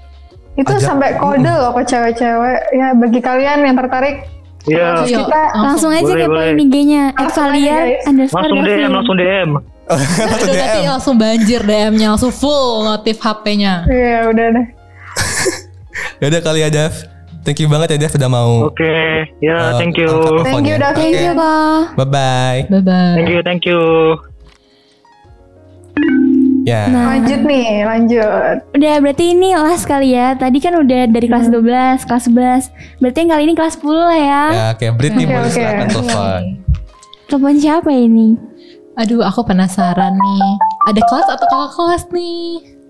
Itu 0.55 0.71
Ajak- 0.71 0.87
sampai 0.87 1.09
kode 1.15 1.43
loh 1.45 1.71
ke 1.71 1.83
cewek-cewek. 1.83 2.59
Ya 2.71 2.87
bagi 2.93 3.19
kalian 3.19 3.59
yang 3.61 3.75
tertarik 3.75 4.23
Iya 4.65 4.97
Terus 4.97 5.09
Ayo, 5.11 5.19
kita 5.21 5.41
Langsung 5.53 5.91
aja 5.93 6.09
Boleh, 6.09 6.25
boleh. 6.25 6.51
IG-nya 6.57 7.03
Langsung 7.13 7.45
aja, 7.45 7.53
Evaliar 7.53 7.83
guys. 7.85 8.03
underscore 8.07 8.41
Langsung 8.41 8.59
DM 8.65 8.89
langsung 8.89 9.15
DM 9.15 9.49
Langsung 9.85 10.49
Udah 10.49 10.57
nanti 10.57 10.79
DM. 10.81 10.89
langsung 10.89 11.15
banjir 11.15 11.61
DM-nya, 11.61 12.07
langsung 12.09 12.33
full 12.33 12.81
notif 12.81 13.21
HP-nya. 13.21 13.85
Iya 13.85 14.25
udah 14.25 14.45
deh. 14.49 14.65
Yaudah 16.25 16.41
kali 16.41 16.59
ya 16.59 16.69
Dev. 16.73 16.93
Thank 17.45 17.61
you 17.61 17.69
banget 17.69 17.93
ya 17.93 17.97
Dev 18.01 18.13
udah 18.17 18.25
mau. 18.27 18.53
Oke 18.65 18.89
Ya 19.37 19.53
eh, 19.53 19.71
thank 19.77 19.93
you 19.93 20.09
Thank 20.41 20.65
you. 20.65 20.81
Dev. 20.81 20.97
Thank 20.97 21.21
you. 21.21 21.37
Bye 21.93 22.01
bye. 22.01 22.59
Bye 22.65 22.81
bye. 22.81 23.13
Thank 23.13 23.29
you 23.29 23.39
thank 23.45 23.61
you 23.61 23.77
Ya. 26.65 26.89
Nah, 26.89 27.13
Lanjut 27.13 27.45
nih, 27.45 27.85
lanjut. 27.85 28.55
udah 28.73 28.93
berarti 28.97 29.37
ini 29.37 29.53
last 29.53 29.85
kali 29.85 30.11
ya. 30.11 30.33
Tadi 30.33 30.57
kan 30.57 30.73
udah 30.73 31.05
dari 31.05 31.29
kelas 31.29 31.47
12, 31.47 31.61
kelas 32.03 32.23
11. 32.25 32.73
Berarti 32.97 33.17
yang 33.21 33.29
kali 33.29 33.41
ini 33.45 33.53
kelas 33.53 33.77
10 33.77 33.85
lah 33.93 34.17
ya. 34.17 34.43
Ya, 34.49 34.67
kayak 34.73 34.93
Britney 34.97 35.23
Oke, 35.23 35.31
boleh 35.31 35.45
oke. 35.45 35.53
silakan 35.53 35.87
telepon. 35.87 36.41
Telepon 37.25 37.55
siapa 37.55 37.89
ini? 37.89 38.27
Aduh, 38.95 39.21
aku 39.21 39.45
penasaran 39.45 40.17
nih. 40.17 40.49
Ada 40.89 41.01
kelas 41.05 41.27
atau 41.29 41.45
kakak 41.45 41.71
kelas 41.71 42.03
nih? 42.09 42.41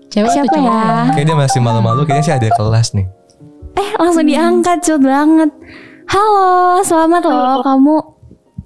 Cewek 0.08 0.30
Siapa 0.32 0.48
atau 0.48 0.56
cowok? 0.56 0.72
ya? 0.72 0.96
Kayaknya 1.12 1.24
dia 1.26 1.36
masih 1.36 1.60
malu-malu, 1.60 2.00
kayaknya 2.08 2.24
sih 2.24 2.34
ada 2.34 2.48
kelas 2.48 2.88
nih. 2.96 3.06
Eh 3.76 3.90
langsung 4.00 4.24
diangkat 4.24 4.78
cut 4.80 5.00
banget. 5.04 5.50
Halo, 6.06 6.48
selamat 6.80 7.20
loh 7.26 7.60
kamu 7.60 7.96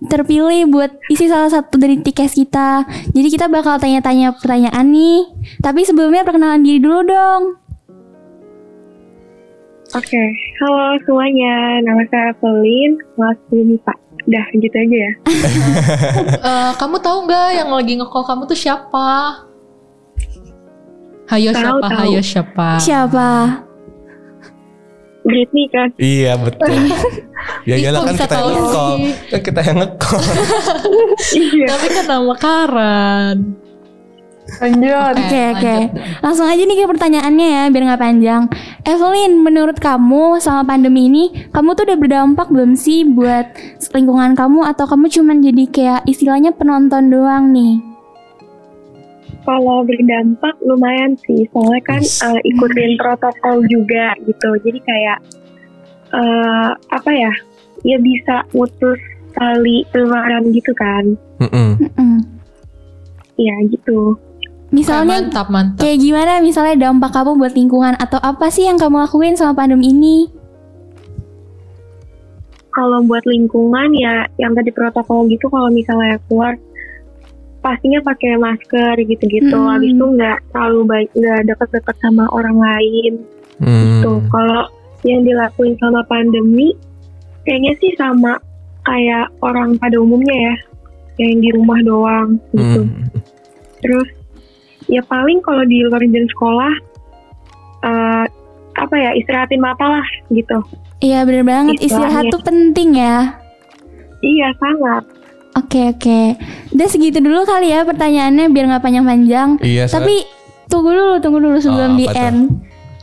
terpilih 0.00 0.64
buat 0.72 0.96
isi 1.12 1.28
salah 1.28 1.52
satu 1.52 1.76
dari 1.76 2.00
tiket 2.00 2.32
kita. 2.32 2.88
Jadi 3.12 3.28
kita 3.28 3.52
bakal 3.52 3.76
tanya-tanya 3.76 4.32
pertanyaan 4.32 4.88
nih. 4.88 5.28
Tapi 5.60 5.84
sebelumnya 5.84 6.24
perkenalan 6.24 6.64
diri 6.64 6.80
dulu 6.80 7.04
dong. 7.04 7.42
Oke, 9.90 10.22
halo 10.62 10.96
semuanya. 11.02 11.82
Nama 11.82 12.02
saya 12.08 12.30
Evelyn, 12.32 12.94
kelas 13.18 13.36
10 13.50 13.74
MIPA. 13.74 13.94
Udah, 14.20 14.44
gitu 14.54 14.76
aja 14.78 14.96
ya. 14.96 15.12
Eh, 16.40 16.70
kamu 16.78 16.96
tahu 17.02 17.26
nggak 17.26 17.48
yang 17.58 17.68
lagi 17.74 17.98
nge-call 17.98 18.24
kamu 18.24 18.42
tuh 18.46 18.56
siapa? 18.56 19.08
Hayo 21.28 21.50
Tahu, 21.52 21.62
siapa? 21.62 21.86
tahu. 21.90 21.98
Hayo 22.00 22.20
siapa? 22.22 22.68
Siapa? 22.78 23.28
Britney 25.24 25.68
kan. 25.68 25.88
Iya 26.00 26.36
betul. 26.40 26.72
ya 27.68 27.76
iyalah 27.76 28.00
kok 28.00 28.06
kan 28.08 28.14
bisa 28.16 28.26
kita 28.26 28.36
yang 28.40 28.66
sih? 28.68 29.00
Kan 29.28 29.40
kita 29.44 29.60
yang 29.64 29.76
nge-call. 29.84 30.24
Iya. 31.36 31.66
Tapi 31.76 31.86
kan 31.92 32.04
nama 32.08 32.34
Karan. 32.36 33.36
Lanjut. 34.58 35.14
Oke 35.14 35.40
oke. 35.54 35.62
lanjut. 35.62 35.90
Langsung 36.24 36.46
aja 36.50 36.62
nih 36.66 36.76
ke 36.76 36.84
pertanyaannya 36.90 37.46
ya 37.46 37.62
biar 37.70 37.82
nggak 37.86 38.02
panjang. 38.02 38.42
Evelyn, 38.82 39.32
menurut 39.46 39.76
kamu 39.78 40.42
selama 40.42 40.64
pandemi 40.66 41.06
ini, 41.06 41.24
kamu 41.54 41.78
tuh 41.78 41.84
udah 41.86 41.98
berdampak 42.00 42.48
belum 42.50 42.74
sih 42.74 43.06
buat 43.06 43.46
lingkungan 43.94 44.34
kamu 44.34 44.66
atau 44.66 44.84
kamu 44.88 45.06
cuman 45.12 45.38
jadi 45.44 45.64
kayak 45.70 46.00
istilahnya 46.08 46.50
penonton 46.56 47.12
doang 47.12 47.54
nih? 47.54 47.89
Kalau 49.40 49.82
berdampak 49.88 50.54
lumayan 50.62 51.16
sih, 51.24 51.48
soalnya 51.50 51.82
kan 51.88 52.02
Yes. 52.04 52.20
eh, 52.20 52.40
ikutin 52.44 53.00
protokol 53.00 53.64
juga 53.66 54.12
gitu. 54.28 54.50
Jadi 54.62 54.78
kayak 54.84 55.18
eh 56.12 56.70
apa 56.76 57.10
ya? 57.10 57.32
Ya 57.80 57.96
bisa 57.96 58.44
mutus 58.52 59.00
tali 59.32 59.86
penularan 59.88 60.52
gitu 60.52 60.72
kan. 60.76 61.04
Iya 63.40 63.56
gitu. 63.72 64.20
Misalnya 64.70 65.18
mantap 65.18 65.48
mantap. 65.50 65.82
Kayak 65.82 65.98
gimana 66.04 66.32
misalnya 66.44 66.76
dampak 66.90 67.10
kamu 67.10 67.40
buat 67.40 67.54
lingkungan 67.56 67.94
atau 67.98 68.20
apa 68.22 68.52
sih 68.52 68.68
yang 68.68 68.78
kamu 68.78 69.02
lakuin 69.02 69.34
selama 69.34 69.64
pandemi 69.66 69.90
ini? 69.90 70.16
Kalau 72.70 73.02
buat 73.02 73.26
lingkungan 73.26 73.90
ya 73.98 74.30
yang 74.38 74.54
tadi 74.54 74.70
protokol 74.70 75.26
gitu 75.26 75.50
kalau 75.50 75.72
misalnya 75.74 76.22
keluar 76.30 76.54
pastinya 77.60 78.00
pakai 78.04 78.40
masker 78.40 78.96
gitu-gitu. 79.04 79.56
Mm. 79.56 79.70
Habis 79.76 79.90
itu 79.92 80.06
nggak 80.16 80.38
terlalu 80.52 80.80
baik, 80.88 81.08
nggak 81.16 81.40
dekat-dekat 81.48 81.96
sama 82.00 82.24
orang 82.32 82.56
lain. 82.56 83.12
Hmm. 83.60 84.00
Tuh, 84.00 84.20
kalau 84.32 84.64
yang 85.04 85.20
dilakuin 85.24 85.76
sama 85.76 86.00
pandemi, 86.08 86.72
kayaknya 87.44 87.72
sih 87.80 87.92
sama 88.00 88.40
kayak 88.88 89.28
orang 89.44 89.76
pada 89.76 90.00
umumnya 90.00 90.32
ya, 90.32 90.56
yang 91.20 91.44
di 91.44 91.50
rumah 91.52 91.80
doang 91.84 92.40
gitu. 92.56 92.88
Hmm. 92.88 93.08
Terus 93.84 94.08
ya 94.88 95.04
paling 95.04 95.44
kalau 95.44 95.64
di 95.68 95.84
luar 95.84 96.00
jam 96.08 96.24
sekolah, 96.24 96.72
eh, 97.84 98.24
apa 98.80 98.94
ya 98.96 99.10
istirahatin 99.12 99.60
mata 99.60 99.84
lah 99.84 100.06
gitu. 100.32 100.64
Iya 101.00 101.24
bener 101.28 101.44
banget 101.44 101.80
istirahat 101.84 102.32
tuh 102.32 102.40
penting 102.40 102.96
ya. 102.96 103.36
Iya 104.20 104.48
sangat. 104.56 105.04
Oke 105.52 105.90
oke. 105.90 106.20
Udah 106.70 106.86
segitu 106.86 107.18
dulu 107.18 107.42
kali 107.42 107.70
ya 107.70 107.82
pertanyaannya 107.82 108.46
biar 108.48 108.64
nggak 108.68 108.82
panjang-panjang. 108.82 109.58
Iya. 109.60 109.86
Tapi 109.86 110.22
tunggu 110.66 110.90
dulu 110.90 111.14
tunggu 111.18 111.38
dulu 111.38 111.58
sebelum 111.58 111.94
Oh, 111.94 111.98
di 111.98 112.06
tuh? 112.06 112.14
end. 112.16 112.40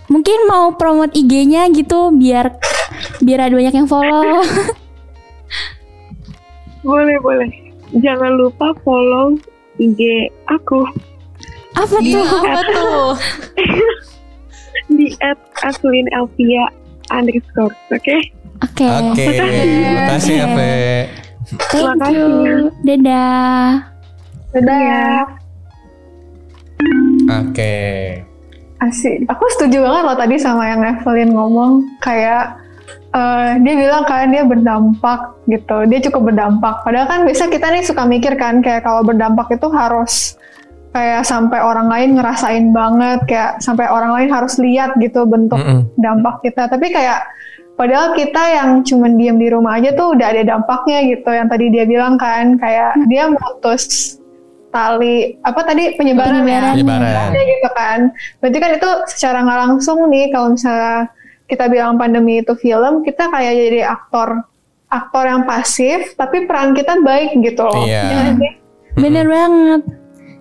Mungkin 0.07 0.47
mau 0.47 0.71
promote 0.71 1.11
IG-nya 1.13 1.67
gitu 1.69 2.11
biar 2.11 2.55
biar 3.19 3.39
ada 3.41 3.53
banyak 3.53 3.75
yang 3.75 3.85
follow. 3.85 4.23
Boleh 6.83 7.19
boleh. 7.19 7.49
Jangan 7.93 8.35
lupa 8.35 8.71
follow 8.81 9.35
IG 9.77 9.99
aku 10.47 10.87
apa 11.75 11.99
Iya, 11.99 12.17
tuh? 12.17 12.39
apa 12.41 12.61
tuh? 12.65 13.07
di 14.97 15.11
@aslinelvia 15.61 16.63
underscore. 17.11 17.75
Oke? 17.91 18.17
Oke. 18.63 18.87
Oke, 18.87 19.25
makasih 19.93 20.33
ya, 20.41 20.47
Fe. 20.49 20.71
Thank 21.47 22.11
you. 22.11 22.67
Dadah. 22.83 23.87
Dadah. 24.51 25.19
Oke. 27.27 27.75
Asik. 28.83 29.23
Aku 29.31 29.43
setuju 29.55 29.81
banget 29.81 30.03
loh 30.03 30.17
tadi 30.19 30.35
sama 30.37 30.67
yang 30.67 30.83
Evelyn 30.83 31.31
ngomong 31.31 31.87
kayak 32.03 32.59
eh, 33.15 33.49
dia 33.63 33.73
bilang 33.79 34.03
kan 34.03 34.27
dia 34.27 34.43
berdampak 34.43 35.39
gitu. 35.47 35.87
Dia 35.87 35.99
cukup 36.11 36.35
berdampak. 36.35 36.83
Padahal 36.83 37.07
kan 37.07 37.19
biasa 37.23 37.47
kita 37.47 37.67
nih 37.71 37.83
suka 37.87 38.03
mikir 38.03 38.35
kan 38.35 38.59
kayak 38.59 38.83
kalau 38.83 39.01
berdampak 39.07 39.47
itu 39.55 39.71
harus 39.71 40.35
kayak 40.91 41.23
sampai 41.23 41.59
orang 41.61 41.87
lain 41.87 42.17
ngerasain 42.17 42.73
banget 42.73 43.19
kayak 43.29 43.51
sampai 43.61 43.85
orang 43.87 44.11
lain 44.17 44.29
harus 44.33 44.57
lihat 44.59 44.95
gitu 44.99 45.23
bentuk 45.23 45.57
Mm-mm. 45.57 45.87
dampak 45.95 46.43
kita. 46.43 46.67
Tapi 46.67 46.91
kayak 46.91 47.23
padahal 47.77 48.17
kita 48.17 48.43
yang 48.57 48.69
cuman 48.81 49.15
diem 49.15 49.37
di 49.37 49.47
rumah 49.53 49.77
aja 49.77 49.93
tuh 49.93 50.17
udah 50.17 50.27
ada 50.33 50.43
dampaknya 50.43 50.99
gitu. 51.13 51.29
Yang 51.29 51.47
tadi 51.53 51.65
dia 51.71 51.85
bilang 51.85 52.17
kan 52.17 52.57
kayak 52.57 52.91
dia 53.07 53.29
mutus 53.29 54.17
tali 54.73 55.39
apa 55.47 55.61
tadi 55.63 55.95
penyebaran, 55.95 56.43
Penyebaran. 56.43 56.65
ya 56.67 56.73
Penyebaran. 56.75 57.29
gitu 57.53 57.69
kan. 57.71 57.99
Berarti 58.43 58.57
kan 58.59 58.71
itu 58.75 58.89
secara 59.13 59.37
nggak 59.45 59.59
langsung 59.69 59.97
nih 60.11 60.25
kalau 60.33 60.47
misalnya 60.57 61.07
kita 61.47 61.65
bilang 61.71 61.95
pandemi 61.95 62.43
itu 62.43 62.53
film, 62.59 63.05
kita 63.07 63.31
kayak 63.31 63.53
jadi 63.55 63.81
aktor 63.87 64.43
aktor 64.87 65.23
yang 65.27 65.43
pasif, 65.47 66.15
tapi 66.19 66.43
peran 66.47 66.75
kita 66.75 66.99
baik 67.03 67.39
gitu 67.39 67.63
loh. 67.63 67.85
Iya. 67.87 68.01
Ya 68.03 68.17
nggak 68.19 68.35
sih? 68.41 68.51
Bener 68.97 69.25
banget. 69.29 69.81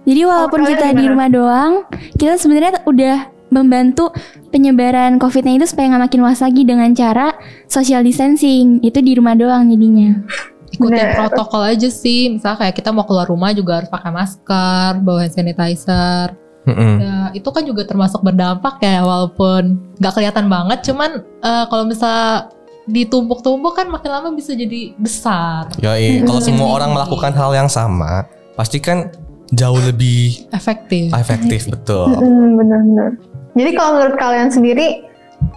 Jadi 0.07 0.23
walaupun 0.23 0.61
kalian 0.63 0.71
kita 0.79 0.87
di 0.95 1.05
rumah 1.11 1.29
doang, 1.29 1.73
kita 2.15 2.39
sebenarnya 2.39 2.79
udah 2.87 3.17
membantu 3.51 4.11
penyebaran 4.57 5.21
COVID-19 5.21 5.61
itu 5.61 5.67
supaya 5.69 5.93
nggak 5.93 6.05
makin 6.09 6.21
luas 6.25 6.41
lagi 6.41 6.65
dengan 6.65 6.89
cara 6.91 7.37
social 7.69 8.01
distancing. 8.01 8.81
Itu 8.81 9.05
di 9.05 9.13
rumah 9.13 9.37
doang 9.37 9.69
jadinya. 9.69 10.25
Ikutin 10.73 10.97
Bener. 10.97 11.13
protokol 11.15 11.63
aja 11.69 11.87
sih. 11.87 12.33
Misalnya 12.33 12.59
kayak 12.59 12.75
kita 12.75 12.89
mau 12.91 13.05
keluar 13.05 13.29
rumah 13.29 13.53
juga 13.53 13.79
harus 13.79 13.93
pakai 13.93 14.09
masker, 14.11 14.91
bawa 15.05 15.21
hand 15.23 15.33
sanitizer. 15.33 16.33
Mm-mm. 16.67 16.99
Ya, 16.99 17.17
itu 17.31 17.47
kan 17.47 17.63
juga 17.63 17.87
termasuk 17.87 18.27
berdampak 18.27 18.83
ya 18.83 19.05
walaupun 19.05 19.95
nggak 20.01 20.13
kelihatan 20.13 20.49
banget. 20.49 20.83
Cuman 20.83 21.11
eh, 21.23 21.65
kalau 21.69 21.85
misal 21.87 22.51
ditumpuk-tumpuk 22.87 23.71
kan 23.73 23.87
makin 23.87 24.11
lama 24.11 24.29
bisa 24.31 24.55
jadi 24.55 24.95
besar, 24.95 25.67
Yoi, 25.79 26.23
kalau 26.23 26.39
Hmm. 26.39 26.47
semua 26.47 26.69
orang 26.71 26.95
melakukan 26.95 27.35
hal 27.35 27.51
yang 27.51 27.67
sama, 27.67 28.27
pasti 28.55 28.79
kan 28.79 29.11
jauh 29.51 29.79
lebih 29.83 30.47
efektif. 30.51 31.11
efektif, 31.11 31.67
betul. 31.67 32.15
Mm, 32.15 32.51
Bener-bener. 32.55 33.11
Jadi 33.57 33.71
kalau 33.73 33.97
menurut 33.97 34.17
kalian 34.21 34.53
sendiri, 34.53 35.09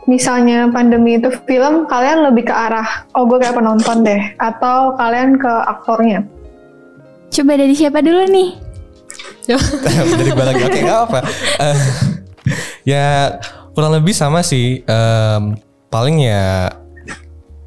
misalnya 0.08 0.72
pandemi 0.72 1.20
itu 1.20 1.28
film, 1.44 1.84
kalian 1.92 2.32
lebih 2.32 2.48
ke 2.48 2.54
arah, 2.56 3.04
oh 3.12 3.28
gue 3.28 3.44
kayak 3.44 3.60
penonton 3.60 4.08
deh, 4.08 4.24
atau 4.40 4.96
kalian 4.96 5.36
ke 5.36 5.52
aktornya? 5.68 6.24
Coba 7.30 7.60
dari 7.60 7.76
siapa 7.76 8.00
dulu 8.00 8.24
nih? 8.32 8.50
Jadi 9.50 10.32
gue 10.32 10.46
lagi, 10.46 10.62
oke 10.64 10.80
nggak 10.80 11.00
apa. 11.10 11.20
Eh, 11.60 11.80
ya 12.88 13.36
kurang 13.76 13.92
lebih 13.98 14.16
sama 14.16 14.46
sih. 14.46 14.80
Em, 14.86 15.60
paling 15.90 16.22
ya 16.24 16.70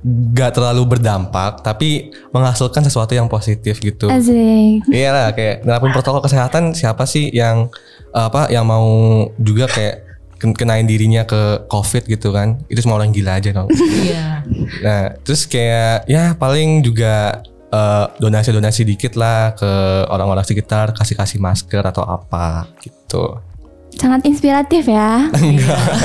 nggak 0.03 0.59
terlalu 0.59 0.97
berdampak, 0.97 1.62
tapi 1.62 2.11
menghasilkan 2.35 2.83
sesuatu 2.83 3.14
yang 3.14 3.31
positif 3.31 3.79
gitu. 3.79 4.11
Asik. 4.11 4.83
Iya 4.90 5.11
lah, 5.14 5.27
kayak 5.31 5.62
nerapin 5.62 5.95
protokol 5.95 6.27
kesehatan 6.27 6.75
siapa 6.75 7.07
sih 7.07 7.31
yang 7.31 7.71
apa 8.11 8.51
yang 8.51 8.66
mau 8.66 9.27
juga 9.38 9.71
kayak 9.71 10.12
kenain 10.50 10.83
dirinya 10.83 11.22
ke 11.22 11.70
covid 11.70 12.11
gitu 12.11 12.35
kan? 12.35 12.59
Itu 12.66 12.83
semua 12.83 12.98
orang 12.98 13.14
gila 13.14 13.38
aja 13.38 13.55
dong. 13.55 13.70
Iya. 13.70 14.42
Nah, 14.83 15.14
terus 15.22 15.46
kayak 15.46 16.11
ya 16.11 16.35
paling 16.35 16.83
juga 16.83 17.46
eh, 17.70 18.07
donasi-donasi 18.18 18.83
dikit 18.83 19.14
lah 19.14 19.55
ke 19.55 19.70
orang-orang 20.11 20.42
sekitar, 20.42 20.90
kasih-kasih 20.90 21.38
masker 21.38 21.87
atau 21.87 22.02
apa 22.02 22.66
gitu. 22.83 23.38
Sangat 23.94 24.26
inspiratif 24.26 24.90
ya. 24.90 25.31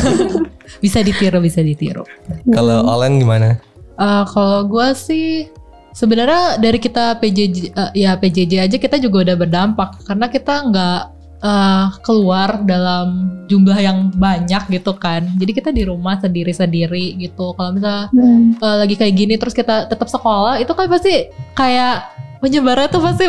Bisa 0.83 0.99
ditiru, 1.01 1.39
bisa 1.39 1.63
ditiru. 1.63 2.03
Kalau 2.51 2.85
Olen 2.85 3.17
gimana? 3.17 3.57
Eh, 3.97 4.23
kalau 4.29 4.61
gue 4.69 4.87
sih 4.93 5.49
sebenarnya 5.97 6.61
dari 6.61 6.77
kita 6.77 7.17
PJJ 7.17 7.73
eh, 7.73 7.91
ya 8.05 8.13
PJJ 8.13 8.69
aja 8.69 8.77
kita 8.77 9.01
juga 9.01 9.25
udah 9.25 9.35
berdampak 9.41 10.05
karena 10.05 10.29
kita 10.29 10.53
nggak 10.69 11.01
eh, 11.37 11.85
keluar 12.01 12.65
dalam 12.65 13.29
jumlah 13.45 13.77
yang 13.77 14.09
banyak 14.11 14.73
gitu 14.73 14.93
kan. 14.97 15.25
Jadi 15.37 15.51
kita 15.53 15.69
di 15.69 15.85
rumah 15.85 16.17
sendiri-sendiri 16.17 17.15
gitu. 17.17 17.53
Kalau 17.53 17.71
misalnya 17.71 18.09
Hmm. 18.09 18.57
eh, 18.57 18.75
lagi 18.81 18.95
kayak 18.97 19.13
gini 19.13 19.33
terus 19.37 19.53
kita 19.53 19.85
tetap 19.85 20.09
sekolah 20.09 20.57
itu 20.57 20.71
kan 20.73 20.89
pasti 20.89 21.29
kayak 21.53 22.09
penyebaran 22.41 22.89
tuh 22.89 23.01
pasti 23.01 23.25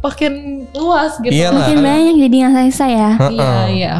makin 0.00 0.64
luas 0.72 1.16
gitu. 1.18 1.32
Iyalah. 1.32 1.66
Makin 1.66 1.78
banyak 1.80 2.14
jadi 2.28 2.34
nggak 2.44 2.52
selesai 2.70 2.90
ya. 2.92 3.10
Iya, 3.32 3.52
iya. 3.72 3.94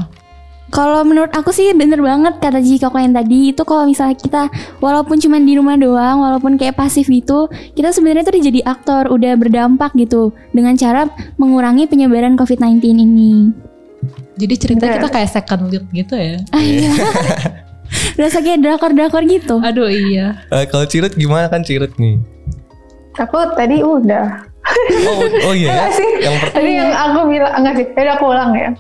Kalau 0.77 1.01
menurut 1.09 1.33
aku 1.33 1.57
sih 1.57 1.73
bener 1.73 2.05
banget 2.05 2.37
kata 2.37 2.61
Jika 2.61 2.93
yang 3.01 3.17
tadi 3.17 3.57
itu 3.57 3.65
kalau 3.65 3.89
misalnya 3.89 4.13
kita 4.13 4.53
walaupun 4.85 5.17
cuma 5.17 5.41
di 5.41 5.57
rumah 5.57 5.81
doang, 5.81 6.21
walaupun 6.21 6.61
kayak 6.61 6.77
pasif 6.77 7.09
gitu, 7.09 7.49
kita 7.73 7.97
sebenarnya 7.97 8.29
tuh 8.29 8.37
udah 8.37 8.45
jadi 8.45 8.61
aktor, 8.69 9.03
udah 9.09 9.33
berdampak 9.41 9.97
gitu 9.97 10.37
dengan 10.53 10.77
cara 10.77 11.09
mengurangi 11.41 11.89
penyebaran 11.89 12.37
COVID-19 12.37 12.93
ini. 12.93 13.57
Jadi 14.37 14.55
cerita 14.61 14.85
Bener. 14.85 15.01
kita 15.01 15.09
kayak 15.09 15.31
second 15.33 15.73
lead 15.73 15.85
gitu 15.97 16.13
ya. 16.13 16.37
Ah 16.53 16.61
iya. 16.61 16.93
Berasa 18.21 18.45
kayak 18.45 18.61
drakor-drakor 18.61 19.25
gitu. 19.25 19.57
Aduh 19.65 19.89
iya. 19.89 20.45
Eh, 20.53 20.69
kalau 20.69 20.85
Cirut 20.85 21.17
gimana 21.17 21.49
kan 21.49 21.65
Cirut 21.65 21.97
nih? 21.97 22.21
Aku 23.17 23.49
tadi 23.57 23.81
udah. 23.81 24.45
Oh, 25.09 25.21
oh 25.49 25.55
iya 25.57 25.73
ya. 25.73 25.85
Yang 26.29 26.35
per- 26.43 26.53
Tadi 26.53 26.71
yang 26.75 26.93
aku 26.93 27.33
bilang 27.33 27.53
enggak 27.57 27.75
sih. 27.81 27.87
Yaudah 27.97 28.15
aku 28.21 28.25
ulang 28.29 28.53
ya. 28.53 28.71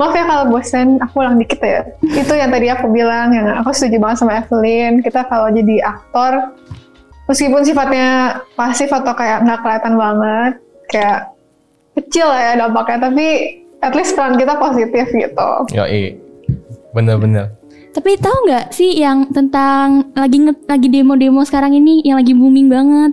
Maaf 0.00 0.16
ya 0.16 0.24
kalau 0.24 0.44
bosan, 0.48 0.96
aku 1.04 1.20
ulang 1.20 1.36
dikit 1.36 1.60
ya. 1.60 1.84
Itu 2.00 2.32
yang 2.32 2.48
tadi 2.48 2.72
aku 2.72 2.88
bilang, 2.88 3.36
yang 3.36 3.44
aku 3.60 3.76
setuju 3.76 4.00
banget 4.00 4.16
sama 4.24 4.40
Evelyn. 4.40 5.04
Kita 5.04 5.28
kalau 5.28 5.52
jadi 5.52 5.84
aktor, 5.84 6.56
meskipun 7.28 7.60
sifatnya 7.60 8.40
pasif 8.56 8.88
atau 8.88 9.12
kayak 9.12 9.44
nggak 9.44 9.60
kelihatan 9.60 9.94
banget, 10.00 10.52
kayak 10.88 11.18
kecil 11.92 12.32
lah 12.32 12.40
ya 12.40 12.52
dampaknya, 12.56 12.98
tapi 13.12 13.26
at 13.84 13.92
least 13.92 14.16
peran 14.16 14.40
kita 14.40 14.56
positif 14.56 15.06
gitu. 15.12 15.48
Yoi. 15.76 16.16
Bener-bener. 16.96 17.52
Tapi 17.92 18.16
tahu 18.16 18.48
nggak 18.48 18.72
sih 18.72 18.96
yang 18.96 19.28
tentang 19.28 20.16
lagi 20.16 20.40
lagi 20.64 20.88
demo-demo 20.88 21.44
sekarang 21.44 21.76
ini 21.76 22.00
yang 22.00 22.16
lagi 22.16 22.32
booming 22.32 22.72
banget? 22.72 23.12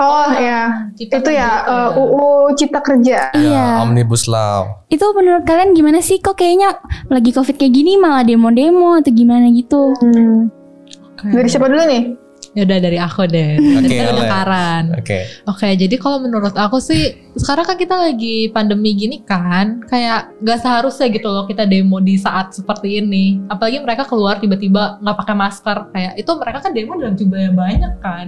Oh 0.00 0.32
ya, 0.32 0.88
Cipta 0.96 1.20
itu 1.20 1.30
ya 1.36 1.60
uh, 1.68 1.92
UU 1.92 2.56
Cipta 2.56 2.80
Kerja. 2.80 3.28
Iya. 3.36 3.52
Ya, 3.52 3.84
Omnibus 3.84 4.24
Law. 4.24 4.88
Itu 4.88 5.04
menurut 5.12 5.44
kalian 5.44 5.76
gimana 5.76 6.00
sih? 6.00 6.16
Kok 6.24 6.40
kayaknya 6.40 6.80
lagi 7.12 7.36
covid 7.36 7.60
kayak 7.60 7.76
gini 7.76 8.00
malah 8.00 8.24
demo-demo 8.24 8.96
atau 8.96 9.12
gimana 9.12 9.52
gitu? 9.52 9.92
Hmm. 10.00 10.48
Dari 11.20 11.48
siapa 11.52 11.68
dulu 11.68 11.84
nih? 11.84 12.16
Ya 12.56 12.66
udah 12.66 12.78
dari 12.82 12.98
aku 12.98 13.30
deh. 13.30 13.60
Oke, 13.60 13.94
udah 13.94 14.10
Ale. 14.10 14.26
Karan. 14.26 14.84
Oke. 14.98 15.18
Oke, 15.46 15.68
jadi 15.78 15.94
kalau 16.00 16.18
menurut 16.18 16.56
aku 16.56 16.82
sih 16.82 17.14
sekarang 17.38 17.62
kan 17.62 17.76
kita 17.78 17.94
lagi 17.94 18.50
pandemi 18.50 18.96
gini 18.96 19.22
kan, 19.22 19.84
kayak 19.86 20.34
gak 20.42 20.58
seharusnya 20.58 21.14
gitu 21.14 21.30
loh 21.30 21.46
kita 21.46 21.62
demo 21.68 22.02
di 22.02 22.18
saat 22.18 22.50
seperti 22.50 22.98
ini. 22.98 23.38
Apalagi 23.46 23.78
mereka 23.84 24.02
keluar 24.08 24.42
tiba-tiba 24.42 24.98
nggak 24.98 25.16
pakai 25.22 25.34
masker, 25.36 25.78
kayak 25.94 26.12
itu 26.18 26.30
mereka 26.40 26.58
kan 26.58 26.72
demo 26.74 26.92
dalam 26.98 27.14
jumlah 27.14 27.38
yang 27.38 27.54
banyak 27.54 27.92
kan. 28.02 28.26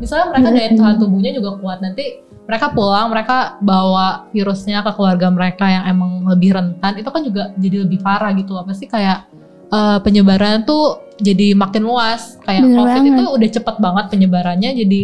Misalnya 0.00 0.26
mereka 0.32 0.48
daya 0.50 0.68
tahan 0.72 0.96
tubuhnya 0.96 1.30
juga 1.30 1.60
kuat 1.60 1.78
nanti 1.78 2.04
mereka 2.48 2.72
pulang, 2.72 3.12
mereka 3.12 3.60
bawa 3.60 4.26
virusnya 4.32 4.82
ke 4.82 4.90
keluarga 4.96 5.30
mereka 5.30 5.70
yang 5.70 5.84
emang 5.86 6.26
lebih 6.26 6.50
rentan, 6.50 6.98
itu 6.98 7.06
kan 7.06 7.22
juga 7.22 7.42
jadi 7.54 7.86
lebih 7.86 8.02
parah 8.02 8.34
gitu 8.34 8.56
loh. 8.56 8.66
Pasti 8.66 8.88
kayak 8.88 9.28
eh, 9.70 9.98
penyebaran 10.02 10.66
tuh 10.66 10.98
jadi 11.20 11.54
makin 11.54 11.84
luas. 11.84 12.40
Kayak 12.42 12.64
Bener 12.66 12.76
COVID 12.80 12.96
banget. 12.98 13.12
itu 13.14 13.24
udah 13.30 13.48
cepet 13.54 13.76
banget 13.78 14.04
penyebarannya 14.08 14.70
jadi 14.74 15.00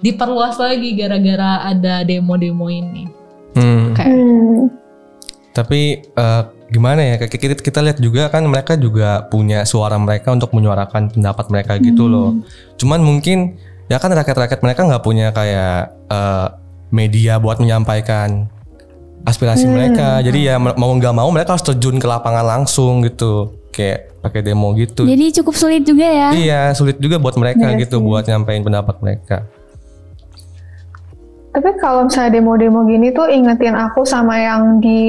diperluas 0.00 0.56
lagi 0.56 0.96
gara-gara 0.96 1.68
ada 1.68 2.02
demo-demo 2.02 2.66
ini. 2.66 3.06
Hmm. 3.54 3.92
Kayak 3.94 4.10
Hmm. 4.10 4.62
Tapi 5.50 5.80
eh, 6.06 6.42
gimana 6.70 7.00
ya? 7.02 7.14
Kayak 7.18 7.32
kita, 7.34 7.54
kita 7.60 7.80
lihat 7.82 7.98
juga 7.98 8.30
kan 8.30 8.46
mereka 8.46 8.74
juga 8.74 9.26
punya 9.26 9.62
suara 9.62 9.94
mereka 9.94 10.30
untuk 10.30 10.50
menyuarakan 10.50 11.10
pendapat 11.10 11.46
mereka 11.50 11.72
gitu 11.78 12.06
Hmm. 12.06 12.12
loh. 12.12 12.30
Cuman 12.78 12.98
mungkin 12.98 13.58
ya 13.90 13.98
kan 13.98 14.08
rakyat-rakyat 14.08 14.60
mereka 14.62 14.86
nggak 14.86 15.02
punya 15.02 15.34
kayak 15.34 15.90
eh, 16.06 16.46
media 16.90 17.36
buat 17.36 17.58
menyampaikan 17.58 18.46
aspirasi 19.22 19.66
Hmm. 19.66 19.74
mereka. 19.74 20.22
Jadi 20.22 20.46
ya 20.46 20.56
mau 20.56 20.90
nggak 20.90 21.12
mau 21.12 21.28
mereka 21.28 21.58
harus 21.58 21.66
terjun 21.66 21.98
ke 21.98 22.06
lapangan 22.06 22.46
langsung 22.46 23.02
gitu. 23.02 23.52
Kayak 23.70 24.16
pakai 24.20 24.40
demo 24.42 24.72
gitu. 24.74 25.04
Jadi 25.04 25.30
cukup 25.36 25.54
sulit 25.54 25.82
juga 25.82 26.02
ya. 26.04 26.28
Iya, 26.32 26.62
sulit 26.72 26.98
juga 26.98 27.18
buat 27.18 27.34
mereka 27.34 27.70
Iya 27.70 27.80
gitu 27.82 27.98
sih. 27.98 28.04
buat 28.04 28.24
nyampein 28.24 28.62
pendapat 28.62 28.96
mereka. 29.00 29.36
Tapi 31.50 31.66
kalau 31.82 32.06
misalnya 32.06 32.38
demo-demo 32.38 32.86
gini 32.86 33.10
tuh 33.10 33.26
ingetin 33.26 33.74
aku 33.74 34.06
sama 34.06 34.38
yang 34.38 34.78
di 34.78 35.02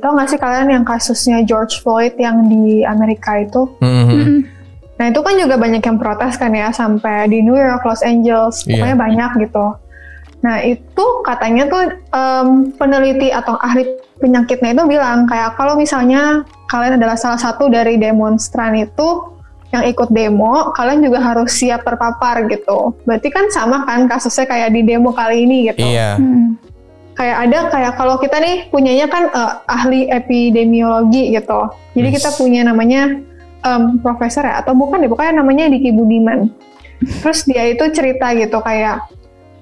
tau 0.00 0.16
gak 0.16 0.32
sih 0.32 0.40
kalian 0.40 0.72
yang 0.72 0.84
kasusnya 0.84 1.44
George 1.44 1.84
Floyd 1.84 2.16
yang 2.16 2.48
di 2.48 2.80
Amerika 2.80 3.36
itu? 3.36 3.68
Mhm. 3.84 4.08
Mm-mm. 4.08 4.38
Nah 4.94 5.10
itu 5.10 5.20
kan 5.20 5.34
juga 5.34 5.58
banyak 5.58 5.82
yang 5.82 5.98
protes 5.98 6.38
kan 6.38 6.54
ya 6.54 6.70
sampai 6.70 7.26
di 7.26 7.42
New 7.42 7.58
York, 7.58 7.82
Los 7.82 8.00
Angeles, 8.00 8.62
Iya. 8.62 8.78
pokoknya 8.78 8.96
banyak 8.96 9.30
gitu. 9.42 9.66
Nah 10.40 10.60
itu 10.60 11.04
katanya 11.24 11.64
tuh 11.66 11.82
em, 12.12 12.48
peneliti 12.76 13.32
atau 13.32 13.58
ahli 13.58 13.88
penyakitnya 14.20 14.70
itu 14.72 14.84
bilang 14.86 15.26
kayak 15.26 15.56
kalau 15.56 15.74
misalnya 15.74 16.44
kalian 16.70 17.00
adalah 17.00 17.18
salah 17.18 17.40
satu 17.40 17.66
dari 17.66 17.98
demonstran 17.98 18.76
itu 18.78 19.34
yang 19.74 19.82
ikut 19.82 20.14
demo, 20.14 20.70
kalian 20.70 21.02
juga 21.02 21.18
harus 21.18 21.50
siap 21.50 21.82
terpapar 21.82 22.46
gitu. 22.46 22.94
Berarti 23.02 23.26
kan 23.26 23.50
sama 23.50 23.82
kan 23.82 24.06
kasusnya 24.06 24.46
kayak 24.46 24.70
di 24.70 24.86
demo 24.86 25.10
kali 25.10 25.42
ini 25.42 25.74
gitu. 25.74 25.82
Iya. 25.82 26.14
Mm. 26.22 26.54
Kayak 27.14 27.36
ada 27.46 27.58
kayak 27.74 27.92
kalau 27.98 28.14
kita 28.18 28.38
nih 28.38 28.70
punyanya 28.70 29.10
kan 29.10 29.26
eh, 29.26 29.52
ahli 29.66 30.06
epidemiologi 30.06 31.34
gitu. 31.34 31.60
Jadi 31.98 32.08
Yes. 32.10 32.14
kita 32.22 32.30
punya 32.38 32.62
namanya 32.62 33.18
em, 33.64 33.98
profesor 33.98 34.44
ya 34.44 34.60
atau 34.60 34.76
bukan 34.76 35.00
deh, 35.00 35.08
pokoknya 35.08 35.40
namanya 35.40 35.72
Diki 35.72 35.90
Budiman. 35.90 36.52
Terus 37.24 37.44
dia 37.44 37.64
itu 37.68 37.84
cerita 37.90 38.30
gitu 38.36 38.60
kayak 38.60 39.08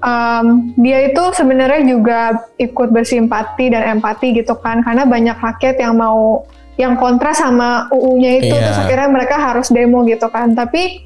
em, 0.02 0.74
dia 0.76 0.98
itu 1.06 1.22
sebenarnya 1.32 1.82
juga 1.86 2.20
ikut 2.58 2.90
bersimpati 2.90 3.70
dan 3.72 3.98
empati 3.98 4.34
gitu 4.36 4.58
kan 4.58 4.82
karena 4.82 5.06
banyak 5.06 5.38
rakyat 5.38 5.78
yang 5.78 5.94
mau 5.96 6.42
yang 6.80 6.96
kontra 6.96 7.36
sama 7.36 7.86
UU-nya 7.92 8.40
itu 8.42 8.54
Iya. 8.56 8.64
terus 8.64 8.78
akhirnya 8.80 9.08
mereka 9.12 9.36
harus 9.38 9.68
demo 9.70 10.02
gitu 10.08 10.26
kan. 10.28 10.56
Tapi 10.56 11.04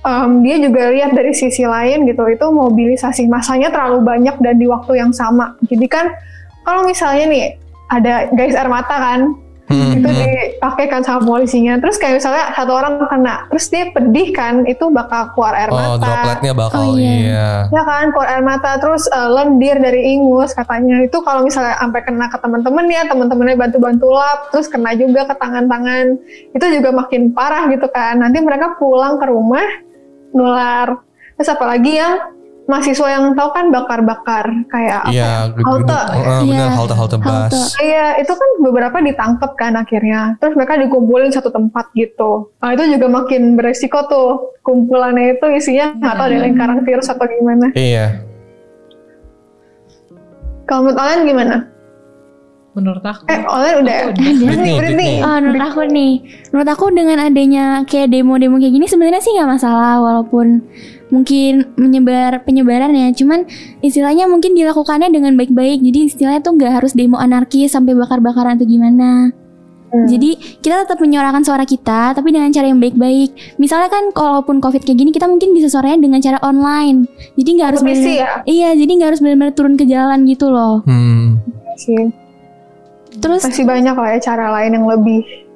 em, 0.00 0.30
dia 0.40 0.56
juga 0.56 0.88
lihat 0.90 1.12
dari 1.12 1.36
sisi 1.36 1.66
lain 1.68 2.08
gitu 2.08 2.24
itu 2.30 2.46
mobilisasi 2.48 3.28
masanya 3.28 3.68
terlalu 3.68 4.00
banyak 4.00 4.36
dan 4.40 4.56
di 4.56 4.64
waktu 4.70 4.96
yang 5.02 5.12
sama. 5.12 5.54
Jadi 5.68 5.86
kan 5.90 6.08
kalau 6.64 6.84
misalnya 6.86 7.24
nih 7.28 7.44
ada 7.90 8.30
guys 8.30 8.54
air 8.54 8.70
mata 8.70 8.94
kan 8.94 9.34
Mhm. 9.70 10.02
itu 10.02 10.08
dipakai 10.10 10.90
kan 10.90 11.00
sama 11.00 11.22
polisinya. 11.22 11.78
Terus 11.78 11.96
kayak 11.96 12.18
misalnya 12.18 12.50
satu 12.52 12.72
orang 12.74 12.98
kena 13.06 13.46
terus 13.46 13.70
dia 13.70 13.86
pedih 13.94 14.34
kan 14.34 14.66
itu 14.66 14.90
bakal 14.90 15.30
keluar 15.32 15.54
air 15.54 15.70
Oh, 15.70 15.94
mata. 15.94 16.02
dropletnya 16.02 16.52
bakal 16.52 16.82
Oh, 16.82 16.98
iya. 16.98 17.14
iya. 17.14 17.50
ya 17.70 17.82
kan 17.86 18.10
keluar 18.10 18.28
air 18.34 18.42
mata. 18.42 18.70
Terus 18.76 19.06
eh, 19.06 19.30
lendir 19.30 19.76
dari 19.78 20.18
ingus 20.18 20.50
katanya. 20.52 21.06
Itu 21.06 21.22
kalau 21.22 21.46
misalnya 21.46 21.78
sampai 21.78 22.02
kena 22.02 22.26
ke 22.26 22.38
teman-teman 22.42 22.84
ya 22.90 23.02
teman-temannya 23.06 23.56
bantu-bantu 23.56 24.06
lap 24.10 24.50
terus 24.50 24.66
kena 24.66 24.90
juga 24.98 25.24
ke 25.24 25.34
tangan-tangan. 25.38 26.18
Itu 26.50 26.66
juga 26.66 26.90
makin 26.90 27.30
parah 27.30 27.70
gitu 27.70 27.86
kan. 27.86 28.18
Nanti 28.18 28.42
mereka 28.42 28.74
pulang 28.74 29.22
ke 29.22 29.26
rumah 29.30 29.64
nular. 30.30 30.98
Terus 31.38 31.50
apalagi 31.50 31.94
yang 31.94 32.18
mahasiswa 32.68 33.08
yang 33.08 33.24
tahu 33.34 33.50
kan 33.50 33.72
bakar-bakar 33.72 34.44
kayak 34.70 35.06
apa 35.06 35.10
Iya, 35.10 35.50
ya, 35.50 35.64
halte. 35.64 36.00
Heeh, 36.12 36.40
benar 36.44 36.68
Iya, 36.68 36.76
halte-halte 36.76 37.16
bus. 37.18 37.28
halte. 37.30 37.60
Iya, 37.82 38.06
itu 38.20 38.32
kan 38.36 38.50
beberapa 38.62 38.96
ditangkap 39.00 39.50
kan 39.58 39.72
akhirnya. 39.74 40.20
Terus 40.38 40.54
mereka 40.54 40.78
dikumpulin 40.78 41.30
satu 41.34 41.50
tempat 41.50 41.90
gitu. 41.96 42.54
Nah, 42.60 42.70
itu 42.74 42.84
juga 42.94 43.06
makin 43.10 43.54
beresiko 43.58 44.06
tuh. 44.06 44.30
Kumpulannya 44.60 45.40
itu 45.40 45.46
isinya 45.56 45.96
nggak 45.96 46.14
tahu 46.14 46.26
ada 46.30 46.38
lingkaran 46.44 46.80
virus 46.84 47.08
atau 47.08 47.26
gimana. 47.26 47.72
Iya. 47.72 48.22
Kalau 50.68 50.86
menurut 50.86 50.98
kalian 51.00 51.22
gimana? 51.26 51.56
menurut 52.70 53.02
aku. 53.02 53.26
Eh, 53.26 53.40
kalian 53.42 53.76
udah 53.82 53.94
ya? 53.94 54.04
Udah. 54.14 54.22
Britney. 54.22 54.74
Britney. 54.78 55.14
Oh, 55.20 55.36
menurut 55.42 55.62
aku 55.66 55.80
nih, 55.90 56.12
menurut 56.54 56.70
aku 56.70 56.84
dengan 56.94 57.18
adanya 57.18 57.64
kayak 57.82 58.14
demo-demo 58.14 58.56
kayak 58.62 58.74
gini 58.78 58.86
sebenarnya 58.86 59.22
sih 59.22 59.34
nggak 59.34 59.50
masalah 59.58 59.98
walaupun 59.98 60.62
mungkin 61.10 61.74
menyebar 61.76 62.42
penyebarannya, 62.46 63.12
cuman 63.14 63.44
istilahnya 63.82 64.30
mungkin 64.30 64.54
dilakukannya 64.54 65.10
dengan 65.10 65.34
baik-baik. 65.36 65.82
Jadi 65.82 65.98
istilahnya 66.10 66.40
tuh 66.40 66.56
nggak 66.56 66.82
harus 66.82 66.94
demo 66.94 67.18
anarkis 67.18 67.74
sampai 67.74 67.94
bakar-bakaran 67.94 68.56
atau 68.56 68.66
gimana. 68.66 69.34
Hmm. 69.90 70.06
Jadi 70.06 70.38
kita 70.62 70.86
tetap 70.86 71.02
menyuarakan 71.02 71.42
suara 71.42 71.66
kita, 71.66 72.14
tapi 72.14 72.30
dengan 72.30 72.54
cara 72.54 72.70
yang 72.70 72.78
baik-baik. 72.78 73.58
Misalnya 73.58 73.90
kan, 73.90 74.14
kalaupun 74.14 74.62
covid 74.62 74.86
kayak 74.86 75.02
gini, 75.02 75.10
kita 75.10 75.26
mungkin 75.26 75.50
bisa 75.50 75.66
suaranya 75.66 75.98
dengan 75.98 76.22
cara 76.22 76.38
online. 76.46 77.10
Jadi 77.34 77.50
nggak 77.58 77.68
harus 77.74 77.82
benar-benar- 77.82 78.22
ya? 78.22 78.30
Iya, 78.46 78.70
jadi 78.78 78.90
nggak 78.94 79.08
harus 79.10 79.20
benar-benar 79.20 79.54
turun 79.58 79.74
ke 79.74 79.84
jalan 79.90 80.22
gitu 80.30 80.46
loh. 80.46 80.86
Hmm. 80.86 81.42
Sih. 81.74 82.06
Terus 83.18 83.42
Masih 83.42 83.66
banyak 83.66 83.96
lah 83.98 84.08
ya 84.14 84.18
cara 84.22 84.54
lain 84.54 84.78
yang 84.78 84.86
lebih. 84.86 85.49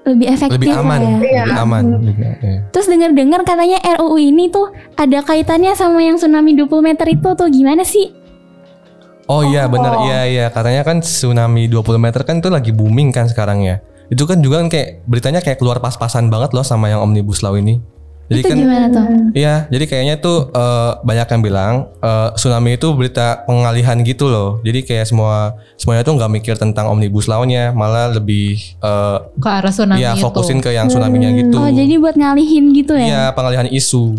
Lebih 0.00 0.26
efektif 0.32 0.56
Lebih 0.56 0.72
aman, 0.74 1.00
ya. 1.00 1.08
Iya. 1.20 1.42
lebih 1.44 1.60
aman 1.60 1.82
juga. 2.00 2.28
Terus 2.72 2.86
dengar-dengar 2.88 3.40
katanya 3.44 3.78
RUU 4.00 4.16
ini 4.16 4.48
tuh 4.48 4.72
ada 4.96 5.20
kaitannya 5.20 5.76
sama 5.76 6.00
yang 6.00 6.16
tsunami 6.16 6.56
20 6.56 6.80
meter 6.80 7.06
itu 7.08 7.28
tuh 7.36 7.48
gimana 7.52 7.84
sih? 7.84 8.16
Oh 9.30 9.46
iya 9.46 9.70
benar 9.70 9.94
Oh. 9.94 10.04
iya 10.08 10.26
iya 10.26 10.46
katanya 10.50 10.82
kan 10.82 11.04
tsunami 11.04 11.70
20 11.70 12.00
meter 12.02 12.26
kan 12.26 12.42
itu 12.42 12.50
lagi 12.50 12.72
booming 12.74 13.14
kan 13.14 13.30
sekarang 13.30 13.62
ya. 13.62 13.78
Itu 14.10 14.26
kan 14.26 14.42
juga 14.42 14.58
kan 14.58 14.66
kayak 14.66 15.06
beritanya 15.06 15.38
kayak 15.38 15.62
keluar 15.62 15.78
pas-pasan 15.78 16.26
banget 16.32 16.50
loh 16.50 16.66
sama 16.66 16.90
yang 16.90 16.98
Omnibus 17.04 17.46
Law 17.46 17.54
ini. 17.54 17.78
Jadi 18.30 18.40
Itu 18.40 18.48
kan 18.48 18.56
gimana 18.56 18.86
tuh? 18.88 19.04
Iya, 19.34 19.54
jadi 19.66 19.84
kayaknya 19.84 20.14
tuh 20.16 20.48
eh, 20.48 20.92
banyak 21.02 21.26
yang 21.28 21.42
bilang 21.42 21.72
eh, 21.98 22.28
tsunami 22.32 22.78
itu 22.78 22.94
berita 22.94 23.42
pengalihan 23.42 23.98
gitu 24.00 24.30
loh. 24.30 24.62
Jadi 24.62 24.86
kayak 24.86 25.02
semua 25.04 25.58
semuanya 25.74 26.06
tuh 26.06 26.14
nggak 26.14 26.30
mikir 26.30 26.54
tentang 26.54 26.86
omnibus 26.86 27.26
law-nya, 27.26 27.74
malah 27.74 28.06
lebih 28.08 28.54
eh, 28.78 29.18
Ke 29.34 29.50
arah 29.50 29.68
tsunami 29.68 29.98
ya 29.98 30.14
itu. 30.14 30.22
fokusin 30.22 30.62
ke 30.62 30.70
yang 30.70 30.86
tsunami-nya 30.86 31.34
gitu. 31.36 31.58
Oh 31.58 31.66
jadi 31.66 31.94
buat 31.98 32.14
ngalihin 32.14 32.70
gitu 32.70 32.94
ya? 32.94 33.04
Iya, 33.04 33.22
pengalihan 33.34 33.66
isu. 33.66 34.14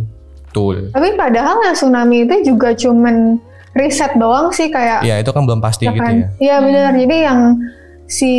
Betul. 0.45 0.91
Tapi 0.91 1.15
padahal 1.15 1.63
yang 1.63 1.71
tsunami 1.71 2.27
itu 2.27 2.35
juga 2.45 2.75
cuman 2.75 3.39
riset 3.71 4.19
doang 4.19 4.51
sih 4.51 4.67
kayak 4.67 4.99
Iya, 5.01 5.23
itu 5.23 5.31
kan 5.31 5.47
belum 5.47 5.63
pasti 5.63 5.87
ya 5.87 5.95
gitu 5.95 6.03
kan? 6.03 6.15
ya. 6.19 6.27
Iya 6.37 6.55
benar. 6.59 6.91
Jadi 6.91 7.15
yang 7.23 7.39
si 8.11 8.31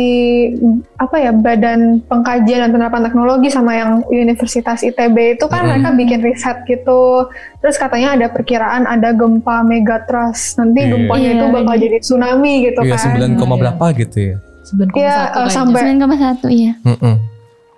apa 0.95 1.17
ya 1.17 1.33
badan 1.33 1.97
pengkajian 2.05 2.61
dan 2.61 2.69
penerapan 2.69 3.01
teknologi 3.01 3.49
sama 3.49 3.73
yang 3.73 3.91
Universitas 4.05 4.85
ITB 4.85 5.33
itu 5.33 5.45
kan 5.49 5.65
Mm-mm. 5.65 5.81
mereka 5.81 5.89
bikin 5.91 6.19
riset 6.21 6.61
gitu. 6.63 7.25
Terus 7.57 7.81
katanya 7.81 8.13
ada 8.13 8.29
perkiraan 8.29 8.85
ada 8.85 9.09
gempa 9.11 9.65
megatrust. 9.65 10.61
Nanti 10.61 10.85
Iya. 10.85 10.91
gempanya 10.93 11.25
Iya, 11.25 11.35
itu 11.35 11.45
bakal 11.49 11.73
iya. 11.73 11.81
jadi 11.81 11.97
tsunami 11.99 12.53
gitu 12.63 12.79
Iya, 12.79 12.93
kan. 12.93 13.17
9, 13.17 13.33
koma 13.33 13.49
Iya. 13.49 13.61
berapa 13.65 13.85
gitu 13.97 14.17
ya. 14.21 14.35
9,1 14.63 14.93
Iya, 14.93 15.09
eh, 15.09 15.25
kayaknya. 15.25 15.49
sampai 15.49 15.79
9,1 15.81 16.37
iya. 16.47 16.73
Mm-mm. 16.85 17.15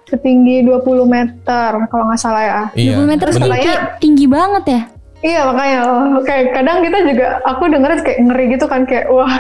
setinggi 0.06 0.62
20 0.62 1.08
meter 1.08 1.70
kalau 1.90 2.04
nggak 2.06 2.20
salah 2.20 2.44
ya. 2.44 2.62
Iya. 2.76 2.94
20 2.94 3.08
meter 3.08 3.28
tinggi, 3.32 3.50
Katanya- 3.50 3.86
tinggi 3.98 4.26
banget 4.28 4.64
ya? 4.68 4.82
Iya 5.18 5.42
makanya 5.44 5.80
kayak 6.22 6.46
kadang 6.54 6.78
kita 6.80 6.98
juga 7.02 7.28
aku 7.42 7.64
dengerin 7.66 7.98
kayak 7.98 8.20
ngeri 8.22 8.46
gitu 8.54 8.66
kan 8.68 8.86
kayak 8.86 9.10
wah 9.10 9.34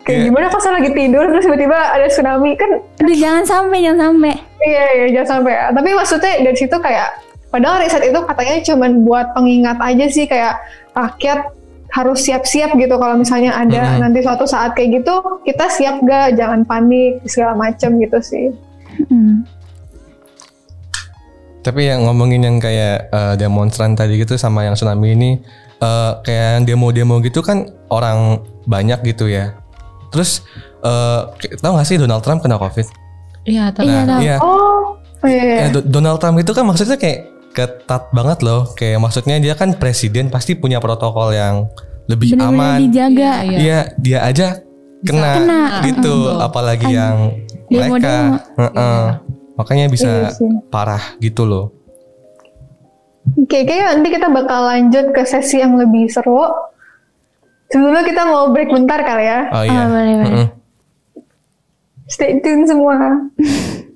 kayak 0.00 0.16
Iya. 0.16 0.26
gimana 0.26 0.46
pas 0.46 0.64
lagi 0.64 0.90
tidur 0.90 1.24
terus 1.26 1.44
tiba-tiba 1.44 1.76
ada 1.76 2.06
tsunami 2.06 2.50
kan 2.54 2.70
Aduh 2.98 3.14
jangan 3.14 3.44
sampai, 3.44 3.78
jangan 3.80 4.00
sampai. 4.06 4.32
iya 4.60 4.84
iya 4.94 5.06
jangan 5.12 5.28
sampai 5.38 5.52
ya. 5.52 5.64
Tapi 5.70 5.88
maksudnya 5.90 6.32
dari 6.40 6.56
situ 6.56 6.76
kayak 6.76 7.08
padahal 7.48 7.76
riset 7.78 8.02
itu 8.02 8.20
katanya 8.20 8.54
cuman 8.64 8.90
buat 9.02 9.26
pengingat 9.30 9.78
aja 9.78 10.06
sih 10.06 10.24
kayak 10.24 10.54
rakyat 10.90 11.52
harus 11.90 12.22
siap-siap 12.22 12.70
gitu 12.72 12.94
kalau 12.94 13.14
misalnya 13.14 13.50
ada 13.52 13.82
Mhm. 13.90 14.00
nanti 14.00 14.18
suatu 14.20 14.46
saat 14.46 14.72
kayak 14.72 15.02
gitu 15.02 15.14
kita 15.42 15.66
siap 15.66 15.98
gak 16.00 16.34
jangan 16.34 16.62
panik 16.62 17.18
segala 17.24 17.58
macem 17.58 17.98
gitu 17.98 18.18
sih. 18.20 18.46
Hmm. 19.04 19.42
Tapi 21.60 21.84
yang 21.84 22.08
ngomongin 22.08 22.40
yang 22.40 22.56
kayak 22.56 23.10
eh, 23.10 23.34
demonstran 23.36 23.92
tadi 23.92 24.16
gitu 24.16 24.34
sama 24.34 24.64
yang 24.64 24.72
tsunami 24.72 25.12
ini 25.12 25.30
eh, 25.76 26.12
kayak 26.22 26.48
yang 26.56 26.64
demo-demo 26.66 27.20
gitu 27.20 27.40
kan 27.40 27.68
orang 27.88 28.40
banyak 28.64 29.00
gitu 29.04 29.28
ya. 29.28 29.59
Terus 30.10 30.42
eh 30.80 31.20
tau 31.56 31.74
gak 31.74 31.86
sih 31.86 31.96
Donald 31.96 32.20
Trump 32.20 32.40
kena 32.40 32.56
covid? 32.56 32.86
Iya, 33.42 33.70
tapi 33.70 33.88
Iya, 33.88 34.00
tahu. 34.04 34.20
iya. 34.20 34.36
Oh 34.38 34.82
iya. 35.24 35.42
iya. 35.42 35.56
Eh, 35.62 35.70
Do- 35.70 35.86
Donald 35.88 36.18
Trump 36.18 36.36
itu 36.36 36.50
kan 36.50 36.62
maksudnya 36.62 36.94
kayak 36.94 37.20
ketat 37.50 38.10
banget 38.10 38.38
loh. 38.40 38.68
Kayak 38.72 39.00
maksudnya 39.00 39.36
dia 39.36 39.54
kan 39.54 39.72
presiden 39.72 40.28
pasti 40.28 40.54
punya 40.54 40.78
protokol 40.78 41.30
yang 41.30 41.66
lebih 42.06 42.34
Benar-benar 42.34 42.58
aman. 42.74 42.78
dijaga. 42.84 43.30
Iya, 43.38 43.42
iya. 43.42 43.58
Iya, 43.58 43.78
dia 43.96 44.18
aja 44.22 44.46
kena, 45.00 45.32
Kena. 45.34 45.62
gitu, 45.82 46.14
apalagi 46.36 46.88
yang 46.90 47.32
demo-demo. 47.66 47.96
mereka. 47.96 48.14
Heeh. 48.58 49.04
Makanya 49.56 49.86
bisa 49.88 50.08
Iya 50.08 50.30
sih. 50.32 50.50
parah 50.68 51.04
gitu 51.16 51.44
loh. 51.44 51.72
Oke, 53.36 53.62
kayaknya 53.62 53.94
nanti 53.94 54.08
kita 54.10 54.28
bakal 54.28 54.60
lanjut 54.64 55.12
ke 55.12 55.22
sesi 55.22 55.60
yang 55.60 55.76
lebih 55.76 56.08
seru. 56.08 56.40
Sebelumnya 57.70 58.02
kita 58.02 58.22
mau 58.26 58.50
break 58.50 58.70
bentar 58.74 58.98
kali 59.06 59.24
ya. 59.24 59.40
Oh 59.54 59.62
iya. 59.62 59.86
Oh, 59.86 59.86
boleh, 59.94 60.14
boleh. 60.18 60.26
Mm-mm. 60.26 60.46
Stay 62.10 62.42
tune 62.42 62.66
semua. 62.66 62.94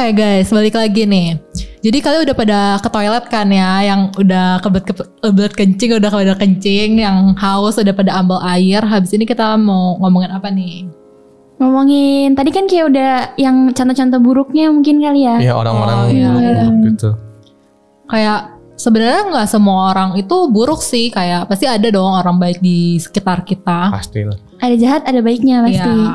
Oke 0.00 0.16
guys, 0.16 0.48
balik 0.48 0.80
lagi 0.80 1.04
nih. 1.04 1.36
Jadi 1.84 2.00
kalian 2.00 2.24
udah 2.24 2.32
pada 2.32 2.60
ke 2.80 2.88
toilet 2.88 3.20
kan 3.28 3.44
ya, 3.52 3.84
yang 3.84 4.08
udah 4.16 4.56
kebet 4.64 4.96
kebet 4.96 5.52
kencing, 5.52 6.00
udah 6.00 6.08
pada 6.08 6.32
kencing, 6.40 7.04
yang 7.04 7.36
haus 7.36 7.76
udah 7.76 7.92
pada 7.92 8.16
ambil 8.16 8.40
air. 8.48 8.80
Habis 8.80 9.12
ini 9.12 9.28
kita 9.28 9.60
mau 9.60 10.00
ngomongin 10.00 10.32
apa 10.32 10.48
nih? 10.48 10.88
Ngomongin 11.60 12.32
tadi 12.32 12.48
kan 12.48 12.64
kayak 12.64 12.88
udah 12.88 13.12
yang 13.36 13.76
contoh-contoh 13.76 14.20
buruknya 14.24 14.72
mungkin 14.72 15.04
kali 15.04 15.28
ya. 15.28 15.36
Iya 15.36 15.52
orang-orang 15.52 15.96
Oh, 16.00 16.08
iya. 16.08 16.32
buruk 16.32 16.72
gitu. 16.96 17.10
Kayak 18.08 18.56
sebenarnya 18.80 19.20
nggak 19.36 19.48
semua 19.52 19.92
orang 19.92 20.16
itu 20.16 20.36
buruk 20.48 20.80
sih, 20.80 21.12
kayak 21.12 21.44
pasti 21.44 21.68
ada 21.68 21.92
dong 21.92 22.16
orang 22.16 22.40
baik 22.40 22.64
di 22.64 22.96
sekitar 22.96 23.44
kita. 23.44 23.92
Pasti 23.92 24.24
lah. 24.24 24.40
Ada 24.64 24.74
jahat, 24.80 25.04
ada 25.04 25.20
baiknya 25.20 25.60
pasti. 25.60 25.92
Iya. 25.92 26.12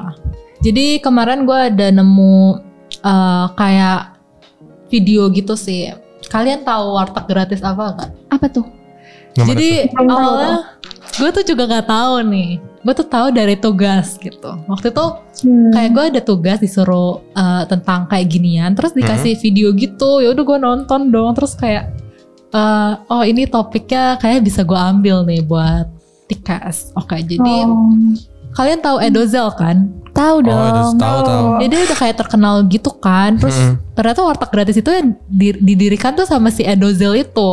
Jadi 0.65 0.85
kemarin 1.05 1.45
gue 1.45 1.59
ada 1.69 1.93
nemu 1.93 2.64
eh, 3.05 3.45
kayak 3.53 4.17
video 4.89 5.29
gitu 5.29 5.53
sih. 5.53 5.93
Kalian 6.25 6.65
tahu 6.65 6.97
warteg 6.97 7.25
gratis 7.29 7.61
apa 7.61 7.93
gak? 7.93 8.11
Apa 8.33 8.45
tuh? 8.49 8.65
Nama 9.35 9.47
Jadi 9.51 9.69
awalnya 9.99 10.53
gue 11.15 11.29
tuh 11.31 11.43
juga 11.45 11.63
gak 11.69 11.87
tahu 11.87 12.25
nih. 12.25 12.49
Gue 12.85 12.93
tuh 12.93 13.05
tahu 13.05 13.27
dari 13.29 13.57
tugas 13.57 14.17
gitu. 14.17 14.51
Waktu 14.65 14.89
itu 14.89 15.05
Hmm. 15.35 15.69
kayak 15.75 15.91
gue 15.91 16.03
ada 16.15 16.21
tugas 16.23 16.57
disuruh 16.57 17.21
eh, 17.33 17.63
tentang 17.67 18.07
kayak 18.07 18.25
ginian. 18.25 18.71
Terus 18.73 18.93
dikasih 18.93 19.35
video 19.37 19.69
gitu. 19.75 20.23
Ya 20.23 20.33
udah 20.33 20.43
gue 20.43 20.57
nonton 20.57 21.01
dong. 21.09 21.33
Terus 21.35 21.53
kayak 21.53 21.93
eh, 22.51 22.91
oh 23.05 23.21
ini 23.21 23.45
topiknya 23.45 24.17
kayak 24.17 24.41
bisa 24.41 24.63
gue 24.63 24.77
ambil 24.77 25.25
nih 25.25 25.43
buat 25.43 25.85
tikas. 26.25 26.89
Oke 26.95 27.21
jadi 27.21 27.69
Oh. 27.69 27.91
Kalian 28.55 28.79
tahu 28.79 28.97
Edozel 28.97 29.51
kan? 29.53 29.91
Tahu 30.09 30.39
Oh, 30.39 30.41
dong. 30.41 30.95
tahu 30.95 31.19
tahu. 31.21 31.45
Jadi 31.59 31.69
dia 31.69 31.83
udah 31.83 31.99
kayak 31.99 32.15
terkenal 32.15 32.55
gitu 32.65 32.91
kan. 32.95 33.35
Terus 33.35 33.51
Mm-mm. 33.53 33.75
ternyata 33.91 34.23
warteg 34.23 34.49
gratis 34.49 34.75
itu 34.75 34.87
yang 34.87 35.07
di- 35.27 35.59
didirikan 35.59 36.15
tuh 36.15 36.23
sama 36.23 36.47
si 36.47 36.63
Edozel 36.63 37.19
itu. 37.19 37.51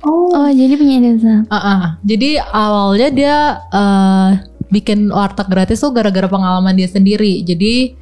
Oh. 0.00 0.30
Oh, 0.30 0.48
jadi 0.48 0.72
punya 0.74 0.98
Edozel. 0.98 1.44
Ah, 1.46 1.56
ah. 1.58 1.82
Jadi 2.00 2.40
awalnya 2.40 3.08
dia 3.10 3.36
eh, 3.68 4.28
bikin 4.68 5.08
warteg 5.08 5.46
gratis 5.46 5.78
tuh 5.78 5.92
gara-gara 5.92 6.24
pengalaman 6.24 6.72
dia 6.72 6.88
sendiri. 6.88 7.44
Jadi 7.44 7.92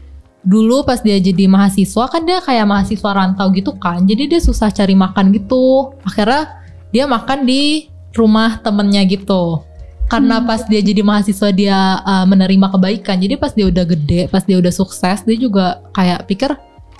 dulu 0.40 0.86
pas 0.86 1.02
dia 1.02 1.18
jadi 1.18 1.50
mahasiswa 1.50 2.06
kan 2.06 2.22
dia 2.22 2.38
kayak 2.38 2.62
mahasiswa 2.62 3.10
rantau 3.10 3.50
gitu 3.50 3.74
kan. 3.74 4.06
Jadi 4.06 4.30
dia 4.30 4.38
susah 4.38 4.70
cari 4.70 4.94
makan 4.94 5.34
gitu. 5.34 5.90
Akhirnya 6.06 6.62
dia 6.94 7.10
makan 7.10 7.42
di 7.42 7.90
rumah 8.14 8.62
temennya 8.62 9.02
gitu. 9.02 9.66
Karena 10.06 10.38
pas 10.40 10.62
dia 10.64 10.78
jadi 10.78 11.02
mahasiswa 11.02 11.50
dia 11.50 11.78
eh, 11.98 12.24
menerima 12.24 12.66
kebaikan. 12.70 13.16
Jadi 13.18 13.34
pas 13.34 13.50
dia 13.50 13.66
udah 13.66 13.84
gede, 13.84 14.26
pas 14.26 14.42
dia 14.42 14.56
udah 14.56 14.70
sukses, 14.70 15.22
dia 15.22 15.36
juga 15.36 15.82
kayak 15.92 16.26
pikir 16.26 16.54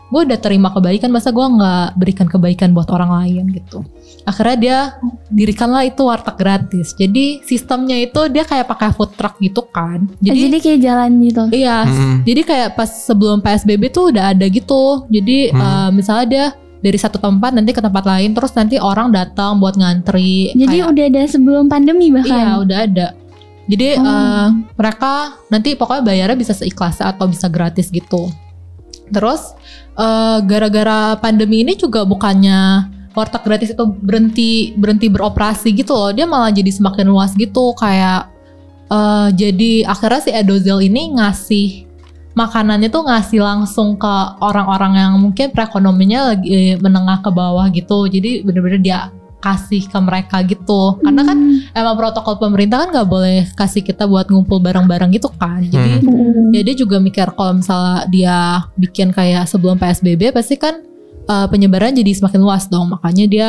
gue 0.07 0.23
udah 0.23 0.39
terima 0.39 0.71
kebaikan, 0.71 1.11
masa 1.11 1.35
gue 1.35 1.43
nggak 1.43 1.99
berikan 1.99 2.31
kebaikan 2.31 2.71
buat 2.71 2.87
orang 2.95 3.11
lain 3.11 3.51
gitu. 3.51 3.83
Akhirnya 4.23 4.55
dia 4.55 4.79
dirikanlah 5.27 5.83
itu 5.83 5.99
warteg 6.07 6.39
gratis. 6.39 6.95
Jadi 6.95 7.43
sistemnya 7.43 7.99
itu 7.99 8.31
dia 8.31 8.47
kayak 8.47 8.71
pakai 8.71 8.95
food 8.95 9.19
truck 9.19 9.35
gitu 9.43 9.67
kan. 9.67 10.07
Jadi, 10.23 10.31
Jadi, 10.31 10.39
jadi 10.47 10.57
kayak 10.63 10.79
jalan 10.79 11.11
gitu. 11.27 11.43
iya, 11.51 11.79
Mm-mm. 11.83 12.15
jadi 12.23 12.41
kayak 12.47 12.69
pas 12.79 12.87
sebelum 12.87 13.43
PSBB 13.43 13.91
tuh 13.91 14.15
udah 14.15 14.31
ada 14.31 14.47
gitu. 14.47 15.11
Jadi 15.11 15.51
Hmm. 15.51 15.59
eh, 15.59 15.91
misalnya 15.91 16.27
dia 16.31 16.47
dari 16.87 16.95
satu 16.97 17.19
tempat 17.19 17.51
nanti 17.51 17.75
ke 17.75 17.83
tempat 17.83 18.07
lain 18.07 18.31
terus 18.31 18.55
nanti 18.55 18.79
orang 18.79 19.11
datang 19.11 19.59
buat 19.59 19.75
ngantri. 19.75 20.55
Jadi 20.55 20.79
Kayak- 20.79 20.91
udah 20.95 21.05
ada 21.11 21.21
sebelum 21.27 21.65
pandemi 21.67 22.07
iya 22.07 22.15
bahkan. 22.15 22.47
udah 22.63 22.79
ada. 22.79 23.07
Jadi 23.67 23.99
Oh. 23.99 24.07
eh, 24.07 24.47
mereka 24.73 25.13
nanti 25.51 25.75
pokoknya 25.75 26.03
bayarnya 26.07 26.39
bisa 26.39 26.55
seikhlasnya 26.55 27.11
atau 27.11 27.27
bisa 27.27 27.51
gratis 27.51 27.91
gitu. 27.91 28.31
Terus 29.09 29.59
eh, 29.97 30.39
gara-gara 30.45 31.17
pandemi 31.17 31.65
ini 31.65 31.75
juga 31.75 32.05
bukannya 32.05 32.87
warteg 33.11 33.43
gratis 33.43 33.73
itu 33.73 33.85
berhenti 33.89 34.77
berhenti 34.77 35.09
beroperasi 35.09 35.73
gitu 35.73 35.91
loh. 35.91 36.13
Dia 36.13 36.25
malah 36.25 36.53
jadi 36.53 36.69
semakin 36.69 37.09
luas 37.09 37.33
gitu 37.33 37.75
kayak 37.75 38.31
eh, 38.87 39.29
jadi 39.35 39.83
akhirnya 39.85 40.21
si 40.21 40.31
Edozel 40.31 40.85
ini 40.85 41.17
ngasih 41.17 41.69
makanannya 42.37 42.93
tuh 42.93 43.09
ngasih 43.09 43.41
langsung 43.41 43.97
ke 43.97 44.15
orang-orang 44.45 44.93
yang 45.01 45.13
mungkin 45.17 45.49
perekonominya 45.57 46.37
lagi 46.37 46.77
menengah 46.77 47.25
ke 47.25 47.31
bawah 47.33 47.65
gitu. 47.73 48.05
Jadi 48.07 48.45
bener-bener 48.45 48.79
dia 48.79 48.99
kasih 49.41 49.89
ke 49.89 49.99
mereka 50.03 50.45
gitu. 50.45 51.01
Karena 51.01 51.23
kan 51.25 51.39
Hmm. 51.39 51.59
emang 51.73 51.97
protokol 51.97 52.37
pemerintah 52.37 52.85
kan 52.85 52.89
nggak 52.93 53.09
boleh 53.09 53.47
kasih 53.57 53.81
kita 53.81 54.05
buat 54.05 54.29
ngumpul 54.29 54.61
bareng-bareng 54.61 55.17
gitu 55.17 55.33
kan. 55.33 55.65
Jadi 55.65 56.05
Hmm. 56.05 56.53
ya 56.53 56.61
dia 56.61 56.75
juga 56.77 57.01
mikir 57.01 57.33
kalau 57.33 57.57
misalnya 57.57 58.05
dia 58.11 58.37
bikin 58.77 59.17
kayak 59.17 59.49
sebelum 59.49 59.81
PSBB 59.81 60.35
pasti 60.35 60.61
kan 60.61 60.85
uh, 61.31 61.47
penyebaran 61.49 61.97
jadi 61.97 62.11
semakin 62.13 62.41
luas 62.43 62.69
dong. 62.69 62.91
Makanya 62.93 63.25
dia 63.31 63.49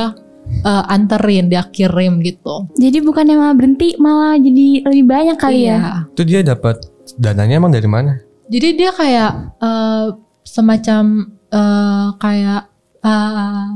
uh, 0.64 0.84
anterin, 0.88 1.52
dia 1.52 1.66
kirim 1.68 2.24
gitu. 2.24 2.72
Jadi 2.78 3.04
bukannya 3.04 3.36
malah 3.36 3.56
berhenti, 3.58 4.00
malah 4.00 4.40
jadi 4.40 4.88
lebih 4.88 5.06
banyak 5.08 5.36
kali 5.36 5.68
ya. 5.68 5.76
Iya. 5.76 5.92
Itu 6.14 6.22
dia 6.24 6.40
dapat 6.46 6.78
dananya 7.18 7.60
emang 7.60 7.74
dari 7.74 7.90
mana? 7.90 8.27
Jadi 8.48 8.70
dia 8.76 8.92
kayak 8.92 9.32
uh, 9.60 10.16
semacam 10.44 11.04
uh, 11.50 12.16
kayak 12.18 12.72
uh, 13.08 13.68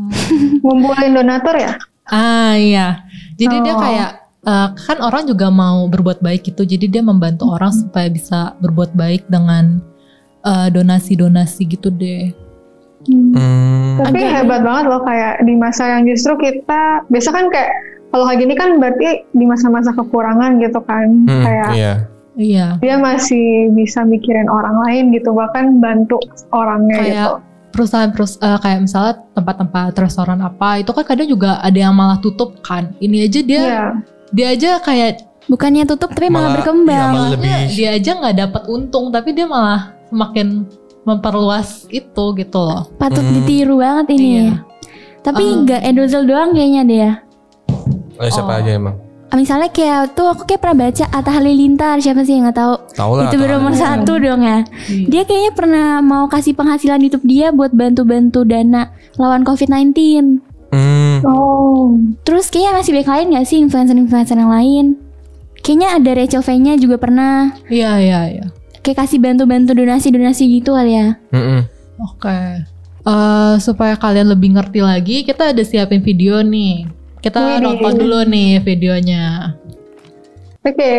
Ngumpulin 0.61 1.11
donatur 1.13 1.55
ya? 1.55 1.75
Ah 2.07 2.55
iya. 2.55 3.03
Jadi 3.35 3.55
dia 3.61 3.73
Oh. 3.73 3.79
kayak 3.79 4.09
eh, 4.41 4.69
kan 4.75 4.97
orang 4.99 5.23
juga 5.23 5.47
mau 5.47 5.87
berbuat 5.87 6.19
baik 6.19 6.51
gitu. 6.51 6.61
Jadi 6.61 6.89
dia 6.89 6.99
membantu 6.99 7.47
orang 7.47 7.71
supaya 7.71 8.09
bisa 8.09 8.53
berbuat 8.59 8.91
baik 8.91 9.25
dengan 9.25 9.79
eh, 10.41 10.67
donasi-donasi 10.69 11.61
gitu 11.67 11.87
deh. 11.89 12.33
Hmm. 13.07 13.33
Hmm. 13.33 13.97
Tapi 14.01 14.19
Agak- 14.19 14.33
hebat 14.35 14.61
banget 14.61 14.85
loh 14.85 15.01
kayak 15.01 15.41
di 15.41 15.53
masa 15.55 15.83
yang 15.89 16.03
justru 16.05 16.33
kita 16.35 17.05
biasa 17.07 17.29
kan 17.29 17.45
kayak 17.49 17.71
kalau 18.11 18.27
kayak 18.27 18.39
gini 18.39 18.53
kan 18.53 18.69
berarti 18.75 19.07
di 19.31 19.45
masa-masa 19.47 19.89
kekurangan 19.91 20.59
gitu 20.59 20.79
kan. 20.83 21.07
Hmm, 21.25 21.41
kayak 21.41 21.69
iya. 21.73 21.93
Iya. 22.33 22.79
dia 22.79 22.95
masih 22.95 23.71
bisa 23.71 24.01
mikirin 24.01 24.47
orang 24.47 24.79
lain 24.81 25.11
gitu 25.11 25.31
bahkan 25.31 25.77
bantu 25.77 26.15
orangnya 26.49 26.95
Kayak 26.95 27.11
gitu. 27.11 27.31
perusahaan 27.71 28.09
perus 28.09 28.35
eh, 28.37 28.55
kayak 28.57 28.79
misalnya 28.81 29.13
tempat-tempat 29.31 29.91
restoran 29.97 30.39
apa 30.39 30.79
itu 30.79 30.91
kan 30.91 31.03
kadang 31.03 31.27
juga 31.27 31.59
ada 31.59 31.75
yang 31.75 31.91
malah 31.91 32.17
tutup 32.17 32.59
kan. 32.61 32.95
Ini 32.97 33.17
aja 33.25 33.39
dia 33.41 33.61
Iya. 33.61 33.85
dia 34.29 34.47
aja 34.49 34.71
kayak 34.79 35.11
Bukannya 35.41 35.83
tutup 35.83 36.13
tapi 36.13 36.29
malah, 36.29 36.47
Malah- 36.47 36.55
berkembang. 36.55 36.95
iya, 37.01 37.11
malah 37.11 37.29
lebih- 37.33 37.69
dia 37.73 37.89
aja 37.91 38.11
nggak 38.13 38.35
dapat 38.37 38.63
untung 38.69 39.09
tapi 39.09 39.33
dia 39.33 39.43
malah 39.43 39.91
semakin 40.07 40.63
memperluas 41.03 41.89
itu 41.89 42.23
gitu 42.37 42.59
loh. 42.61 42.87
Patut 42.95 43.19
Hmm. 43.19 43.33
ditiru 43.35 43.75
banget 43.77 44.05
ini. 44.13 44.23
Iya. 44.23 44.43
ya. 44.45 44.53
Tapi 45.21 45.43
Eh. 45.43 45.55
nggak 45.65 45.81
Edozel 45.83 46.23
doang 46.23 46.53
kayaknya 46.53 46.81
ya. 46.87 47.11
Oh, 48.15 48.29
siapa 48.29 48.53
Oh. 48.53 48.59
aja 48.61 48.71
emang? 48.71 48.95
Misalnya 49.31 49.67
kayak 49.67 50.11
tuh 50.11 50.27
aku 50.27 50.43
kayak 50.43 50.59
pernah 50.59 50.85
baca 50.85 51.05
Atta 51.07 51.31
Halilintar 51.31 51.95
siapa 51.97 52.21
sih 52.21 52.35
yang 52.35 52.45
nggak 52.45 52.57
tahu 52.57 52.75
Tahu 52.93 53.11
lah. 53.15 53.23
itu 53.27 53.35
nomor 53.39 53.71
lah. 53.71 53.79
satu 53.97 54.13
dong 54.17 54.41
ya 54.41 54.59
Iya. 54.85 55.05
dia 55.07 55.21
kayaknya 55.23 55.51
pernah 55.51 55.87
mau 55.99 56.27
kasih 56.27 56.51
penghasilan 56.51 56.99
YouTube 56.99 57.23
dia 57.23 57.49
buat 57.49 57.71
bantu-bantu 57.71 58.43
dana 58.43 58.89
lawan 59.15 59.41
COVID-19 59.41 59.95
Hmm. 60.69 61.19
Oh. 61.21 61.99
terus 62.21 62.47
kayaknya 62.47 62.71
masih 62.77 62.91
banyak 62.93 63.09
lain 63.09 63.27
gak 63.33 63.43
sih 63.45 63.57
influencer-influencer 63.59 64.35
yang 64.35 64.47
lain 64.49 64.85
kayaknya 65.57 65.87
ada 65.93 66.11
Rachel 66.13 66.39
V-nya 66.41 66.73
juga 66.75 66.95
pernah 66.95 67.51
Iya 67.67 67.91
iya 67.97 68.19
iya. 68.29 68.45
kayak 68.79 68.99
kasih 68.99 69.19
bantu-bantu 69.19 69.71
donasi-donasi 69.73 70.43
gitu 70.49 70.71
kali 70.71 70.95
ya 70.95 71.19
Mm-mm. 71.29 71.67
Oke. 72.01 72.39
Eh, 73.01 73.55
supaya 73.57 73.93
kalian 73.93 74.29
lebih 74.29 74.53
ngerti 74.53 74.79
lagi, 74.79 75.17
kita 75.21 75.49
ada 75.49 75.61
siapin 75.61 75.99
video 75.99 76.39
nih. 76.39 76.85
Kita 77.21 77.37
Widih. 77.37 77.61
nonton 77.61 77.93
dulu 78.01 78.25
nih 78.25 78.57
videonya. 78.65 79.53
Oke. 80.65 80.97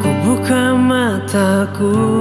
Ku 0.00 0.10
buka 0.24 0.72
mataku 0.80 2.15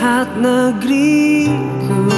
Ku 0.00 0.08
lihat 0.08 0.32
negeriku. 0.32 2.08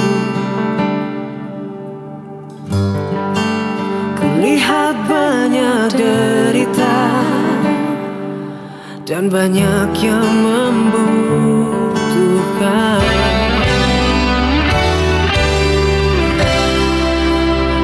Ku 4.15 4.27
lihat 4.39 4.95
banyak 5.03 5.91
derita 5.91 7.11
Dan 9.03 9.27
banyak 9.27 9.91
yang 9.99 10.31
membutuhkan. 10.47 13.03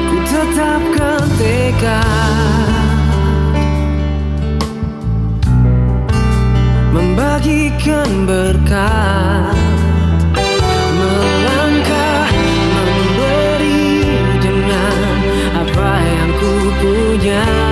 Ku 0.08 0.16
tetapkan 0.24 1.28
tekad 1.36 2.88
Membagikan 6.88 8.08
berkat 8.24 9.59
punya 17.30 17.69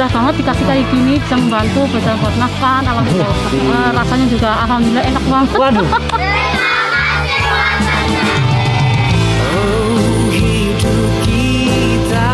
alhamdulillah 0.00 0.32
banget 0.32 0.34
dikasih 0.40 0.64
kayak 0.64 0.86
gini 0.88 1.14
bisa 1.20 1.36
membantu 1.36 1.80
buat 1.92 2.16
buat 2.24 2.36
makan 2.40 2.82
alhamdulillah 2.88 3.32
Eh, 3.52 3.90
rasanya 3.92 4.26
juga 4.32 4.48
alhamdulillah 4.64 5.04
enak 5.04 5.24
banget. 5.28 5.50
Waduh. 5.60 5.88
Oh, 9.50 10.32
hidup 10.32 11.10
kita 11.20 12.30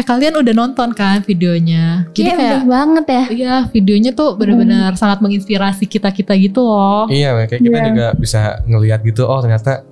Oke, 0.00 0.08
kalian 0.08 0.32
udah 0.32 0.54
nonton 0.56 0.96
kan 0.96 1.20
videonya? 1.20 2.08
Jadi 2.16 2.24
Iya, 2.24 2.36
kayak 2.40 2.64
banget 2.64 3.04
ya. 3.04 3.24
Iya, 3.28 3.54
videonya 3.68 4.16
tuh 4.16 4.32
benar-benar 4.32 4.96
sangat 4.96 5.20
menginspirasi 5.20 5.84
kita-kita 5.84 6.32
gitu 6.40 6.64
loh. 6.64 7.04
Iya, 7.04 7.36
kayak 7.44 7.60
kita 7.60 7.68
Iya. 7.76 7.86
juga 7.92 8.06
bisa 8.16 8.40
ngelihat 8.64 9.04
gitu. 9.04 9.28
Oh 9.28 9.44
ternyata 9.44 9.84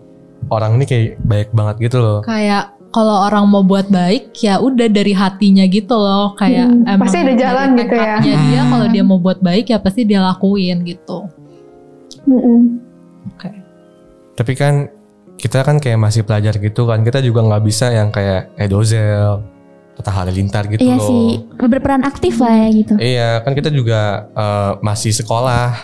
orang 0.49 0.81
ini 0.81 0.89
kayak 0.89 1.21
baik 1.21 1.49
banget 1.53 1.77
gitu 1.85 2.01
loh. 2.01 2.19
Kayak 2.25 2.73
kalau 2.89 3.21
orang 3.21 3.53
mau 3.53 3.61
buat 3.61 3.93
baik 3.93 4.33
ya 4.33 4.57
udah 4.57 4.89
dari 4.89 5.13
hatinya 5.13 5.69
gitu 5.69 5.93
loh. 5.93 6.33
Kayak 6.33 6.73
Hmm, 6.73 6.89
emang 6.89 7.05
pasti 7.05 7.19
ada 7.21 7.35
jalan 7.37 7.69
gitu 7.77 7.93
ya. 7.95 8.17
dia 8.25 8.61
Hmm. 8.65 8.71
kalau 8.73 8.87
dia 8.89 9.03
mau 9.05 9.21
buat 9.21 9.45
baik 9.45 9.69
ya 9.69 9.77
pasti 9.77 10.09
dia 10.09 10.25
lakuin 10.25 10.89
gitu. 10.89 11.29
Mm-mm. 12.25 12.81
Oke. 13.29 13.53
Tapi 14.33 14.53
kan 14.57 14.89
kita 15.37 15.61
kan 15.61 15.77
kayak 15.77 16.01
masih 16.01 16.25
pelajar 16.25 16.57
gitu 16.57 16.89
kan. 16.89 17.05
Kita 17.05 17.21
juga 17.21 17.45
nggak 17.45 17.61
bisa 17.61 17.93
yang 17.93 18.09
kayak 18.09 18.57
Edozel, 18.57 19.45
Tata 19.99 20.11
Halilintar 20.15 20.65
gitu 20.67 20.79
Iya 20.79 20.95
loh. 20.95 21.05
sih, 21.05 21.29
berperan 21.59 22.03
aktif 22.03 22.39
lah 22.39 22.55
ya 22.57 22.69
gitu. 22.71 22.95
Iya, 22.97 23.43
kan 23.43 23.53
kita 23.53 23.69
juga 23.69 24.01
eh, 24.31 24.73
masih 24.81 25.11
sekolah. 25.13 25.75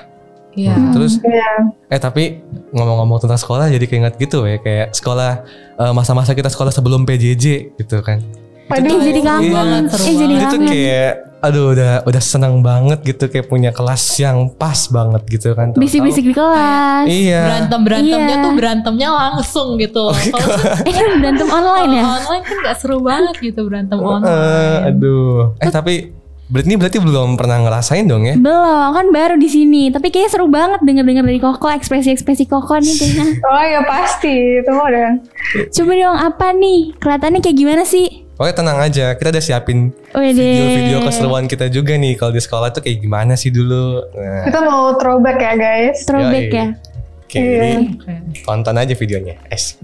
Iya. 0.55 0.71
Hmm. 0.73 0.95
Terus 0.95 1.19
Iya. 1.19 1.51
eh 1.91 1.99
tapi 1.99 2.39
ngomong-ngomong 2.71 3.19
tentang 3.19 3.37
sekolah 3.37 3.67
jadi 3.67 3.83
keinget 3.85 4.15
gitu 4.17 4.47
ya 4.47 4.57
kayak 4.57 4.95
sekolah 4.95 5.43
eh, 5.75 5.93
masa-masa 5.93 6.31
kita 6.31 6.47
sekolah 6.47 6.71
sebelum 6.71 7.03
PJJ 7.03 7.75
gitu 7.75 7.99
kan. 8.01 8.23
Eh 8.65 8.81
jadi 8.81 9.21
kangen, 9.21 9.85
eh 9.85 10.15
jadi 10.15 10.35
Itu 10.41 10.57
kangen. 10.57 10.69
kayak 10.71 11.13
aduh 11.45 11.71
udah 11.71 12.03
udah 12.03 12.23
senang 12.25 12.59
banget 12.59 13.05
gitu 13.05 13.29
kayak 13.29 13.47
punya 13.47 13.69
kelas 13.69 14.01
yang 14.17 14.49
pas 14.51 14.89
banget 14.89 15.23
gitu 15.29 15.53
kan. 15.53 15.71
Bisik-bisik 15.73 16.25
di 16.25 16.33
kelas. 16.33 17.05
Iya. 17.05 17.43
Berantem 17.45 17.81
berantemnya 17.83 18.35
Iya. 18.35 18.43
tuh 18.43 18.53
berantemnya 18.53 19.09
langsung 19.11 19.69
gitu. 19.77 20.09
Oh, 20.09 20.17
Kalau 20.17 20.57
Eh 20.89 20.95
berantem 21.15 21.45
online 21.47 21.93
ya? 21.93 22.05
online 22.19 22.43
kan 22.43 22.57
gak 22.63 22.77
seru 22.77 22.99
banget 22.99 23.37
gitu 23.39 23.61
berantem 23.63 23.95
Eh, 23.95 24.07
online. 24.07 24.81
aduh. 24.89 25.53
Eh 25.59 25.69
tapi 25.69 25.95
berarti 26.45 26.77
berarti 26.77 26.99
belum 26.99 27.37
pernah 27.37 27.61
ngerasain 27.61 28.05
dong 28.05 28.25
ya? 28.25 28.37
Belum, 28.37 28.89
kan 28.91 29.07
baru 29.11 29.37
di 29.37 29.49
sini. 29.49 29.89
Tapi 29.89 30.09
kayaknya 30.09 30.31
seru 30.31 30.47
banget 30.47 30.81
denger-denger 30.81 31.25
dari 31.25 31.41
Koko, 31.41 31.69
ekspresi-ekspresi 31.69 32.45
Koko 32.45 32.77
nih 32.77 32.95
kayaknya. 32.95 33.25
Oh 33.43 33.65
ya 33.65 33.81
pasti, 33.83 34.33
itu 34.59 34.71
udah. 34.71 35.11
Coba 35.69 35.93
dong 35.95 36.19
apa 36.19 36.47
nih? 36.53 36.81
Kelihatannya 36.97 37.41
kayak 37.41 37.57
gimana 37.57 37.83
sih? 37.85 38.24
Oke 38.35 38.51
tenang 38.51 38.77
aja, 38.77 39.15
kita 39.15 39.31
udah 39.31 39.39
siapin 39.41 39.95
video-video 40.11 40.99
keseruan 41.01 41.47
kita 41.47 41.71
juga 41.71 41.95
nih 41.95 42.19
kalau 42.19 42.35
di 42.35 42.43
sekolah 42.43 42.69
tuh 42.69 42.83
kayak 42.83 42.99
gimana 42.99 43.35
sih 43.35 43.49
dulu. 43.49 44.03
Nah, 44.11 44.43
Kita 44.43 44.59
mau 44.61 44.91
throwback 44.95 45.39
ya 45.39 45.53
guys. 45.55 46.03
Throwback 46.03 46.45
Yoi. 46.45 46.59
ya. 46.59 46.67
oke, 47.25 47.37
Iya. 47.37 47.55
jadi 47.55 47.71
Oke. 47.95 48.13
tonton 48.43 48.75
aja 48.75 48.91
videonya. 48.93 49.35
Es. 49.47 49.79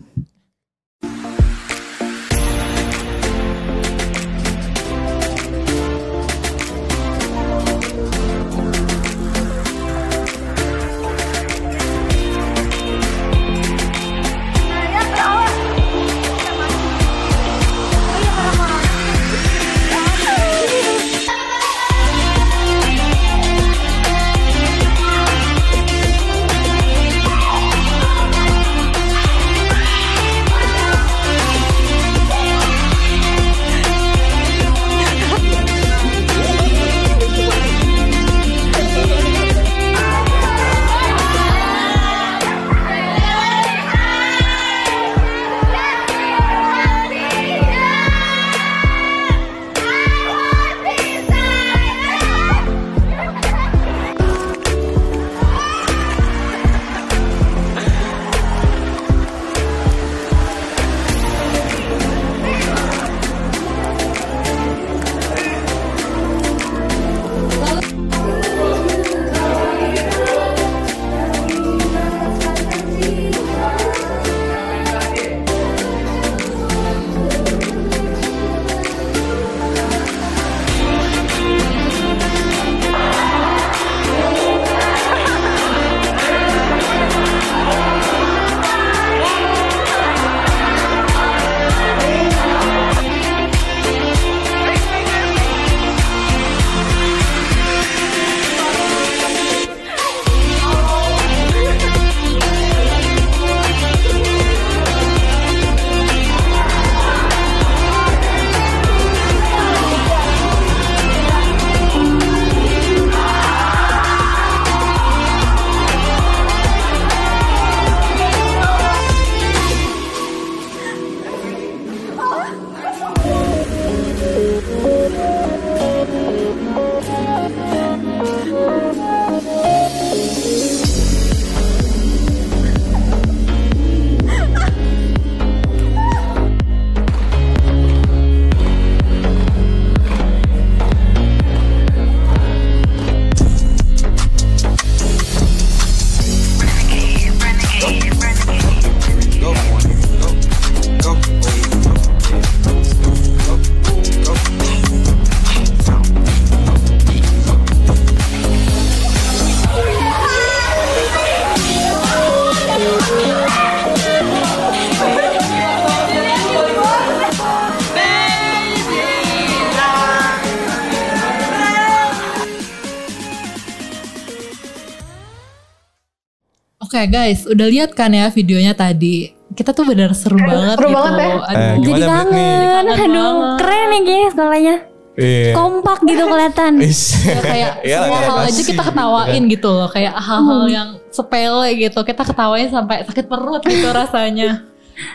Guys, 177.10 177.44
udah 177.44 177.66
lihat 177.66 177.90
kan 177.92 178.10
ya 178.10 178.28
videonya 178.28 178.72
tadi? 178.72 179.34
Kita 179.50 179.70
tuh 179.70 179.82
bener 179.82 180.14
seru 180.14 180.38
banget 180.38 180.78
seru 180.78 180.88
gitu. 180.88 180.96
banget 180.96 181.18
ya. 181.18 181.34
Aduh. 181.42 181.58
Eh, 181.58 181.74
Jadi 181.76 182.00
kangen. 182.00 182.84
Aduh, 182.86 182.96
banget. 183.02 183.56
keren 183.58 183.84
nih 183.84 184.00
kayaknya 184.00 184.28
sekolahnya. 184.30 184.76
Iya. 185.12 185.52
Kompak 185.52 185.98
gitu 186.02 186.22
kelihatan. 186.24 186.72
Ya, 187.20 187.38
kayak 187.42 187.72
Iya, 187.82 187.98
semua 188.00 188.18
hal 188.20 188.38
aja 188.40 188.52
kita 188.56 188.72
gitu 188.72 188.82
ketawain 188.86 189.42
kan. 189.42 189.52
gitu 189.52 189.68
loh 189.68 189.88
kayak 189.88 190.14
hal-hal 190.16 190.62
yang 190.66 190.88
sepele 191.10 191.68
gitu 191.76 192.00
kita 192.00 192.22
ketawain 192.22 192.68
sampai 192.70 193.02
sakit 193.04 193.26
perut 193.26 193.60
gitu 193.60 193.88
rasanya 194.00 194.64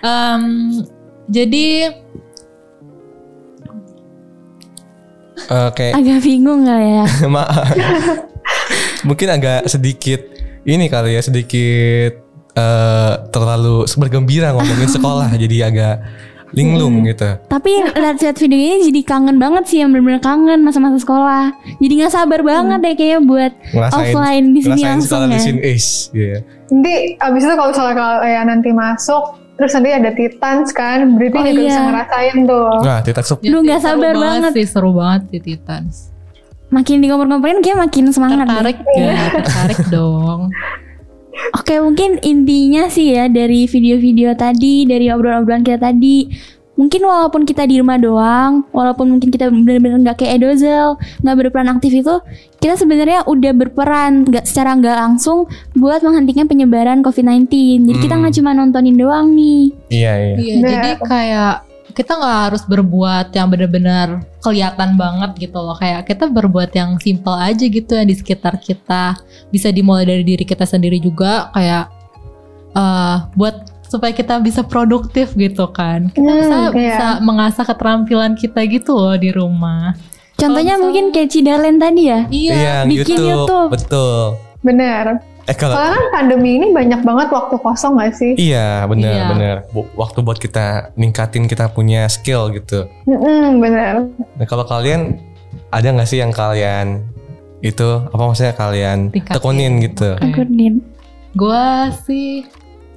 Em, 0.01 0.43
jadi 1.25 1.95
Eh, 5.45 5.69
kayak 5.71 5.93
Agak 5.95 6.19
bingung 6.21 6.65
gak 6.65 6.79
ya? 6.79 7.05
maaf. 7.35 7.69
Mungkin 9.03 9.27
agak 9.29 9.67
sedikit 9.67 10.25
ini 10.65 10.85
kali 10.87 11.13
ya 11.13 11.21
sedikit 11.21 12.11
eh 12.51 13.13
terlalu 13.29 13.83
bergembira 13.95 14.51
ngomongin 14.51 14.87
sekolah 14.87 15.29
jadi 15.43 15.69
agak 15.69 15.95
linglung 16.51 17.03
gitu. 17.03 17.35
Tapi 17.45 17.67
lihat-lihat 17.91 18.37
video 18.37 18.55
ini 18.55 18.87
jadi 18.87 19.01
kangen 19.03 19.35
banget 19.35 19.67
sih 19.67 19.77
yang 19.77 19.91
bener-bener 19.91 20.23
kangen 20.23 20.63
masa-masa 20.63 20.95
sekolah. 20.97 21.51
Jadi 21.77 21.93
nggak 21.99 22.13
sabar 22.15 22.39
banget 22.41 22.79
deh 22.79 22.93
kayaknya 22.95 23.19
buat 23.21 23.51
offline 23.91 24.55
di 24.55 24.63
sini 24.63 24.79
ngerasain 24.79 24.87
langsung 24.95 25.09
sekolah 25.11 25.27
ya. 25.27 25.33
di 25.33 25.39
sini 25.41 25.59
is 25.61 25.87
iya. 26.15 26.37
Nanti 26.65 26.93
abis 27.19 27.41
itu 27.43 27.53
kalau 27.53 27.69
misalnya 27.69 27.95
kalian 27.97 28.45
nanti 28.47 28.69
masuk, 28.71 29.23
terus 29.53 29.71
nanti 29.75 29.89
ada 29.91 30.09
Titans 30.09 30.69
kan, 30.71 30.97
berarti 31.13 31.35
Oh, 31.35 31.43
juga 31.43 31.51
iya. 31.51 31.67
bisa 31.67 31.81
ngerasain 31.83 32.37
tuh. 32.47 32.67
Nah, 32.79 32.99
Tita 33.03 33.21
Sup. 33.21 33.37
ya 33.37 33.45
Duh, 33.45 33.51
sih, 33.51 33.65
nggak 33.67 33.79
seru 33.79 33.89
sabar 33.91 34.13
banget. 34.15 34.51
sih 34.55 34.65
seru 34.65 34.91
banget 34.95 35.21
sih 35.27 35.39
Titans 35.43 35.95
Makin 36.69 36.99
dikompor-komporin 36.99 37.61
kayak 37.61 37.77
makin 37.79 38.09
semangat. 38.09 38.45
deh. 38.45 38.49
tertarik 38.49 38.77
ya 38.95 39.13
tertarik 39.41 39.79
dong 39.89 40.49
Oke 41.51 41.75
mungkin 41.83 42.15
intinya 42.23 42.87
sih 42.87 43.11
ya 43.11 43.27
dari 43.27 43.67
video-video 43.67 44.31
tadi, 44.33 44.87
dari 44.87 45.11
obrolan-obrolan 45.11 45.67
kita 45.67 45.91
tadi 45.91 46.31
Mungkin 46.75 47.07
walaupun 47.07 47.47
kita 47.47 47.63
di 47.63 47.79
rumah 47.79 47.95
doang, 47.95 48.67
walaupun 48.75 49.07
mungkin 49.07 49.31
kita 49.31 49.47
benar-benar 49.47 50.11
nggak 50.11 50.17
kayak 50.19 50.43
Edozel, 50.43 50.99
nggak 51.23 51.35
berperan 51.39 51.71
aktif 51.71 51.95
itu, 51.95 52.19
kita 52.59 52.75
sebenarnya 52.75 53.23
udah 53.23 53.55
berperan 53.55 54.27
nggak 54.27 54.43
secara 54.43 54.75
nggak 54.75 54.91
langsung 54.91 55.47
buat 55.71 56.03
menghentikan 56.03 56.51
penyebaran 56.51 56.99
COVID-19. 56.99 57.47
Jadi 57.79 57.95
kita 57.95 58.19
Hmm. 58.19 58.27
nggak 58.27 58.35
cuma 58.35 58.51
nontonin 58.51 58.99
doang 58.99 59.31
nih. 59.31 59.71
Iya, 59.87 60.13
iya. 60.19 60.35
Iya, 60.35 60.55
jadi 60.67 60.89
kayak 60.99 61.55
kita 61.95 62.11
nggak 62.19 62.37
harus 62.51 62.63
berbuat 62.67 63.31
yang 63.31 63.47
benar-benar 63.47 64.21
kelihatan 64.43 64.99
banget 64.99 65.47
gitu 65.47 65.57
loh. 65.63 65.79
Kayak 65.79 66.11
kita 66.11 66.27
berbuat 66.27 66.75
yang 66.75 66.99
simple 66.99 67.33
aja 67.33 67.63
gitu 67.63 67.95
yang 67.95 68.07
di 68.11 68.15
sekitar 68.19 68.59
kita. 68.59 69.15
Bisa 69.49 69.71
dimulai 69.71 70.03
dari 70.03 70.27
diri 70.27 70.43
kita 70.43 70.67
sendiri 70.67 70.99
juga 70.99 71.49
kayak 71.55 71.87
eh 72.75 73.17
buat 73.39 73.71
supaya 73.87 74.11
kita 74.11 74.43
bisa 74.43 74.61
produktif 74.67 75.31
gitu 75.39 75.71
kan. 75.71 76.11
Kita 76.11 76.27
Hmm, 76.27 76.39
bisa, 76.43 76.57
iya. 76.59 76.71
bisa 76.75 77.07
mengasah 77.23 77.63
keterampilan 77.63 78.35
kita 78.35 78.59
gitu 78.67 78.91
loh 78.91 79.15
di 79.15 79.31
rumah. 79.31 79.95
Contohnya 80.35 80.75
mungkin 80.75 81.15
kayak 81.15 81.31
Cidalen 81.31 81.79
tadi 81.79 82.11
ya. 82.11 82.27
Iya. 82.27 82.55
Iya, 82.59 82.75
bikin 82.83 83.15
YouTube. 83.15 83.31
YouTube. 83.31 83.69
Betul. 83.71 84.19
Bener. 84.59 85.34
Eh 85.45 85.53
kalau 85.53 85.73
Soalnya 85.73 85.93
kan 85.95 86.05
pandemi 86.11 86.57
ini 86.57 86.67
banyak 86.69 87.01
banget 87.01 87.27
waktu 87.29 87.55
kosong 87.55 87.95
gak 87.95 88.13
sih? 88.13 88.33
Iya 88.33 88.83
benar 88.85 89.11
Iya. 89.11 89.25
benar 89.29 89.55
Bu- 89.69 89.93
waktu 89.93 90.19
buat 90.19 90.37
kita 90.37 90.65
ningkatin 90.95 91.45
kita 91.45 91.69
punya 91.69 92.05
skill 92.07 92.49
gitu. 92.49 92.89
Mm-mm, 93.05 93.59
bener. 93.59 94.09
Nah 94.09 94.45
kalau 94.45 94.65
kalian 94.65 95.21
ada 95.69 95.87
nggak 95.87 96.05
sih 96.05 96.17
yang 96.17 96.31
kalian 96.31 97.05
itu 97.61 97.85
apa 98.03 98.21
maksudnya 98.21 98.53
kalian 98.53 99.09
Tingkatin. 99.09 99.35
tekunin 99.35 99.73
gitu? 99.79 100.09
Oke. 100.13 100.25
Akunin. 100.25 100.73
Gua 101.31 101.65
sih 102.01 102.47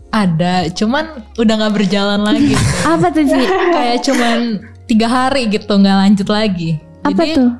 ada, 0.08 0.70
cuman 0.70 1.04
udah 1.36 1.54
nggak 1.58 1.74
berjalan 1.74 2.20
lagi. 2.22 2.56
Apa 2.88 3.10
tuh 3.10 3.24
sih? 3.24 3.44
kayak 3.44 4.00
cuman 4.00 4.38
tiga 4.86 5.04
hari 5.04 5.48
gitu 5.48 5.68
nggak 5.68 5.96
lanjut 5.98 6.28
lagi. 6.28 6.80
Apa 7.02 7.12
Jadi 7.18 7.36
tuh? 7.36 7.50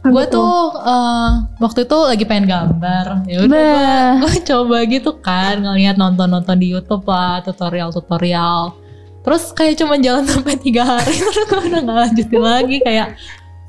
Gue 0.00 0.24
tuh 0.32 0.52
eh, 0.80 1.30
waktu 1.60 1.84
itu 1.84 1.96
lagi 2.00 2.24
pengen 2.24 2.46
gambar. 2.48 3.28
Ya 3.28 3.38
udah 3.44 4.24
gue 4.24 4.34
coba 4.50 4.76
gitu 4.88 5.10
kan 5.20 5.60
ngeliat 5.60 6.00
nonton-nonton 6.00 6.56
di 6.56 6.72
YouTube 6.72 7.04
lah 7.04 7.44
tutorial-tutorial. 7.44 8.72
Terus 9.20 9.52
kayak 9.52 9.76
cuman 9.76 10.00
jalan 10.00 10.24
sampai 10.24 10.56
tiga 10.56 10.88
hari 10.88 11.12
terus 11.28 11.44
gue 11.44 11.60
udah 11.68 11.80
nggak 11.84 11.98
lanjutin 12.08 12.40
lagi 12.40 12.76
kayak 12.80 13.20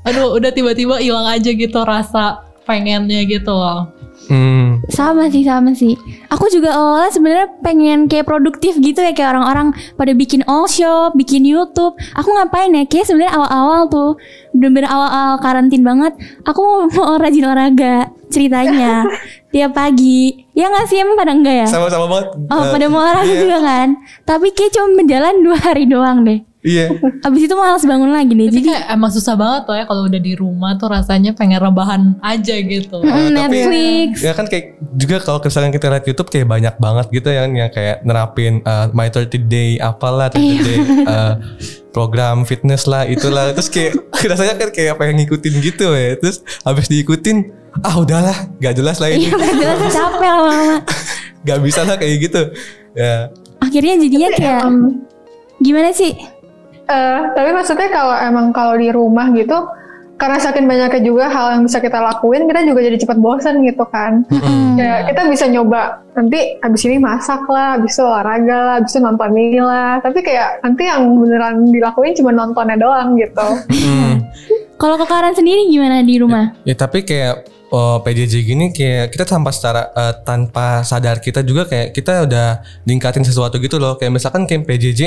aduh 0.02 0.32
udah 0.34 0.50
tiba-tiba 0.50 0.98
hilang 0.98 1.28
aja 1.28 1.50
gitu 1.52 1.78
rasa 1.84 2.48
pengennya 2.64 3.28
gitu 3.28 3.52
loh. 3.52 3.92
Hmm, 4.24 4.78
Sama 4.86 5.26
sih, 5.26 5.42
sama 5.42 5.70
sih. 5.72 5.98
Aku 6.28 6.46
juga 6.46 6.70
awalnya 6.70 7.10
sebenarnya 7.10 7.48
pengen 7.58 8.06
kayak 8.06 8.24
produktif 8.24 8.78
gitu 8.78 8.98
ya 8.98 9.10
kayak 9.10 9.34
orang-orang 9.34 9.68
pada 9.92 10.12
bikin 10.12 10.46
all 10.46 10.64
shop, 10.64 11.12
bikin 11.12 11.42
YouTube. 11.42 11.92
Aku 12.14 12.30
ngapain 12.30 12.70
ya? 12.70 12.84
Kayak 12.84 13.06
sebenarnya 13.06 13.34
awal-awal 13.34 13.80
tuh 13.86 14.10
bener-bener 14.50 14.86
awal-awal 14.86 15.36
karantin 15.38 15.82
banget. 15.82 16.14
Aku 16.42 16.60
mau, 16.88 17.18
rajin 17.22 17.44
olahraga 17.44 17.94
ceritanya 18.28 19.04
tiap 19.52 19.72
pagi. 19.72 20.46
Ya 20.52 20.68
nggak 20.68 20.86
sih 20.86 20.98
emang 20.98 21.16
pada 21.16 21.32
enggak 21.32 21.56
ya? 21.62 21.66
sama-sama 21.66 22.06
banget. 22.08 22.26
Oh, 22.48 22.62
Eh, 22.62 22.70
pada 22.70 22.84
mau 22.88 23.00
olahraga 23.00 23.26
iya. 23.28 23.40
juga 23.40 23.58
kan? 23.60 23.88
Tapi 24.22 24.46
kayak 24.52 24.72
cuma 24.72 24.88
berjalan 24.96 25.34
dua 25.40 25.56
hari 25.58 25.84
doang 25.84 26.22
deh. 26.22 26.40
Iya. 26.62 26.94
Abis 27.26 27.42
itu 27.42 27.54
malas 27.54 27.82
bangun 27.82 28.08
lagi 28.08 28.32
deh. 28.32 28.46
Tapi 28.46 28.54
Jadi 28.54 28.62
kayak 28.64 28.84
emang 28.88 29.10
susah 29.10 29.34
banget 29.34 29.62
tuh 29.64 29.74
ya 29.74 29.84
kalau 29.84 30.02
udah 30.06 30.20
di 30.20 30.32
rumah 30.32 30.72
tuh 30.74 30.88
rasanya 30.88 31.30
pengen 31.32 31.58
rebahan 31.58 32.14
aja 32.20 32.54
gitu. 32.56 33.02
tapi- 33.02 33.34
Netflix. 33.34 34.22
Ya 34.22 34.32
kan 34.32 34.46
kayak 34.46 34.64
juga 34.92 35.18
kalau 35.18 35.38
misalkan 35.38 35.70
kita 35.70 35.86
lihat 35.88 36.04
YouTube 36.04 36.28
kayak 36.28 36.46
banyak 36.46 36.74
banget 36.76 37.06
gitu 37.10 37.28
yang 37.28 37.50
yang 37.52 37.66
kayak 37.68 38.00
nerapin 38.02 38.62
uh, 38.62 38.86
my 38.90 39.06
30 39.06 39.26
day 39.44 39.76
apalah 39.76 40.28
30 40.28 40.38
Iya. 40.38 40.60
day 40.60 40.78
uh, 41.04 41.34
program 41.90 42.42
fitness 42.42 42.86
lah 42.86 43.04
itulah 43.04 43.50
terus 43.50 43.66
kayak 43.66 43.98
rasanya 44.30 44.54
kan 44.56 44.70
kayak 44.70 44.94
pengen 44.96 45.20
ngikutin 45.20 45.54
gitu 45.60 45.90
ya 45.90 46.14
terus 46.14 46.40
habis 46.62 46.86
diikutin 46.86 47.50
ah 47.80 47.96
udahlah 47.96 48.32
gak 48.56 48.74
jelas 48.74 48.96
lah 48.96 49.08
Iya 49.08 49.18
ini 49.18 49.26
udah 49.28 49.50
jelas 49.52 49.78
capek 49.98 50.30
lama-lama. 50.30 50.76
gak 51.42 51.58
bisa 51.60 51.80
lah 51.82 51.96
kayak 51.96 52.16
gitu 52.22 52.42
ya 52.94 53.28
Akhirnya 53.58 53.94
jadinya 53.96 54.28
kayak 54.30 54.62
gimana 55.58 55.90
sih? 55.90 56.12
Eh, 56.88 57.20
tapi 57.34 57.50
maksudnya 57.54 57.88
kalau 57.92 58.16
emang 58.16 58.50
kalau 58.50 58.74
di 58.78 58.88
rumah 58.88 59.30
gitu, 59.34 59.68
karena 60.22 60.38
saking 60.38 60.70
banyaknya 60.70 61.02
juga 61.02 61.26
hal 61.26 61.58
yang 61.58 61.62
bisa 61.66 61.82
kita 61.82 61.98
lakuin, 61.98 62.46
kita 62.46 62.62
juga 62.62 62.80
jadi 62.86 62.94
cepat 62.94 63.18
bosan 63.18 63.66
gitu 63.66 63.82
kan. 63.90 64.22
Mm. 64.30 64.78
Ya, 64.78 65.02
kita 65.10 65.26
bisa 65.26 65.50
nyoba 65.50 65.98
nanti 66.14 66.62
abis 66.62 66.82
ini 66.86 67.02
masak 67.02 67.42
lah, 67.50 67.74
abis 67.74 67.98
itu 67.98 68.06
olahraga 68.06 68.58
lah, 68.62 68.74
abis 68.78 68.94
itu 68.94 69.00
nonton 69.02 69.34
ini 69.34 69.58
lah. 69.58 69.98
Tapi 69.98 70.22
kayak 70.22 70.62
nanti 70.62 70.86
yang 70.86 71.10
beneran 71.18 71.66
dilakuin 71.74 72.14
cuma 72.14 72.30
nontonnya 72.30 72.78
doang 72.78 73.18
gitu. 73.18 73.48
Hmm. 73.82 74.24
Kalau 74.78 74.94
kekaran 74.94 75.34
sendiri 75.34 75.66
gimana 75.68 76.02
di 76.06 76.22
rumah? 76.22 76.54
Ya 76.62 76.74
tapi 76.78 77.02
kayak 77.02 77.50
oh, 77.74 77.98
PJJ 78.02 78.34
gini 78.46 78.70
kayak 78.70 79.10
kita 79.10 79.26
tanpa 79.26 79.50
secara 79.50 79.90
eh, 79.90 80.14
tanpa 80.22 80.86
sadar 80.86 81.18
kita 81.18 81.42
juga 81.42 81.66
kayak 81.66 81.90
kita 81.90 82.30
udah 82.30 82.62
ningkatin 82.86 83.26
sesuatu 83.26 83.58
gitu 83.58 83.82
loh. 83.82 83.98
Kayak 83.98 84.22
misalkan 84.22 84.46
kayak 84.46 84.64
PJJ 84.70 85.02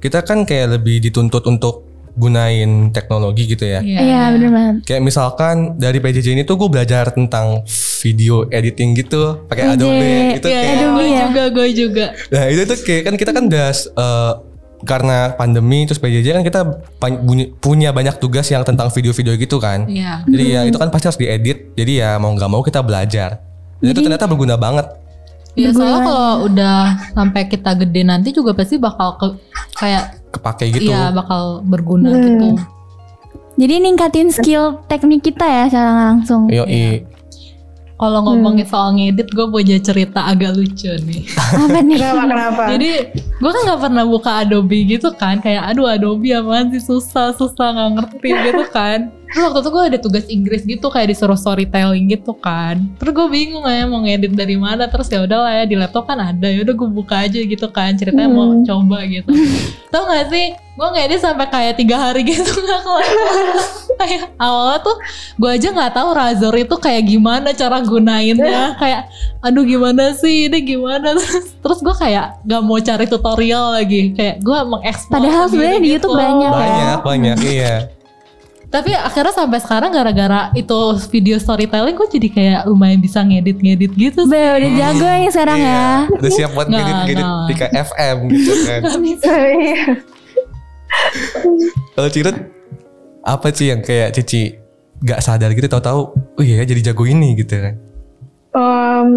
kita 0.00 0.20
kan 0.20 0.42
kayak 0.42 0.76
lebih 0.76 0.98
dituntut 1.00 1.44
untuk 1.44 1.84
gunain 2.12 2.90
teknologi 2.90 3.46
gitu 3.46 3.64
ya. 3.64 3.80
Iya 3.80 4.34
bener 4.34 4.50
banget. 4.50 4.74
Kayak 4.82 5.02
misalkan 5.04 5.56
dari 5.76 5.98
PJJ 5.98 6.34
ini 6.34 6.42
tuh 6.42 6.58
gue 6.58 6.68
belajar 6.68 7.08
tentang 7.08 7.62
video 8.02 8.48
editing 8.50 8.92
gitu 8.94 9.44
pakai 9.46 9.76
Adobe 9.76 10.10
itu 10.34 10.46
Iya, 10.48 10.58
kayak 10.58 10.74
Adobe 10.74 10.90
gue 10.90 11.06
ya. 11.06 11.20
juga, 11.22 11.42
gue 11.46 11.68
juga. 11.70 12.06
nah 12.28 12.44
itu 12.48 12.62
tuh 12.64 12.78
kayak 12.82 13.02
kan 13.04 13.14
kita 13.14 13.30
kan 13.30 13.44
udah 13.46 13.68
eh, 13.72 14.32
karena 14.80 15.18
pandemi 15.36 15.84
terus 15.84 16.00
PJJ 16.00 16.28
kan 16.32 16.42
kita 16.42 16.60
punya 17.60 17.92
banyak 17.92 18.16
tugas 18.16 18.48
yang 18.48 18.64
tentang 18.64 18.88
video-video 18.88 19.36
gitu 19.36 19.56
kan. 19.56 19.84
Iya. 19.86 20.24
Jadi 20.24 20.44
ya 20.48 20.60
itu 20.64 20.76
kan 20.76 20.88
pasti 20.88 21.06
harus 21.06 21.20
diedit. 21.20 21.72
Jadi 21.72 22.00
ya 22.00 22.16
mau 22.16 22.32
nggak 22.32 22.50
mau 22.50 22.60
kita 22.60 22.80
belajar. 22.80 23.44
Dan 23.78 23.86
itu 23.86 23.94
Jadi- 23.94 24.06
ternyata 24.08 24.26
berguna 24.26 24.56
banget. 24.56 24.86
Iya, 25.50 25.74
soalnya 25.74 26.00
kalau 26.06 26.46
udah 26.46 26.78
sampai 27.10 27.42
kita 27.44 27.74
gede 27.74 28.06
nanti 28.06 28.30
juga 28.30 28.54
pasti 28.54 28.78
bakal 28.78 29.18
ke, 29.18 29.26
kayak 29.80 30.04
Kepake 30.30 30.70
gitu. 30.70 30.92
iya 30.92 31.10
bakal 31.10 31.64
berguna 31.64 32.06
Hmm. 32.06 32.22
gitu. 32.22 32.48
Jadi 33.56 33.74
ningkatin 33.82 34.28
skill 34.30 34.78
teknik 34.86 35.20
kita 35.22 35.42
ya 35.42 35.64
secara 35.66 35.92
langsung. 36.06 36.46
Yo, 36.46 36.64
Iya. 36.64 37.04
Kalau 37.94 38.24
ngomongin 38.24 38.64
soal 38.64 38.96
ngedit, 38.96 39.28
gue 39.28 39.44
punya 39.44 39.76
cerita 39.76 40.24
agak 40.24 40.56
lucu 40.56 40.88
nih. 41.04 41.20
Apa 41.36 41.84
nih? 41.84 42.00
Kenapa? 42.00 42.22
Kenapa? 42.24 42.62
Jadi 42.72 42.90
gue 43.12 43.50
kan 43.50 43.60
nggak 43.60 43.80
pernah 43.82 44.04
buka 44.08 44.30
Adobe 44.40 44.88
gitu 44.88 45.12
kan, 45.12 45.36
kayak 45.36 45.68
aduh 45.68 45.84
Adobe 45.84 46.32
apaan 46.32 46.72
sih 46.72 46.80
susah 46.80 47.36
susah 47.36 47.68
nggak 47.68 47.90
ngerti 48.00 48.30
gitu 48.32 48.64
kan. 48.72 49.12
Terus 49.30 49.42
waktu 49.46 49.60
itu 49.60 49.70
gue 49.70 49.84
ada 49.86 49.98
tugas 49.98 50.24
Inggris 50.26 50.62
gitu 50.64 50.86
kayak 50.86 51.08
disuruh 51.08 51.38
storytelling 51.38 52.10
gitu 52.10 52.34
kan. 52.34 52.82
Terus 52.98 53.12
gue 53.12 53.26
bingung 53.30 53.62
ya 53.62 53.86
mau 53.86 54.02
ngedit 54.02 54.34
dari 54.34 54.54
mana. 54.54 54.90
Terus 54.90 55.06
ya 55.06 55.22
udahlah 55.22 55.54
ya 55.54 55.64
di 55.64 55.78
laptop 55.78 56.04
kan 56.04 56.18
ada. 56.18 56.50
Ya 56.50 56.60
udah 56.60 56.74
gue 56.74 56.88
buka 56.90 57.24
aja 57.24 57.38
gitu 57.38 57.66
kan. 57.70 57.94
Ceritanya 57.94 58.26
mau 58.26 58.50
Hmm. 58.50 58.66
coba 58.66 59.06
gitu. 59.06 59.30
Tau 59.94 60.02
gak 60.04 60.26
sih? 60.28 60.50
Gue 60.74 60.88
ngedit 60.90 61.20
sampai 61.20 61.46
kayak 61.46 61.74
tiga 61.76 61.96
hari 62.00 62.24
gitu 62.24 62.42
nggak 62.64 62.80
kelar. 62.80 63.06
kayak 64.00 64.32
awalnya 64.40 64.80
tuh 64.80 64.96
gue 65.36 65.50
aja 65.50 65.68
nggak 65.68 65.92
tahu 65.92 66.08
Razor 66.10 66.54
itu 66.56 66.74
kayak 66.74 67.02
gimana 67.04 67.52
cara 67.52 67.78
gunainnya. 67.80 68.74
kayak 68.82 69.12
aduh 69.38 69.62
gimana 69.62 70.16
sih 70.16 70.48
ini 70.48 70.58
gimana 70.64 71.12
terus, 71.12 71.52
terus 71.54 71.78
gue 71.78 71.94
kayak 71.94 72.40
gak 72.42 72.62
mau 72.64 72.80
cari 72.80 73.04
tutorial 73.04 73.76
lagi. 73.76 74.10
Kayak 74.10 74.40
gue 74.40 74.58
mengeksplor. 74.64 75.14
Padahal 75.14 75.44
sebenarnya 75.46 75.78
di 75.78 75.84
gitu. 75.86 75.94
YouTube 76.08 76.16
banyak. 76.16 76.50
Banyak, 76.50 76.98
banyak, 77.04 77.36
iya. 77.44 77.76
Tapi 78.70 78.94
akhirnya 78.94 79.34
sampai 79.34 79.58
sekarang 79.58 79.90
gara-gara 79.90 80.54
itu 80.54 80.78
video 81.10 81.42
storytelling 81.42 81.98
gue 81.98 82.06
jadi 82.06 82.28
kayak 82.30 82.60
lumayan 82.70 83.02
bisa 83.02 83.18
ngedit-ngedit 83.18 83.92
gitu 83.98 84.30
sih. 84.30 84.30
Be, 84.30 84.62
udah 84.62 84.70
jago 84.78 85.06
ya 85.10 85.30
sekarang 85.34 85.58
ya. 85.58 85.66
Iya, 86.06 86.18
Udah 86.22 86.30
siap 86.30 86.50
buat 86.54 86.68
ngedit-ngedit 86.70 87.28
di 87.50 87.54
FM 87.74 88.16
gitu 88.30 88.52
kan. 88.62 88.80
Kalau 91.98 92.08
Cirut, 92.10 92.36
apa 93.26 93.46
sih 93.50 93.74
yang 93.74 93.82
kayak 93.82 94.14
Cici 94.14 94.54
gak 95.00 95.22
sadar 95.24 95.50
gitu 95.56 95.66
tahu-tahu, 95.66 96.00
oh 96.14 96.42
iya 96.44 96.62
ya, 96.62 96.70
jadi 96.70 96.92
jago 96.92 97.08
ini 97.08 97.34
gitu 97.34 97.56
kan. 97.56 97.74
Em, 98.52 99.08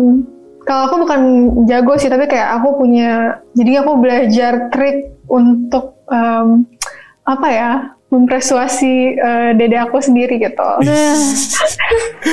kalau 0.64 0.82
aku 0.88 0.96
bukan 1.04 1.22
jago 1.68 1.94
sih, 2.00 2.08
tapi 2.08 2.26
kayak 2.26 2.62
aku 2.62 2.80
punya, 2.80 3.42
jadi 3.52 3.84
aku 3.84 4.00
belajar 4.00 4.72
trik 4.72 5.12
untuk 5.28 6.00
em, 6.08 6.64
apa 7.28 7.48
ya, 7.52 7.72
mempersuasi 8.14 9.18
eh, 9.18 9.52
dede 9.58 9.82
aku 9.82 9.98
sendiri 9.98 10.38
gitu. 10.38 10.70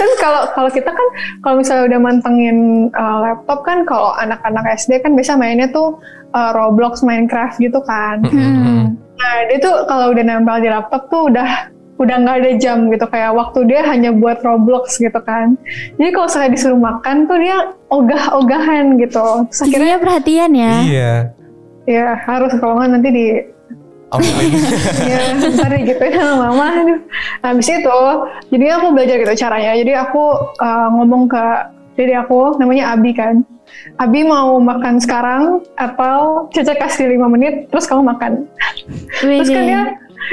kan 0.00 0.10
kalau 0.20 0.52
kalau 0.52 0.68
kita 0.68 0.92
kan 0.92 1.08
kalau 1.40 1.64
misalnya 1.64 1.96
udah 1.96 2.00
mantengin 2.04 2.58
eh, 2.92 3.18
laptop 3.24 3.64
kan, 3.64 3.88
kalau 3.88 4.12
anak-anak 4.20 4.76
SD 4.76 5.00
kan 5.00 5.16
biasa 5.16 5.40
mainnya 5.40 5.72
tuh 5.72 5.96
eh, 6.36 6.50
Roblox, 6.52 7.00
Minecraft 7.00 7.56
gitu 7.56 7.80
kan. 7.80 8.20
Hmm. 8.28 9.00
Nah 9.16 9.34
dia 9.48 9.58
tuh 9.58 9.88
kalau 9.88 10.12
udah 10.12 10.24
nempel 10.24 10.60
di 10.60 10.68
laptop 10.68 11.08
tuh 11.08 11.32
udah 11.32 11.72
udah 12.00 12.16
nggak 12.16 12.36
ada 12.40 12.52
jam 12.56 12.88
gitu 12.88 13.04
kayak 13.12 13.36
waktu 13.36 13.60
dia 13.68 13.84
hanya 13.84 14.08
buat 14.12 14.40
Roblox 14.40 14.96
gitu 14.96 15.20
kan. 15.20 15.60
Jadi 16.00 16.10
kalau 16.16 16.28
saya 16.32 16.48
disuruh 16.48 16.80
makan 16.80 17.28
tuh 17.28 17.36
dia 17.36 17.76
ogah-ogahan 17.92 18.96
gitu. 18.96 19.44
Terus 19.52 19.60
akhirnya 19.68 19.96
Cicinya 19.96 19.98
perhatian 20.00 20.50
ya. 20.56 20.74
Iya. 20.80 21.12
ya 21.88 22.12
harus 22.28 22.54
kalau 22.60 22.80
nggak 22.80 22.90
nanti 22.92 23.08
di 23.12 23.26
Amin. 24.10 24.58
ya 25.10 25.20
ntar 25.38 25.70
digituin 25.70 26.14
sama 26.18 26.50
mama. 26.50 26.66
Aduh. 26.82 26.98
Habis 27.46 27.68
itu 27.70 28.00
jadi 28.50 28.66
aku 28.78 28.86
belajar 28.94 29.16
gitu 29.22 29.34
caranya. 29.46 29.72
Jadi 29.78 29.92
aku 29.94 30.24
uh, 30.58 30.88
ngomong 30.98 31.30
ke 31.30 31.44
diri 31.94 32.14
aku 32.18 32.58
namanya 32.58 32.94
Abi 32.96 33.14
kan. 33.14 33.46
Abi 34.02 34.26
mau 34.26 34.58
makan 34.58 34.98
sekarang 34.98 35.62
atau 35.78 36.50
Caca 36.50 36.74
kasih 36.74 37.06
5 37.06 37.30
menit 37.30 37.54
terus 37.70 37.86
kamu 37.86 38.02
makan. 38.02 38.50
Terus 39.22 39.46
kan 39.46 39.62
dia, 39.62 39.82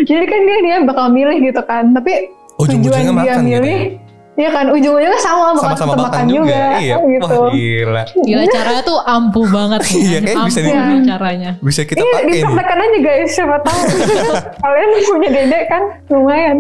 jadi 0.10 0.26
kan 0.26 0.42
dia 0.42 0.58
dia 0.66 0.76
bakal 0.82 1.14
milih 1.14 1.38
gitu 1.46 1.62
kan. 1.62 1.94
Tapi 1.94 2.34
Ujung-ujungnya 2.58 2.98
tujuan 2.98 3.06
dia 3.06 3.14
makan 3.14 3.44
gitu 3.46 3.46
milih, 3.46 3.78
ya? 3.78 4.07
Ya 4.38 4.50
kan 4.54 4.70
ujung-ujungnya 4.70 5.18
sama 5.18 5.58
bakal 5.58 5.74
Sama-sama 5.74 5.94
tetap 5.98 6.06
makan 6.14 6.26
juga. 6.30 6.62
Iya. 6.78 6.96
gitu. 7.02 7.26
Wah 7.26 7.50
gila. 7.50 8.04
Gila 8.22 8.44
caranya 8.54 8.82
tuh 8.86 8.98
ampuh 9.02 9.46
banget 9.50 9.82
nih. 9.82 9.98
Iya, 9.98 10.20
kayak 10.22 10.38
bisa 10.46 10.60
di- 10.62 10.74
caranya. 11.04 11.50
Bisa 11.58 11.82
kita 11.84 11.98
Iya, 11.98 12.14
pakai 12.14 12.34
dipraktekan 12.38 12.78
aja 12.78 13.00
guys, 13.02 13.30
siapa 13.34 13.58
tahu. 13.66 13.80
Kalian 14.62 14.90
punya 15.04 15.30
dedek 15.34 15.64
kan, 15.66 15.84
lumayan. 16.08 16.58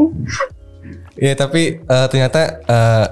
Iya 1.17 1.33
tapi 1.33 1.61
eh, 1.79 2.07
ternyata 2.09 2.39
eh, 2.61 3.05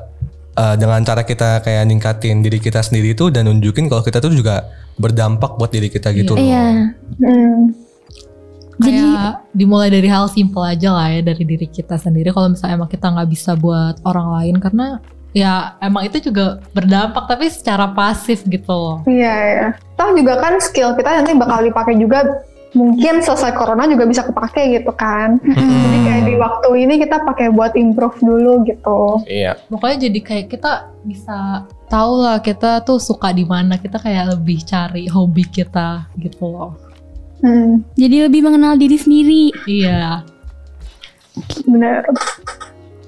eh, 0.55 0.75
dengan 0.77 1.01
cara 1.01 1.21
kita 1.21 1.61
kayak 1.61 1.83
ningkatin 1.85 2.41
diri 2.41 2.57
kita 2.57 2.81
sendiri 2.81 3.13
itu 3.13 3.29
dan 3.29 3.45
nunjukin 3.45 3.85
kalau 3.85 4.01
kita 4.01 4.17
tuh 4.17 4.33
juga 4.33 4.65
berdampak 4.97 5.57
buat 5.57 5.69
diri 5.69 5.93
kita 5.93 6.09
gitu 6.09 6.33
loh. 6.33 6.41
Iya. 6.41 6.89
Hmm. 7.21 7.84
Jadi 8.75 8.99
Kayak 8.99 9.35
dimulai 9.55 9.87
dari 9.87 10.09
hal 10.11 10.27
simple 10.27 10.63
aja 10.63 10.91
lah 10.91 11.07
ya 11.07 11.21
dari 11.23 11.43
diri 11.47 11.67
kita 11.67 11.95
sendiri. 11.95 12.31
Kalau 12.35 12.51
misalnya 12.51 12.75
emang 12.75 12.91
kita 12.91 13.07
nggak 13.07 13.29
bisa 13.31 13.51
buat 13.55 14.03
orang 14.03 14.27
lain 14.41 14.55
karena 14.59 14.99
ya 15.35 15.75
emang 15.83 16.07
itu 16.07 16.31
juga 16.31 16.63
berdampak 16.71 17.27
tapi 17.27 17.51
secara 17.51 17.91
pasif 17.91 18.43
gitu 18.47 18.71
loh. 18.71 18.97
Iya, 19.07 19.35
ya. 19.35 19.67
Toh 19.99 20.15
juga 20.15 20.39
kan 20.39 20.59
skill 20.63 20.95
kita 20.95 21.23
nanti 21.23 21.35
bakal 21.35 21.63
dipakai 21.63 21.95
juga 21.99 22.43
mungkin 22.75 23.23
selesai 23.23 23.55
corona 23.55 23.87
juga 23.87 24.03
bisa 24.03 24.27
kepake 24.27 24.79
gitu 24.79 24.91
kan. 24.91 25.39
Jadi 25.39 25.97
kayak 26.03 26.23
di 26.27 26.35
waktu 26.35 26.69
ini 26.75 26.93
kita 26.99 27.23
pakai 27.23 27.47
buat 27.55 27.71
improve 27.79 28.19
dulu 28.19 28.67
gitu. 28.67 29.23
Iya. 29.25 29.55
Pokoknya 29.71 30.11
jadi 30.11 30.19
kayak 30.19 30.45
kita 30.51 30.91
bisa 31.07 31.63
tahu 31.87 32.27
lah 32.27 32.43
kita 32.43 32.83
tuh 32.83 32.99
suka 32.99 33.31
di 33.31 33.47
mana. 33.47 33.79
Kita 33.79 33.95
kayak 33.99 34.35
lebih 34.35 34.59
cari 34.67 35.07
hobi 35.07 35.47
kita 35.47 36.11
gitu 36.19 36.51
loh. 36.51 36.75
Hmm, 37.43 37.83
jadi 37.99 38.29
lebih 38.29 38.45
mengenal 38.45 38.79
diri 38.79 38.95
sendiri. 38.95 39.43
Iya. 39.67 40.23
bener. 41.67 42.03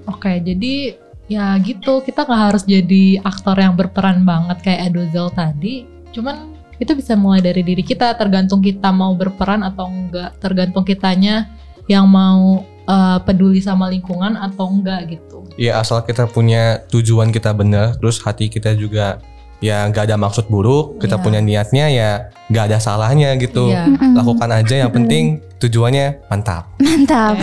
Oke, 0.07 0.43
jadi 0.43 0.99
ya 1.31 1.55
gitu. 1.63 2.03
Kita 2.03 2.27
nggak 2.27 2.41
harus 2.51 2.63
jadi 2.67 3.23
aktor 3.23 3.55
yang 3.59 3.75
berperan 3.75 4.27
banget 4.27 4.59
kayak 4.63 4.91
Adozel 4.91 5.31
tadi. 5.31 5.87
Cuman 6.11 6.55
itu 6.77 6.91
bisa 6.93 7.15
mulai 7.15 7.39
dari 7.39 7.63
diri 7.63 7.83
kita. 7.83 8.15
Tergantung 8.19 8.59
kita 8.59 8.91
mau 8.91 9.15
berperan 9.15 9.63
atau 9.63 9.87
enggak. 9.87 10.35
Tergantung 10.43 10.83
kitanya 10.83 11.47
yang 11.87 12.07
mau 12.07 12.67
eh, 12.87 13.19
peduli 13.23 13.63
sama 13.63 13.87
lingkungan 13.87 14.35
atau 14.35 14.67
enggak 14.67 15.17
gitu. 15.17 15.47
Iya 15.55 15.81
asal 15.81 16.03
kita 16.03 16.29
punya 16.29 16.85
tujuan 16.91 17.33
kita 17.33 17.55
bener, 17.55 17.97
terus 17.97 18.21
hati 18.21 18.51
kita 18.51 18.77
juga 18.77 19.23
ya 19.57 19.85
nggak 19.85 20.05
ada 20.05 20.15
maksud 20.15 20.45
buruk, 20.47 20.97
kita 20.97 21.17
Iya. 21.17 21.23
punya 21.23 21.39
niatnya 21.39 21.85
ya 21.87 22.09
nggak 22.47 22.65
ada 22.65 22.77
salahnya 22.77 23.33
gitu. 23.35 23.67
Iya. 23.67 23.89
Mm-mm. 23.89 24.13
Lakukan 24.13 24.49
aja 24.51 24.75
yang 24.77 24.91
penting 24.91 25.23
tujuannya 25.57 26.21
mantap. 26.27 26.69
Mantap. 26.77 27.41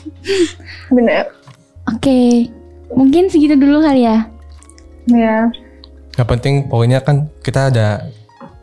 Bener. 0.96 1.28
Oke. 1.86 2.48
Mungkin 2.88 3.28
segitu 3.28 3.54
dulu 3.54 3.82
kali 3.82 4.04
ya. 4.04 4.26
Ya. 5.06 5.50
Yang 6.16 6.28
penting 6.28 6.54
pokoknya 6.66 7.00
kan 7.00 7.28
kita 7.40 7.68
ada 7.68 8.08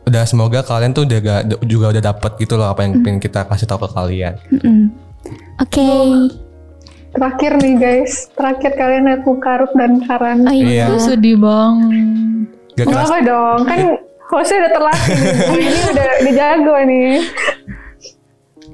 udah 0.04 0.24
semoga 0.24 0.60
kalian 0.60 0.92
tuh 0.92 1.06
udah 1.06 1.20
ga- 1.20 1.44
juga 1.64 1.88
udah 1.88 2.02
dapat 2.04 2.36
gitu 2.36 2.58
loh 2.58 2.68
apa 2.68 2.84
yang 2.84 3.00
pengen 3.00 3.16
kita 3.18 3.46
kasih 3.46 3.64
tahu 3.64 3.84
ke 3.84 3.90
kalian. 3.90 4.34
Oke. 5.56 5.86
Terakhir 7.14 7.52
nih 7.56 7.74
guys, 7.78 8.26
terakhir 8.34 8.74
kalian 8.74 9.06
lihat 9.06 9.22
muka 9.22 9.62
Ruth 9.62 9.72
dan 9.72 10.02
Karan. 10.02 10.42
Oh 10.42 10.50
iya. 10.50 10.66
Iya. 10.66 10.86
Itu 10.90 10.98
sedih 11.06 11.38
banget. 11.38 12.53
Gak 12.74 12.86
keras. 12.90 13.06
apa 13.06 13.18
dong, 13.22 13.58
kan 13.64 13.78
hostnya 14.28 14.56
udah 14.66 14.72
terlatih 14.72 15.14
nih. 15.14 15.34
Ini 15.62 15.80
udah, 15.94 16.08
udah 16.22 16.32
jago 16.34 16.74
nih. 16.84 17.10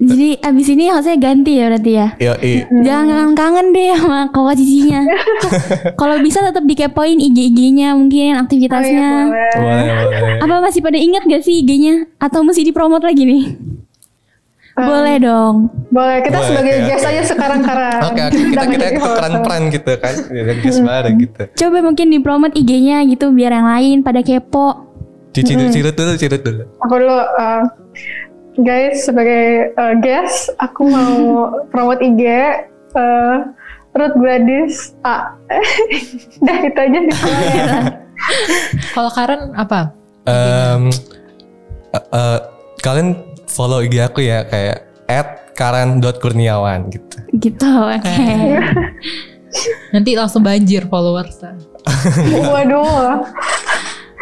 Jadi 0.01 0.40
abis 0.40 0.66
ini 0.72 0.88
harusnya 0.88 1.16
ganti 1.20 1.61
ya 1.61 1.68
berarti 1.68 1.92
ya. 1.92 2.09
Iya, 2.16 2.34
iya. 2.40 2.64
Jangan 2.72 3.36
kangen 3.36 3.68
deh 3.76 3.92
sama 3.92 4.32
kakak 4.32 4.57
cicinya. 4.57 5.05
Kalau 6.01 6.16
bisa 6.24 6.40
tetap 6.40 6.64
dikepoin 6.64 7.20
IG-IG-nya 7.20 7.92
mungkin 7.92 8.32
Oh 8.32 8.36
iya, 8.40 8.40
aktivitasnya. 8.40 9.09
boleh. 9.28 9.53
Boleh, 9.61 9.84
boleh. 10.09 10.36
Apa 10.40 10.55
masih 10.64 10.80
pada 10.80 10.96
ingat 10.96 11.28
gak 11.28 11.44
sih 11.44 11.61
IG-nya? 11.61 12.09
Atau 12.16 12.40
mesti 12.40 12.64
dipromot 12.64 13.05
lagi 13.05 13.28
nih? 13.28 13.44
Um, 14.81 14.89
Boleh 14.89 15.16
dong. 15.20 15.55
Boleh, 15.93 16.18
kita 16.24 16.39
Boleh, 16.41 16.49
sebagai 16.49 16.74
oke, 16.74 16.87
guest 16.89 17.05
oke. 17.05 17.11
aja 17.12 17.22
sekarang 17.28 17.61
Karan. 17.61 18.01
Oke, 18.09 18.20
oke. 18.24 18.41
Kita 18.51 18.64
kita 18.64 18.87
tukeran 18.97 19.33
peran 19.45 19.62
gitu 19.68 19.93
kan. 20.01 20.14
Jadi 20.26 20.61
guys 20.64 20.78
bareng 20.81 21.16
gitu. 21.20 21.43
Coba 21.61 21.76
mungkin 21.85 22.07
dipromot 22.09 22.53
IG-nya 22.57 23.05
gitu 23.05 23.26
biar 23.35 23.53
yang 23.53 23.68
lain 23.68 23.97
pada 24.01 24.24
kepo. 24.24 24.89
Cici 25.37 25.55
dulu, 25.55 25.70
cirut 25.70 26.43
dulu. 26.43 26.62
Aku 26.83 26.95
dulu, 26.99 27.14
uh, 27.14 27.62
guys 28.59 29.07
sebagai 29.07 29.76
uh, 29.78 29.95
guest, 30.01 30.51
aku 30.59 30.89
mau 30.89 31.14
promote 31.72 32.03
IG. 32.03 32.24
Uh, 32.91 33.55
Ruth 33.91 34.16
Gladys 34.22 34.95
A. 35.03 35.35
Udah 36.43 36.59
itu 36.62 36.78
aja 36.78 36.99
di 37.03 37.11
Kalau 38.95 39.11
Karen 39.11 39.51
apa? 39.59 39.91
Em, 40.28 40.93
eh, 41.91 42.05
eh, 42.14 42.39
kalian 42.85 43.18
follow 43.51 43.82
IG 43.82 43.98
aku 43.98 44.22
ya 44.22 44.46
kayak 44.46 44.86
@karan.kurniawan 45.59 46.88
gitu. 46.94 47.16
Gitu, 47.36 47.68
oke. 47.68 48.16
Nanti 49.94 50.11
langsung 50.14 50.46
banjir 50.46 50.86
followersnya. 50.86 51.59
Waduh. 52.55 53.26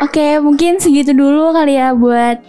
Oke, 0.00 0.40
mungkin 0.40 0.80
segitu 0.80 1.12
dulu 1.12 1.52
kali 1.52 1.76
ya 1.76 1.92
buat 1.92 2.40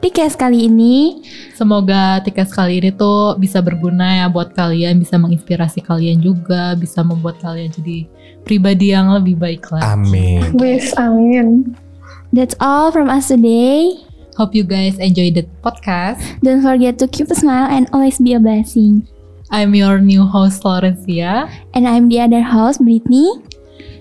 Tikes 0.00 0.32
kali 0.32 0.64
ini. 0.64 1.20
Semoga 1.52 2.24
tiket 2.24 2.48
kali 2.48 2.80
ini 2.80 2.88
tuh 2.88 3.36
bisa 3.36 3.60
berguna 3.60 4.24
ya 4.24 4.26
buat 4.32 4.56
kalian, 4.56 4.96
bisa 4.96 5.20
menginspirasi 5.20 5.84
kalian 5.84 6.24
juga, 6.24 6.72
bisa 6.72 7.04
membuat 7.04 7.36
kalian 7.44 7.68
jadi 7.68 8.08
pribadi 8.40 8.96
yang 8.96 9.12
lebih 9.12 9.36
baik 9.36 9.68
lagi. 9.68 9.84
Amin. 9.84 10.56
Wis, 10.56 10.96
amin. 10.96 11.76
That's 12.32 12.56
all 12.64 12.88
from 12.88 13.12
us 13.12 13.28
today. 13.28 13.92
Hope 14.40 14.56
you 14.56 14.64
guys 14.64 14.96
enjoy 14.96 15.36
the 15.36 15.44
podcast. 15.60 16.16
Don't 16.40 16.64
forget 16.64 16.96
to 16.96 17.04
keep 17.04 17.28
a 17.28 17.36
smile 17.36 17.68
and 17.68 17.84
always 17.92 18.16
be 18.16 18.32
a 18.32 18.40
blessing. 18.40 19.04
I'm 19.52 19.76
your 19.76 20.00
new 20.00 20.24
host 20.24 20.64
Florencia. 20.64 21.44
And 21.76 21.84
I'm 21.84 22.08
the 22.08 22.24
other 22.24 22.40
host 22.40 22.80
Britney. 22.80 23.36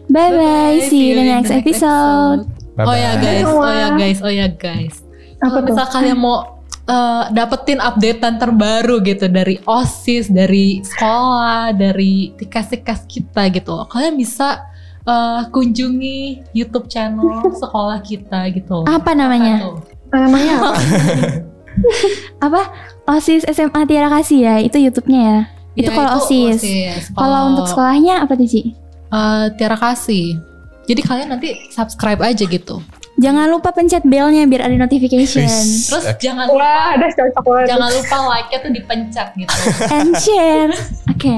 Bye 0.08 0.32
bye. 0.32 0.80
See 0.88 1.12
you 1.12 1.20
in 1.20 1.28
the 1.28 1.36
next 1.36 1.52
episode. 1.52 2.48
Oh 2.80 2.96
ya 2.96 3.20
guys, 3.20 3.52
oh 3.52 3.68
ya 3.68 3.88
guys, 4.00 4.20
oh 4.24 4.32
ya 4.32 4.48
guys. 4.48 5.04
Apa 5.44 5.60
Kalau 5.60 5.68
misal 5.68 5.86
kalian 5.92 6.16
mau 6.16 6.64
eh, 6.88 7.24
dapetin 7.36 7.84
updatean 7.84 8.40
terbaru 8.40 9.04
gitu 9.04 9.28
dari 9.28 9.60
OSIS, 9.68 10.32
dari 10.32 10.80
sekolah, 10.88 11.76
dari 11.76 12.32
tikas-tikas 12.40 13.04
kita 13.12 13.52
gitu. 13.52 13.76
Kalian 13.92 14.16
bisa 14.16 14.72
eh, 15.04 15.52
kunjungi 15.52 16.48
YouTube 16.56 16.88
channel 16.88 17.44
sekolah 17.60 18.00
kita 18.00 18.48
gitu. 18.56 18.88
Apa 18.88 19.12
namanya? 19.12 19.68
tuh? 19.68 19.99
Namanya 20.12 20.54
apa? 20.58 20.72
Apa? 22.46 22.62
OSIS 23.08 23.48
SMA 23.48 23.82
Tiara 23.86 24.10
Kasih 24.10 24.40
ya? 24.42 24.56
Itu 24.60 24.78
YouTube-nya 24.78 25.22
ya? 25.22 25.40
Itu 25.76 25.90
Ya, 25.90 25.96
kalau 25.96 26.10
OSIS. 26.18 26.62
Kalau 27.10 27.40
untuk 27.48 27.66
sekolahnya 27.66 28.26
apa 28.26 28.34
tuh, 28.36 28.46
Ci? 28.46 28.62
eh, 29.10 29.46
Tiara 29.56 29.78
Kasih. 29.78 30.38
Jadi 30.86 31.02
kalian 31.02 31.30
nanti 31.30 31.70
subscribe 31.70 32.20
aja 32.20 32.44
gitu. 32.44 32.82
Jangan 33.16 33.48
lupa 33.48 33.70
pencet 33.70 34.02
belnya 34.04 34.44
biar 34.44 34.66
ada 34.66 34.76
notification. 34.76 35.44
Terus 35.46 36.06
jangan 36.18 36.48
lupa 36.48 36.64
Wah, 36.64 36.96
ada 36.96 37.08
cocok 37.12 37.44
banget. 37.44 37.68
jangan 37.68 37.90
lupa 37.92 38.16
like-nya 38.26 38.58
tuh 38.60 38.72
dipencet 38.72 39.28
gitu. 39.36 39.54
And 39.94 40.12
share. 40.16 40.72
Oke. 41.08 41.36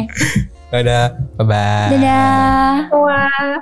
Dadah. 0.70 1.06
Bye 1.36 1.46
bye. 1.46 1.90
Dadah. 1.92 2.72
Wah. 2.94 3.56